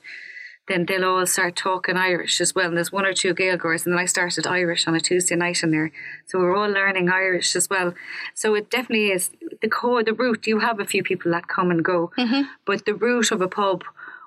then 0.67 0.85
they'll 0.85 1.03
all 1.03 1.25
start 1.25 1.55
talking 1.55 1.97
Irish 1.97 2.39
as 2.39 2.55
well. 2.55 2.67
And 2.67 2.77
there's 2.77 2.91
one 2.91 3.05
or 3.05 3.13
two 3.13 3.33
Gaeilgeoirs, 3.33 3.85
and 3.85 3.93
then 3.93 3.99
I 3.99 4.05
started 4.05 4.47
Irish 4.47 4.87
on 4.87 4.95
a 4.95 4.99
Tuesday 4.99 5.35
night 5.35 5.61
in 5.61 5.71
there. 5.71 5.91
So 6.25 6.39
we're 6.39 6.55
all 6.55 6.69
learning 6.69 7.09
Irish 7.09 7.55
as 7.55 7.69
well. 7.69 7.93
So 8.33 8.55
it 8.55 8.69
definitely 8.69 9.11
is 9.11 9.31
the 9.61 9.67
core, 9.67 10.03
the 10.03 10.13
root. 10.13 10.47
You 10.47 10.59
have 10.59 10.79
a 10.79 10.85
few 10.85 11.03
people 11.03 11.31
that 11.31 11.47
come 11.47 11.69
and 11.69 11.83
go, 11.83 12.11
mm-hmm. 12.17 12.43
but 12.65 12.85
the 12.85 12.93
root 12.93 13.31
of 13.31 13.41
a 13.41 13.47
pub 13.47 13.83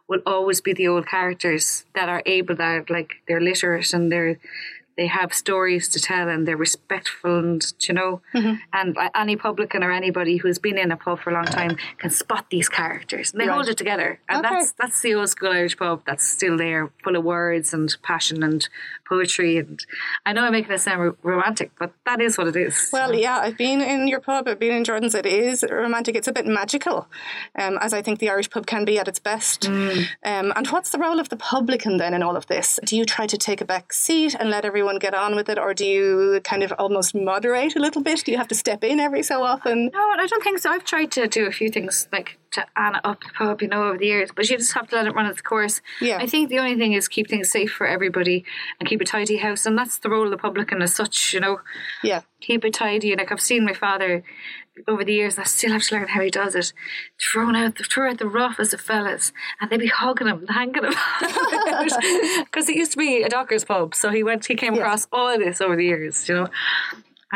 will 0.09 0.21
always 0.27 0.61
be 0.61 0.73
the 0.73 0.87
old 0.87 1.07
characters 1.07 1.85
that 1.95 2.09
are 2.09 2.23
able, 2.27 2.55
that 2.57 2.63
are 2.63 2.85
like 2.89 3.15
they're 3.27 3.41
literate 3.41 3.93
and 3.93 4.13
they're 4.13 4.39
they 4.97 5.07
have 5.07 5.35
stories 5.35 5.89
to 5.91 6.01
tell 6.01 6.29
and 6.29 6.47
they're 6.49 6.57
respectful 6.57 7.39
and 7.39 7.73
you 7.81 7.95
know 7.95 8.21
Mm-hmm. 8.35 8.55
and 8.73 8.97
any 9.15 9.37
publican 9.37 9.83
or 9.83 9.93
anybody 9.93 10.37
who's 10.39 10.59
been 10.59 10.79
in 10.79 10.91
a 10.93 10.97
pub 10.97 11.21
for 11.21 11.31
a 11.31 11.35
long 11.35 11.45
time 11.45 11.77
can 11.99 12.11
spot 12.11 12.47
these 12.51 12.69
characters 12.69 13.33
and 13.33 13.41
they 13.41 13.47
Right. 13.49 13.55
hold 13.55 13.69
it 13.69 13.77
together 13.77 14.19
and 14.29 14.45
Okay. 14.45 14.55
that's 14.55 14.73
that's 14.73 15.01
the 15.03 15.15
old 15.15 15.29
school 15.29 15.51
Irish 15.53 15.77
pub 15.77 16.03
that's 16.07 16.27
still 16.29 16.57
there 16.57 16.91
full 17.05 17.17
of 17.17 17.25
words 17.25 17.73
and 17.75 17.95
passion 18.03 18.43
and 18.43 18.69
poetry 19.09 19.59
and 19.59 19.85
I 20.25 20.33
know 20.33 20.45
I'm 20.45 20.53
making 20.53 20.73
it 20.73 20.81
sound 20.81 21.17
romantic 21.23 21.71
but 21.79 21.93
that 22.05 22.21
is 22.21 22.37
what 22.39 22.49
it 22.49 22.57
is 22.57 22.91
Well, 22.93 23.15
yeah, 23.15 23.39
I've 23.39 23.57
been 23.57 23.81
in 23.81 24.09
your 24.09 24.21
pub. 24.21 24.49
I've 24.49 24.59
been 24.59 24.75
in 24.75 24.85
Jordan's. 24.85 25.15
It 25.15 25.27
is 25.27 25.65
romantic. 25.71 26.17
It's 26.17 26.29
a 26.29 26.33
bit 26.33 26.47
magical, 26.47 27.09
um, 27.59 27.79
as 27.81 27.93
I 27.93 28.03
think 28.03 28.19
the 28.19 28.31
Irish 28.31 28.51
pub 28.51 28.67
can 28.67 28.85
be 28.85 28.99
at 28.99 29.09
its 29.09 29.19
best. 29.19 29.63
Mm. 29.63 30.07
Um, 30.25 30.53
and 30.57 30.67
what's 30.69 30.91
the 30.91 30.99
role 30.99 31.19
of 31.21 31.29
the 31.29 31.37
publican 31.37 31.97
then 31.97 32.15
in 32.15 32.23
all 32.23 32.37
of 32.37 32.47
this? 32.47 32.79
Do 32.85 32.97
you 32.97 33.05
try 33.05 33.27
to 33.27 33.37
take 33.37 33.61
a 33.61 33.65
back 33.65 33.93
seat 33.93 34.35
and 34.35 34.51
let 34.51 34.65
everyone 34.65 34.99
get 34.99 35.15
on 35.15 35.37
with 35.37 35.49
it, 35.49 35.59
or 35.59 35.75
do 35.75 35.87
you 35.87 36.41
kind 36.45 36.63
of 36.63 36.73
almost 36.79 37.15
moderate 37.15 37.77
a 37.77 37.81
little 37.81 38.03
bit? 38.03 38.25
Do 38.25 38.33
you 38.33 38.39
have 38.39 38.49
to 38.49 38.55
step 38.55 38.85
in 38.85 39.01
every 39.01 39.23
so 39.23 39.43
often? 39.43 39.91
No, 39.93 40.01
I 40.01 40.27
don't 40.27 40.43
think 40.43 40.59
so. 40.59 40.71
I've 40.71 40.85
tried 40.85 41.11
to 41.13 41.27
do 41.27 41.47
a 41.47 41.53
few 41.53 41.71
things 41.71 42.09
like 42.13 42.39
to 42.57 42.67
Anna 42.77 43.01
up 43.05 43.23
the 43.23 43.31
pub, 43.31 43.63
you 43.63 43.69
know, 43.69 43.85
over 43.89 43.97
the 43.99 44.07
years, 44.07 44.31
but 44.35 44.51
you 44.51 44.59
just 44.59 44.75
have 44.75 44.89
to 44.89 44.97
let 44.97 45.07
it 45.07 45.15
run 45.15 45.27
its 45.27 45.41
course. 45.41 45.81
Yeah. 46.01 46.19
I 46.21 46.27
think 46.27 46.49
the 46.51 46.59
only 46.59 46.77
thing 46.77 46.93
is 46.93 47.09
keep 47.09 47.29
things 47.29 47.51
safe 47.51 47.73
for 47.73 47.87
everybody 47.87 48.45
and 48.79 48.89
keep 48.89 49.01
a 49.01 49.05
tidy 49.05 49.37
house, 49.39 49.65
and 49.67 49.79
that's 49.79 49.99
the 49.99 50.11
role 50.11 50.25
of 50.25 50.31
the 50.31 50.37
publican 50.37 50.83
as 50.83 50.95
such, 50.95 51.33
you 51.33 51.41
know. 51.41 51.61
Yeah. 52.03 52.23
Keep 52.41 52.65
it 52.65 52.75
tidy. 52.75 53.13
And 53.13 53.19
like 53.21 53.33
I've 53.33 53.41
seen 53.41 53.65
my 53.65 53.73
father 53.75 54.23
over 54.87 55.05
the 55.05 55.15
years, 55.15 55.39
I 55.39 55.45
still 55.45 55.73
have 55.73 55.83
to 55.85 55.95
learn 55.95 56.09
how 56.09 56.21
he 56.21 56.31
does 56.31 56.55
it. 56.55 56.73
Thrown 57.33 57.57
out, 57.57 57.79
throw 57.79 58.11
out 58.11 58.19
the 58.19 58.29
rough 58.29 58.61
as 58.61 58.73
the 58.73 58.79
fellas, 58.79 59.33
and 59.61 59.71
they'd 59.71 59.81
be 59.81 59.87
hugging 59.87 60.27
him, 60.27 60.47
hanging 60.49 60.85
him, 60.85 60.93
because 62.45 62.69
it 62.69 62.77
used 62.77 62.93
to 62.93 62.99
be 62.99 63.23
a 63.23 63.29
doctor's 63.29 63.65
pub. 63.65 63.95
So 63.95 64.11
he 64.11 64.23
went, 64.23 64.45
he 64.47 64.55
came 64.55 64.75
Yes. 64.75 64.83
across 64.83 65.07
all 65.13 65.29
of 65.29 65.39
this 65.41 65.61
over 65.63 65.77
the 65.77 65.85
years, 65.85 66.29
you 66.29 66.35
know. 66.35 66.49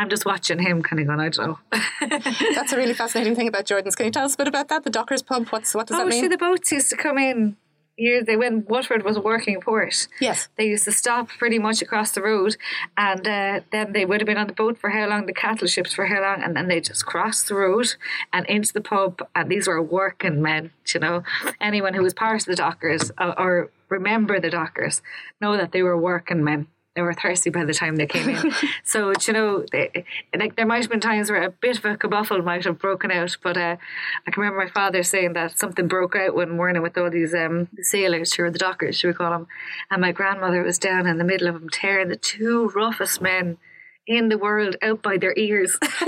I'm 0.01 0.09
just 0.09 0.25
watching 0.25 0.57
him, 0.57 0.81
kind 0.81 0.99
of 0.99 1.05
going, 1.07 1.19
I 1.19 1.29
don't 1.29 1.47
know. 1.47 1.59
That's 2.55 2.71
a 2.73 2.77
really 2.77 2.93
fascinating 2.95 3.35
thing 3.35 3.47
about 3.47 3.65
Jordan's. 3.65 3.95
Can 3.95 4.07
you 4.07 4.11
tell 4.11 4.25
us 4.25 4.33
a 4.33 4.37
bit 4.37 4.47
about 4.47 4.67
that? 4.69 4.83
The 4.83 4.89
Dockers 4.89 5.21
pub. 5.21 5.47
What's 5.49 5.75
what 5.75 5.85
does 5.87 5.95
Oh, 5.95 5.99
that 5.99 6.07
mean? 6.07 6.17
Oh, 6.19 6.21
see, 6.23 6.27
the 6.27 6.37
boats 6.39 6.71
used 6.71 6.89
to 6.89 6.97
come 6.97 7.17
in. 7.19 7.55
Years 7.97 8.25
they 8.25 8.35
when 8.35 8.65
Waterford 8.67 9.03
was 9.03 9.17
a 9.17 9.21
working 9.21 9.59
port. 9.61 10.07
Yes. 10.19 10.47
They 10.57 10.65
used 10.65 10.85
to 10.85 10.91
stop 10.91 11.27
pretty 11.27 11.59
much 11.59 11.83
across 11.83 12.11
the 12.13 12.21
road, 12.23 12.55
and 12.97 13.27
uh, 13.27 13.59
then 13.71 13.93
they 13.93 14.05
would 14.05 14.21
have 14.21 14.25
been 14.25 14.37
on 14.37 14.47
the 14.47 14.53
boat 14.53 14.79
for 14.79 14.89
how 14.89 15.07
long? 15.07 15.27
The 15.27 15.33
cattle 15.33 15.67
ships 15.67 15.93
for 15.93 16.07
how 16.07 16.19
long? 16.21 16.41
And 16.41 16.55
then 16.55 16.67
they 16.67 16.79
just 16.81 17.05
crossed 17.05 17.47
the 17.47 17.53
road 17.55 17.93
and 18.33 18.45
into 18.47 18.73
the 18.73 18.81
pub. 18.81 19.21
And 19.35 19.51
these 19.51 19.67
were 19.67 19.81
working 19.81 20.41
men, 20.41 20.71
you 20.91 20.99
know. 20.99 21.23
Anyone 21.59 21.93
who 21.93 22.01
was 22.01 22.15
part 22.15 22.41
of 22.41 22.45
the 22.47 22.55
dockers 22.55 23.11
or, 23.19 23.39
or 23.39 23.71
remember 23.89 24.39
the 24.39 24.49
dockers 24.49 25.03
know 25.39 25.55
that 25.57 25.71
they 25.71 25.83
were 25.83 25.97
working 25.97 26.43
men. 26.43 26.67
They 26.95 27.01
were 27.01 27.13
thirsty 27.13 27.49
by 27.49 27.63
the 27.63 27.73
time 27.73 27.95
they 27.95 28.05
came 28.05 28.27
in. 28.27 28.51
so, 28.83 29.13
you 29.25 29.33
know, 29.33 29.65
they, 29.71 30.05
like 30.35 30.57
there 30.57 30.65
might 30.65 30.81
have 30.81 30.89
been 30.89 30.99
times 30.99 31.29
where 31.29 31.43
a 31.43 31.49
bit 31.49 31.77
of 31.77 31.85
a 31.85 31.95
kerbuffle 31.95 32.43
might 32.43 32.65
have 32.65 32.79
broken 32.79 33.11
out. 33.11 33.37
But 33.41 33.55
uh, 33.55 33.77
I 34.27 34.31
can 34.31 34.41
remember 34.41 34.65
my 34.65 34.69
father 34.69 35.01
saying 35.01 35.33
that 35.33 35.57
something 35.57 35.87
broke 35.87 36.17
out 36.17 36.35
one 36.35 36.49
morning 36.49 36.81
with 36.81 36.97
all 36.97 37.09
these 37.09 37.33
um, 37.33 37.69
sailors, 37.81 38.37
were 38.37 38.51
the 38.51 38.59
dockers, 38.59 38.97
should 38.97 39.07
we 39.07 39.13
call 39.13 39.31
them. 39.31 39.47
And 39.89 40.01
my 40.01 40.11
grandmother 40.11 40.63
was 40.63 40.77
down 40.77 41.07
in 41.07 41.17
the 41.17 41.23
middle 41.23 41.47
of 41.47 41.53
them 41.53 41.69
tearing 41.69 42.09
the 42.09 42.17
two 42.17 42.69
roughest 42.75 43.21
men 43.21 43.57
in 44.11 44.29
the 44.29 44.37
world 44.37 44.75
out 44.81 45.01
by 45.01 45.17
their 45.17 45.33
ears 45.37 45.77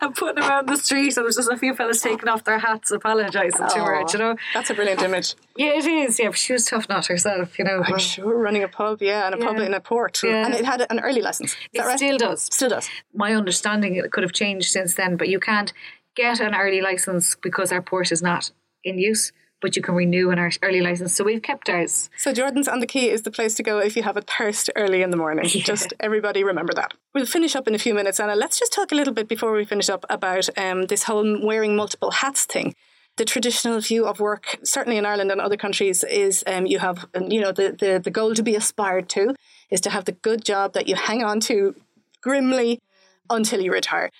and 0.00 0.14
putting 0.14 0.36
them 0.36 0.50
around 0.50 0.68
the 0.68 0.76
street. 0.76 1.16
And 1.16 1.24
there's 1.26 1.36
just 1.36 1.50
a 1.50 1.56
few 1.56 1.74
fellas 1.74 2.00
taking 2.00 2.28
off 2.28 2.44
their 2.44 2.58
hats, 2.58 2.90
apologising 2.90 3.66
to 3.68 3.84
her, 3.84 4.04
you 4.12 4.18
know. 4.18 4.36
That's 4.54 4.70
a 4.70 4.74
brilliant 4.74 5.02
image. 5.02 5.34
Yeah, 5.56 5.70
it 5.78 5.86
is. 5.86 6.18
Yeah, 6.18 6.28
but 6.28 6.38
she 6.38 6.52
was 6.52 6.64
tough 6.64 6.88
not 6.88 7.06
herself, 7.06 7.58
you 7.58 7.64
know. 7.64 7.82
I'm 7.84 7.98
sure 7.98 8.38
running 8.38 8.62
a 8.62 8.68
pub, 8.68 9.02
yeah, 9.02 9.26
and 9.26 9.34
a 9.34 9.38
pub 9.38 9.56
in 9.58 9.74
a 9.74 9.80
port, 9.80 10.22
Yeah. 10.22 10.44
and 10.46 10.54
it 10.54 10.64
had 10.64 10.86
an 10.90 11.00
early 11.00 11.20
license. 11.22 11.52
Is 11.52 11.58
It 11.72 11.80
right? 11.80 11.98
still 11.98 12.18
does. 12.18 12.44
Still 12.44 12.70
does. 12.70 12.88
my 13.14 13.34
understanding 13.34 13.96
it 13.96 14.10
could 14.12 14.22
have 14.22 14.32
changed 14.32 14.70
since 14.70 14.94
then, 14.94 15.16
but 15.16 15.28
you 15.28 15.40
can't 15.40 15.72
get 16.14 16.40
an 16.40 16.54
early 16.54 16.80
license 16.80 17.34
because 17.34 17.72
our 17.72 17.82
port 17.82 18.12
is 18.12 18.22
not 18.22 18.50
in 18.84 18.98
use, 18.98 19.32
but 19.60 19.76
you 19.76 19.82
can 19.82 19.94
renew 19.94 20.30
an 20.30 20.38
ear- 20.38 20.50
early 20.62 20.80
license. 20.80 21.14
So 21.14 21.24
we've 21.24 21.42
kept 21.42 21.68
ours. 21.68 22.10
So 22.16 22.32
Jordan's 22.32 22.68
on 22.68 22.80
the 22.80 22.86
Quay 22.86 23.10
is 23.10 23.22
the 23.22 23.30
place 23.30 23.54
to 23.54 23.62
go 23.62 23.78
if 23.78 23.96
you 23.96 24.02
have 24.02 24.16
a 24.16 24.22
thirst 24.22 24.70
early 24.76 25.02
in 25.02 25.10
the 25.10 25.16
morning. 25.16 25.44
Just 25.46 25.92
everybody 26.00 26.44
remember 26.44 26.72
that. 26.74 26.94
We'll 27.14 27.26
finish 27.26 27.54
up 27.54 27.68
in 27.68 27.74
a 27.74 27.78
few 27.78 27.94
minutes, 27.94 28.20
Anna. 28.20 28.34
Let's 28.36 28.58
just 28.58 28.72
talk 28.72 28.92
a 28.92 28.94
little 28.94 29.14
bit 29.14 29.28
before 29.28 29.52
we 29.52 29.64
finish 29.64 29.88
up 29.88 30.04
about 30.08 30.48
um, 30.58 30.86
this 30.86 31.04
whole 31.04 31.44
wearing 31.44 31.76
multiple 31.76 32.10
hats 32.10 32.44
thing. 32.44 32.74
The 33.16 33.24
traditional 33.24 33.80
view 33.80 34.06
of 34.06 34.20
work, 34.20 34.58
certainly 34.62 34.96
in 34.96 35.04
Ireland 35.04 35.30
and 35.30 35.40
other 35.40 35.56
countries, 35.56 36.04
is 36.04 36.42
um, 36.46 36.64
you 36.66 36.78
have, 36.78 37.06
um, 37.14 37.30
you 37.30 37.40
know, 37.40 37.52
the, 37.52 37.76
the, 37.78 38.00
the 38.02 38.10
goal 38.10 38.34
to 38.34 38.42
be 38.42 38.54
aspired 38.54 39.08
to 39.10 39.34
is 39.68 39.80
to 39.82 39.90
have 39.90 40.06
the 40.06 40.12
good 40.12 40.44
job 40.44 40.72
that 40.72 40.88
you 40.88 40.94
hang 40.94 41.22
on 41.22 41.40
to 41.40 41.74
grimly 42.22 42.80
until 43.28 43.60
you 43.60 43.72
retire. 43.72 44.10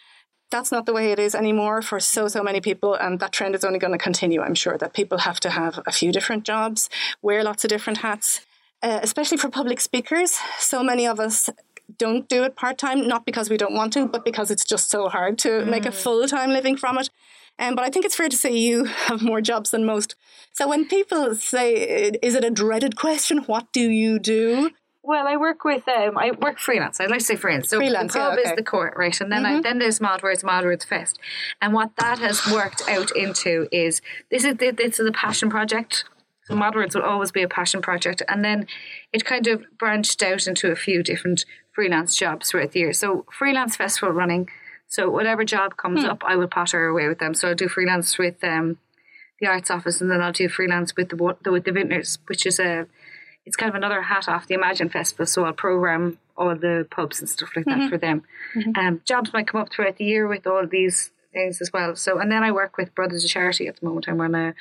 That's 0.50 0.72
not 0.72 0.84
the 0.84 0.92
way 0.92 1.12
it 1.12 1.18
is 1.18 1.34
anymore 1.34 1.80
for 1.80 2.00
so, 2.00 2.28
so 2.28 2.42
many 2.42 2.60
people. 2.60 2.94
And 2.94 3.20
that 3.20 3.32
trend 3.32 3.54
is 3.54 3.64
only 3.64 3.78
going 3.78 3.92
to 3.92 3.98
continue, 3.98 4.40
I'm 4.42 4.54
sure, 4.54 4.76
that 4.78 4.92
people 4.94 5.18
have 5.18 5.38
to 5.40 5.50
have 5.50 5.80
a 5.86 5.92
few 5.92 6.10
different 6.12 6.44
jobs, 6.44 6.90
wear 7.22 7.44
lots 7.44 7.64
of 7.64 7.68
different 7.70 7.98
hats, 7.98 8.44
uh, 8.82 8.98
especially 9.02 9.38
for 9.38 9.48
public 9.48 9.80
speakers. 9.80 10.38
So 10.58 10.82
many 10.82 11.06
of 11.06 11.20
us 11.20 11.50
don't 11.98 12.28
do 12.28 12.42
it 12.44 12.56
part 12.56 12.78
time, 12.78 13.06
not 13.06 13.24
because 13.24 13.50
we 13.50 13.56
don't 13.56 13.74
want 13.74 13.92
to, 13.92 14.06
but 14.06 14.24
because 14.24 14.50
it's 14.50 14.64
just 14.64 14.90
so 14.90 15.08
hard 15.08 15.38
to 15.38 15.64
make 15.64 15.86
a 15.86 15.92
full 15.92 16.26
time 16.26 16.50
living 16.50 16.76
from 16.76 16.98
it. 16.98 17.10
Um, 17.58 17.74
but 17.74 17.84
I 17.84 17.90
think 17.90 18.04
it's 18.04 18.16
fair 18.16 18.28
to 18.28 18.36
say 18.36 18.56
you 18.56 18.84
have 18.84 19.22
more 19.22 19.40
jobs 19.40 19.70
than 19.70 19.84
most. 19.84 20.14
So 20.52 20.66
when 20.66 20.88
people 20.88 21.34
say, 21.34 22.10
is 22.22 22.34
it 22.34 22.42
a 22.44 22.50
dreaded 22.50 22.96
question? 22.96 23.38
What 23.38 23.72
do 23.72 23.88
you 23.90 24.18
do? 24.18 24.70
Well, 25.02 25.26
I 25.26 25.36
work 25.36 25.64
with 25.64 25.88
um, 25.88 26.18
I 26.18 26.32
work 26.32 26.58
freelance. 26.58 27.00
I'd 27.00 27.10
like 27.10 27.20
to 27.20 27.24
say 27.24 27.36
freelance. 27.36 27.68
So 27.68 27.78
Freelance, 27.78 28.12
the 28.12 28.18
pub 28.18 28.28
yeah, 28.28 28.32
okay. 28.32 28.42
Mm-hmm. 28.42 28.52
is 28.52 28.56
the 28.56 28.62
court, 28.62 28.94
right? 28.96 29.20
And 29.20 29.32
then 29.32 29.46
I, 29.46 29.60
then 29.60 29.78
there's 29.78 29.98
Modwords, 30.00 30.44
Mod 30.44 30.64
Words 30.64 30.84
Fest, 30.84 31.18
and 31.62 31.72
what 31.72 31.96
that 31.96 32.18
has 32.18 32.46
worked 32.52 32.82
out 32.88 33.10
into 33.16 33.66
is 33.72 34.02
this 34.30 34.44
is 34.44 34.56
this 34.56 35.00
is 35.00 35.06
a 35.06 35.12
passion 35.12 35.48
project. 35.48 36.04
So 36.44 36.54
Modwords 36.54 36.94
will 36.94 37.02
always 37.02 37.30
be 37.30 37.42
a 37.42 37.48
passion 37.48 37.80
project, 37.80 38.22
and 38.28 38.44
then 38.44 38.66
it 39.12 39.24
kind 39.24 39.46
of 39.46 39.64
branched 39.78 40.22
out 40.22 40.46
into 40.46 40.70
a 40.70 40.76
few 40.76 41.02
different 41.02 41.44
freelance 41.72 42.14
jobs 42.16 42.50
throughout 42.50 42.72
the 42.72 42.80
year. 42.80 42.92
So 42.92 43.24
freelance 43.32 43.76
festival 43.76 44.12
running. 44.12 44.48
So 44.86 45.08
whatever 45.08 45.44
job 45.44 45.76
comes 45.76 46.02
Hmm. 46.02 46.10
up, 46.10 46.24
I 46.26 46.36
will 46.36 46.48
potter 46.48 46.86
away 46.86 47.08
with 47.08 47.20
them. 47.20 47.32
So 47.32 47.48
I'll 47.48 47.54
do 47.54 47.68
freelance 47.68 48.18
with 48.18 48.42
um, 48.42 48.78
the 49.40 49.46
arts 49.46 49.70
office, 49.70 50.00
and 50.00 50.10
then 50.10 50.20
I'll 50.20 50.32
do 50.32 50.48
freelance 50.48 50.94
with 50.94 51.08
the 51.08 51.36
the 51.42 51.52
with 51.52 51.64
the 51.64 51.72
vintners, 51.72 52.18
which 52.26 52.44
is 52.44 52.58
a 52.58 52.86
it's 53.50 53.56
kind 53.56 53.68
of 53.68 53.74
another 53.74 54.00
hat 54.02 54.28
off 54.28 54.46
the 54.46 54.54
Imagine 54.54 54.88
Festival. 54.88 55.26
So 55.26 55.44
I'll 55.44 55.52
program 55.52 56.18
all 56.36 56.54
the 56.54 56.86
pubs 56.88 57.18
and 57.18 57.28
stuff 57.28 57.50
like 57.56 57.64
that 57.66 57.90
for 57.90 57.98
them. 57.98 58.22
Um, 58.76 59.00
jobs 59.04 59.32
might 59.32 59.48
come 59.48 59.60
up 59.60 59.72
throughout 59.72 59.96
the 59.96 60.04
year 60.04 60.28
with 60.28 60.46
all 60.46 60.64
these 60.68 61.10
things 61.32 61.60
as 61.60 61.72
well. 61.72 61.96
So 61.96 62.18
and 62.20 62.30
then 62.30 62.44
I 62.44 62.52
work 62.52 62.76
with 62.76 62.94
Brothers 62.94 63.24
of 63.24 63.30
Charity 63.30 63.66
at 63.66 63.76
the 63.80 63.86
moment. 63.86 64.06
I'm 64.08 64.20
on 64.20 64.36
a 64.36 64.54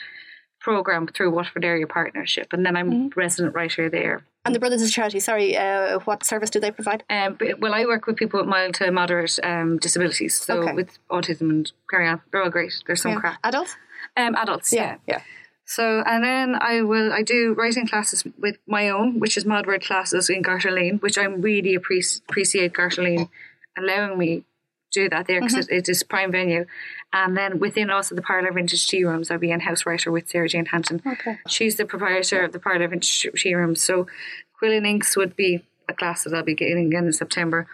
program 0.59 1.05
through 1.07 1.29
Waterford 1.29 1.63
Area 1.63 1.85
Partnership, 1.85 2.51
and 2.51 2.65
then 2.65 2.75
I'm 2.75 3.11
resident 3.15 3.53
writer 3.53 3.89
there. 3.91 4.23
And 4.45 4.55
the 4.55 4.59
Brothers 4.59 4.81
of 4.81 4.89
Charity, 4.89 5.19
sorry, 5.19 5.55
uh, 5.55 5.99
what 5.99 6.25
service 6.25 6.49
do 6.49 6.59
they 6.59 6.71
provide? 6.71 7.03
Um, 7.09 7.35
but, 7.37 7.59
well, 7.59 7.73
I 7.75 7.85
work 7.85 8.07
with 8.07 8.15
people 8.17 8.39
with 8.39 8.49
mild 8.49 8.73
to 8.75 8.91
moderate 8.91 9.37
um, 9.43 9.77
disabilities, 9.77 10.33
so 10.35 10.63
Okay. 10.63 10.73
with 10.73 10.97
autism 11.11 11.49
and 11.49 11.71
carry 11.89 12.07
on. 12.07 12.21
They're 12.31 12.41
all 12.43 12.49
great. 12.49 12.73
There's 12.87 13.01
some 13.03 13.11
Yeah. 13.11 13.19
crap. 13.19 13.37
Adults? 13.43 13.75
Um, 14.17 14.35
adults, 14.35 14.73
yeah. 14.73 14.95
Yeah. 15.07 15.21
So, 15.69 16.01
and 16.03 16.23
then 16.23 16.55
I 16.59 16.81
will, 16.81 17.13
I 17.13 17.21
do 17.21 17.53
writing 17.53 17.85
classes 17.85 18.23
with 18.39 18.57
my 18.65 18.89
own, 18.89 19.19
which 19.19 19.37
is 19.37 19.45
mod 19.45 19.67
word 19.67 19.83
classes 19.83 20.27
in 20.27 20.41
Garter 20.41 20.71
Lane, 20.71 20.97
which 20.97 21.15
I 21.15 21.25
really 21.25 21.75
appreciate, 21.75 22.23
appreciate 22.27 22.73
Garter 22.73 23.03
Lane 23.03 23.29
allowing 23.77 24.17
me 24.17 24.43
to 24.91 25.03
do 25.03 25.09
that 25.09 25.27
there 25.27 25.39
because 25.39 25.67
mm-hmm. 25.67 25.75
it, 25.75 25.87
it 25.87 25.89
is 25.89 26.01
prime 26.01 26.31
venue. 26.31 26.65
And 27.13 27.37
then 27.37 27.59
within 27.59 27.91
also 27.91 28.15
the 28.15 28.23
Parlour 28.23 28.51
Vintage 28.51 28.87
Tea 28.87 29.03
Rooms, 29.03 29.29
I'll 29.29 29.37
be 29.37 29.51
in 29.51 29.59
house 29.59 29.85
writer 29.85 30.11
with 30.11 30.27
Sarah 30.27 30.49
Jane 30.49 30.65
Hanton. 30.65 31.03
Okay. 31.05 31.37
She's 31.47 31.75
the 31.75 31.85
proprietor 31.85 32.43
of 32.43 32.51
the 32.51 32.59
Parlour 32.59 32.87
Vintage 32.87 33.27
Tea 33.35 33.53
Rooms. 33.53 33.79
So 33.79 34.07
Quill 34.57 34.73
and 34.73 34.87
Inks 34.87 35.15
would 35.15 35.35
be 35.35 35.63
a 35.87 35.93
class 35.93 36.23
that 36.23 36.33
I'll 36.33 36.41
be 36.41 36.55
getting 36.55 36.87
again 36.87 37.05
in 37.05 37.13
September. 37.13 37.67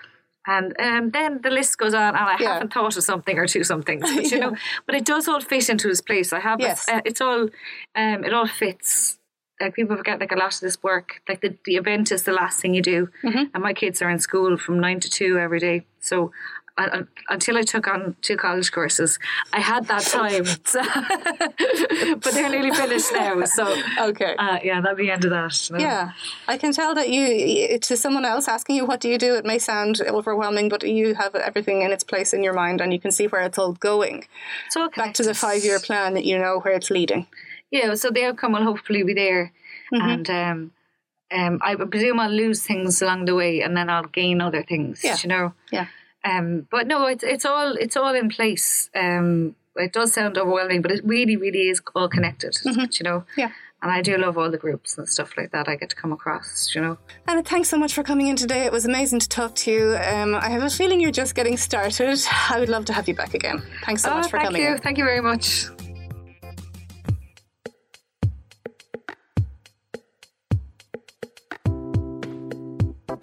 And 0.47 0.75
um, 0.79 1.09
then 1.11 1.39
the 1.41 1.49
list 1.49 1.77
goes 1.77 1.93
on, 1.93 2.09
and 2.15 2.17
I 2.17 2.37
Yeah. 2.39 2.53
haven't 2.53 2.73
thought 2.73 2.95
of 2.97 3.03
something 3.03 3.37
or 3.37 3.47
two 3.47 3.63
somethings, 3.63 4.03
but 4.13 4.31
you 4.31 4.39
know, 4.39 4.55
but 4.85 4.95
it 4.95 5.05
does 5.05 5.27
all 5.27 5.41
fit 5.41 5.69
into 5.69 5.89
its 5.89 6.01
place. 6.01 6.31
I 6.33 6.39
have, 6.39 6.59
Yes. 6.59 6.87
uh, 6.87 7.01
it's 7.05 7.21
all, 7.21 7.49
um, 7.95 8.23
it 8.23 8.33
all 8.33 8.47
fits. 8.47 9.17
Like 9.59 9.73
people 9.73 9.95
forget, 9.95 10.19
like 10.19 10.33
a 10.33 10.35
lot 10.37 10.53
of 10.53 10.59
this 10.59 10.83
work, 10.83 11.21
like 11.29 11.41
the, 11.41 11.57
the 11.65 11.75
event 11.77 12.11
is 12.11 12.23
the 12.23 12.33
last 12.33 12.59
thing 12.59 12.73
you 12.73 12.81
do, 12.81 13.09
Mm-hmm. 13.23 13.43
and 13.53 13.63
my 13.63 13.73
kids 13.73 14.01
are 14.01 14.09
in 14.09 14.19
school 14.19 14.57
from 14.57 14.79
nine 14.79 14.99
to 14.99 15.09
two 15.09 15.37
every 15.39 15.59
day. 15.59 15.85
So 15.99 16.31
I, 16.77 16.85
I- 16.99 17.33
until 17.33 17.57
I 17.57 17.61
took 17.63 17.87
on 17.87 18.15
two 18.21 18.37
college 18.37 18.71
courses, 18.71 19.17
I 19.53 19.59
had 19.61 19.87
that 19.87 20.03
time. 20.03 20.45
So 20.65 20.81
but 22.21 22.33
they're 22.33 22.49
nearly 22.49 22.71
finished 22.71 23.11
now. 23.13 23.43
So 23.45 23.75
Okay. 23.99 24.35
uh, 24.37 24.59
yeah, 24.63 24.81
that'll 24.81 24.97
be 24.97 25.05
the 25.07 25.11
end 25.11 25.25
of 25.25 25.31
that. 25.31 25.69
know. 25.71 25.79
Yeah, 25.79 26.11
I 26.47 26.57
can 26.57 26.71
tell 26.73 26.93
that 26.95 27.09
you, 27.09 27.79
to 27.79 27.97
someone 27.97 28.25
else 28.25 28.47
asking 28.47 28.75
you, 28.75 28.85
what 28.85 28.99
do 28.99 29.09
you 29.09 29.17
do? 29.17 29.35
It 29.35 29.45
may 29.45 29.59
sound 29.59 30.01
overwhelming, 30.01 30.69
but 30.69 30.83
you 30.87 31.15
have 31.15 31.35
everything 31.35 31.81
in 31.81 31.91
its 31.91 32.03
place 32.03 32.33
in 32.33 32.43
your 32.43 32.53
mind 32.53 32.81
and 32.81 32.91
you 32.93 32.99
can 32.99 33.11
see 33.11 33.27
where 33.27 33.41
it's 33.43 33.57
all 33.57 33.73
going. 33.73 34.25
All 34.75 34.89
Back 34.89 35.13
to 35.15 35.23
the 35.23 35.33
five 35.33 35.63
year 35.63 35.79
plan 35.79 36.13
that 36.13 36.25
you 36.25 36.37
know 36.37 36.59
where 36.59 36.73
it's 36.73 36.89
leading. 36.91 37.27
yeah, 37.71 37.93
so 37.95 38.09
the 38.09 38.25
outcome 38.25 38.53
will 38.53 38.63
hopefully 38.63 39.03
be 39.03 39.13
there. 39.13 39.51
Mm-hmm. 39.93 40.09
And 40.09 40.29
um, 40.29 40.71
um, 41.31 41.59
I 41.63 41.75
presume 41.75 42.19
I'll 42.19 42.29
lose 42.29 42.63
things 42.65 43.01
along 43.01 43.25
the 43.25 43.35
way, 43.35 43.61
and 43.61 43.75
then 43.77 43.89
I'll 43.89 44.03
gain 44.07 44.41
other 44.41 44.63
things. 44.63 45.01
Yeah. 45.03 45.17
You 45.23 45.29
know. 45.29 45.53
Yeah. 45.71 45.87
Um, 46.25 46.67
but 46.71 46.87
no, 46.87 47.05
it's 47.05 47.23
it's 47.23 47.45
all 47.45 47.73
it's 47.73 47.95
all 47.95 48.13
in 48.15 48.29
place. 48.29 48.89
Um, 48.95 49.55
it 49.75 49.93
does 49.93 50.13
sound 50.13 50.37
overwhelming, 50.37 50.81
but 50.81 50.91
it 50.91 51.05
really, 51.05 51.35
really 51.35 51.69
is 51.69 51.81
all 51.93 52.09
connected. 52.09 52.57
You 52.65 52.73
know. 53.03 53.19
Mm-hmm. 53.19 53.39
Yeah. 53.39 53.51
And 53.81 53.91
I 53.91 54.01
do 54.01 54.17
love 54.17 54.35
all 54.35 54.49
the 54.49 54.57
groups 54.57 54.97
and 54.97 55.07
stuff 55.07 55.37
like 55.37 55.51
that 55.51 55.67
I 55.67 55.75
get 55.75 55.89
to 55.91 55.95
come 55.95 56.11
across. 56.11 56.73
You 56.73 56.81
know. 56.81 56.97
Anna, 57.27 57.43
thanks 57.43 57.69
so 57.69 57.77
much 57.77 57.93
for 57.93 58.01
coming 58.01 58.27
in 58.27 58.35
today. 58.35 58.65
It 58.65 58.71
was 58.71 58.85
amazing 58.85 59.19
to 59.19 59.29
talk 59.29 59.53
to 59.55 59.71
you. 59.71 59.95
Um, 59.97 60.33
I 60.33 60.49
have 60.49 60.63
a 60.63 60.69
feeling 60.69 60.99
you're 60.99 61.11
just 61.11 61.35
getting 61.35 61.57
started. 61.57 62.19
I 62.49 62.59
would 62.59 62.69
love 62.69 62.85
to 62.85 62.93
have 62.93 63.07
you 63.07 63.13
back 63.13 63.35
again. 63.35 63.61
Thanks 63.83 64.01
so 64.01 64.11
oh, 64.11 64.15
much 64.15 64.31
for 64.31 64.37
thank 64.37 64.47
coming 64.47 64.61
Thank 64.61 64.69
you, 64.69 64.75
in. 64.75 64.81
thank 64.81 64.97
you 64.97 65.03
very 65.03 65.21
much. 65.21 65.67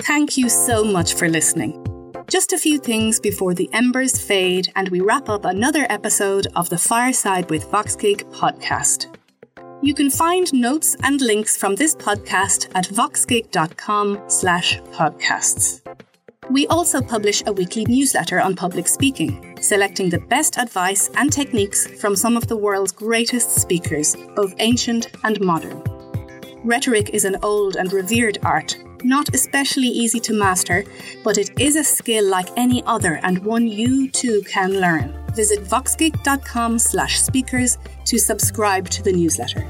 Thank 0.03 0.37
you 0.37 0.49
so 0.49 0.85
much 0.85 1.15
for 1.15 1.29
listening. 1.29 1.92
Just 2.33 2.55
a 2.55 2.59
few 2.59 2.79
things 2.79 3.21
before 3.21 3.53
the 3.53 3.69
embers 3.75 4.19
fade 4.19 4.73
and 4.75 4.89
we 4.89 5.03
wrap 5.03 5.29
up 5.29 5.45
another 5.45 5.85
episode 5.91 6.47
of 6.57 6.71
the 6.71 6.79
Fireside 6.79 7.51
with 7.51 7.71
VoxGig 7.71 8.23
podcast. 8.33 9.15
You 9.83 9.93
can 9.93 10.09
find 10.09 10.51
notes 10.55 10.97
and 11.03 11.21
links 11.21 11.59
from 11.59 11.75
this 11.75 11.95
podcast 11.95 12.71
at 12.75 12.87
voxgig.com 12.87 14.19
slash 14.29 14.81
podcasts. 14.95 15.83
We 16.49 16.67
also 16.69 17.03
publish 17.03 17.43
a 17.45 17.53
weekly 17.53 17.85
newsletter 17.85 18.41
on 18.41 18.57
public 18.57 18.89
speaking, 18.89 19.59
selecting 19.61 20.09
the 20.09 20.21
best 20.31 20.57
advice 20.57 21.11
and 21.17 21.31
techniques 21.31 21.87
from 22.01 22.17
some 22.17 22.39
of 22.39 22.47
the 22.47 22.57
world's 22.57 22.93
greatest 22.93 23.57
speakers, 23.57 24.17
both 24.35 24.55
ancient 24.59 25.09
and 25.25 25.39
modern. 25.43 25.83
Rhetoric 26.65 27.11
is 27.11 27.27
an 27.27 27.37
old 27.43 27.77
and 27.77 27.93
revered 27.93 28.39
art, 28.43 28.79
not 29.05 29.35
especially 29.35 29.89
easy 29.89 30.21
to 30.21 30.33
master, 30.33 30.85
but 31.23 31.39
it 31.39 31.59
is 31.61 31.77
a 31.77 31.85
skill 31.85 32.25
like 32.25 32.49
any 32.57 32.83
other 32.87 33.21
and 33.23 33.45
one 33.45 33.67
you 33.67 34.11
too 34.11 34.43
can 34.49 34.81
learn. 34.81 35.15
Visit 35.35 35.65
voxgig.com 35.65 36.79
slash 36.79 37.21
speakers 37.21 37.79
to 38.05 38.19
subscribe 38.19 38.89
to 38.91 39.03
the 39.03 39.13
newsletter. 39.13 39.67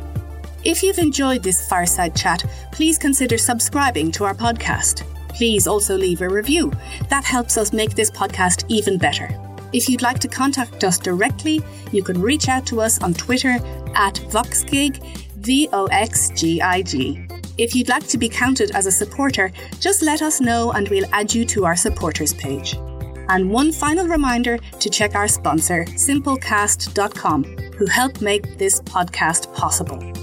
If 0.65 0.83
you've 0.83 0.99
enjoyed 0.99 1.43
this 1.43 1.69
fireside 1.69 2.15
chat, 2.15 2.45
please 2.73 2.99
consider 2.99 3.39
subscribing 3.39 4.13
to 4.13 4.25
our 4.25 4.35
podcast. 4.35 5.03
Please 5.29 5.67
also 5.67 5.97
leave 5.97 6.21
a 6.21 6.29
review. 6.29 6.73
That 7.09 7.25
helps 7.25 7.57
us 7.57 7.73
make 7.73 7.95
this 7.95 8.11
podcast 8.11 8.65
even 8.69 8.99
better. 8.99 9.29
If 9.73 9.89
you'd 9.89 10.03
like 10.03 10.19
to 10.21 10.29
contact 10.29 10.85
us 10.85 10.99
directly, 10.99 11.63
you 11.93 12.03
can 12.03 12.21
reach 12.21 12.49
out 12.49 12.67
to 12.67 12.81
us 12.81 13.03
on 13.03 13.15
Twitter 13.15 13.57
at 13.95 14.15
VoxGig, 14.31 15.03
V 15.37 15.69
O 15.73 15.87
X 15.87 16.31
G 16.37 16.61
I 16.61 16.83
G. 16.83 17.27
If 17.63 17.77
you'd 17.77 17.89
like 17.89 18.09
to 18.09 18.19
be 18.19 18.29
counted 18.29 18.73
as 18.73 18.87
a 18.87 18.91
supporter, 18.91 19.53
just 19.79 20.03
let 20.03 20.21
us 20.21 20.41
know 20.41 20.73
and 20.73 20.89
we'll 20.89 21.07
add 21.13 21.33
you 21.33 21.45
to 21.45 21.65
our 21.65 21.77
supporters 21.77 22.35
page. 22.35 22.75
And 23.29 23.53
one 23.53 23.71
final 23.71 24.09
reminder 24.09 24.59
to 24.59 24.91
check 24.91 25.15
our 25.15 25.29
sponsor, 25.29 25.85
simplecast.com, 25.85 27.45
who 27.45 27.87
help 27.87 28.21
make 28.21 28.59
this 28.59 28.81
podcast 28.81 29.55
possible. 29.55 30.22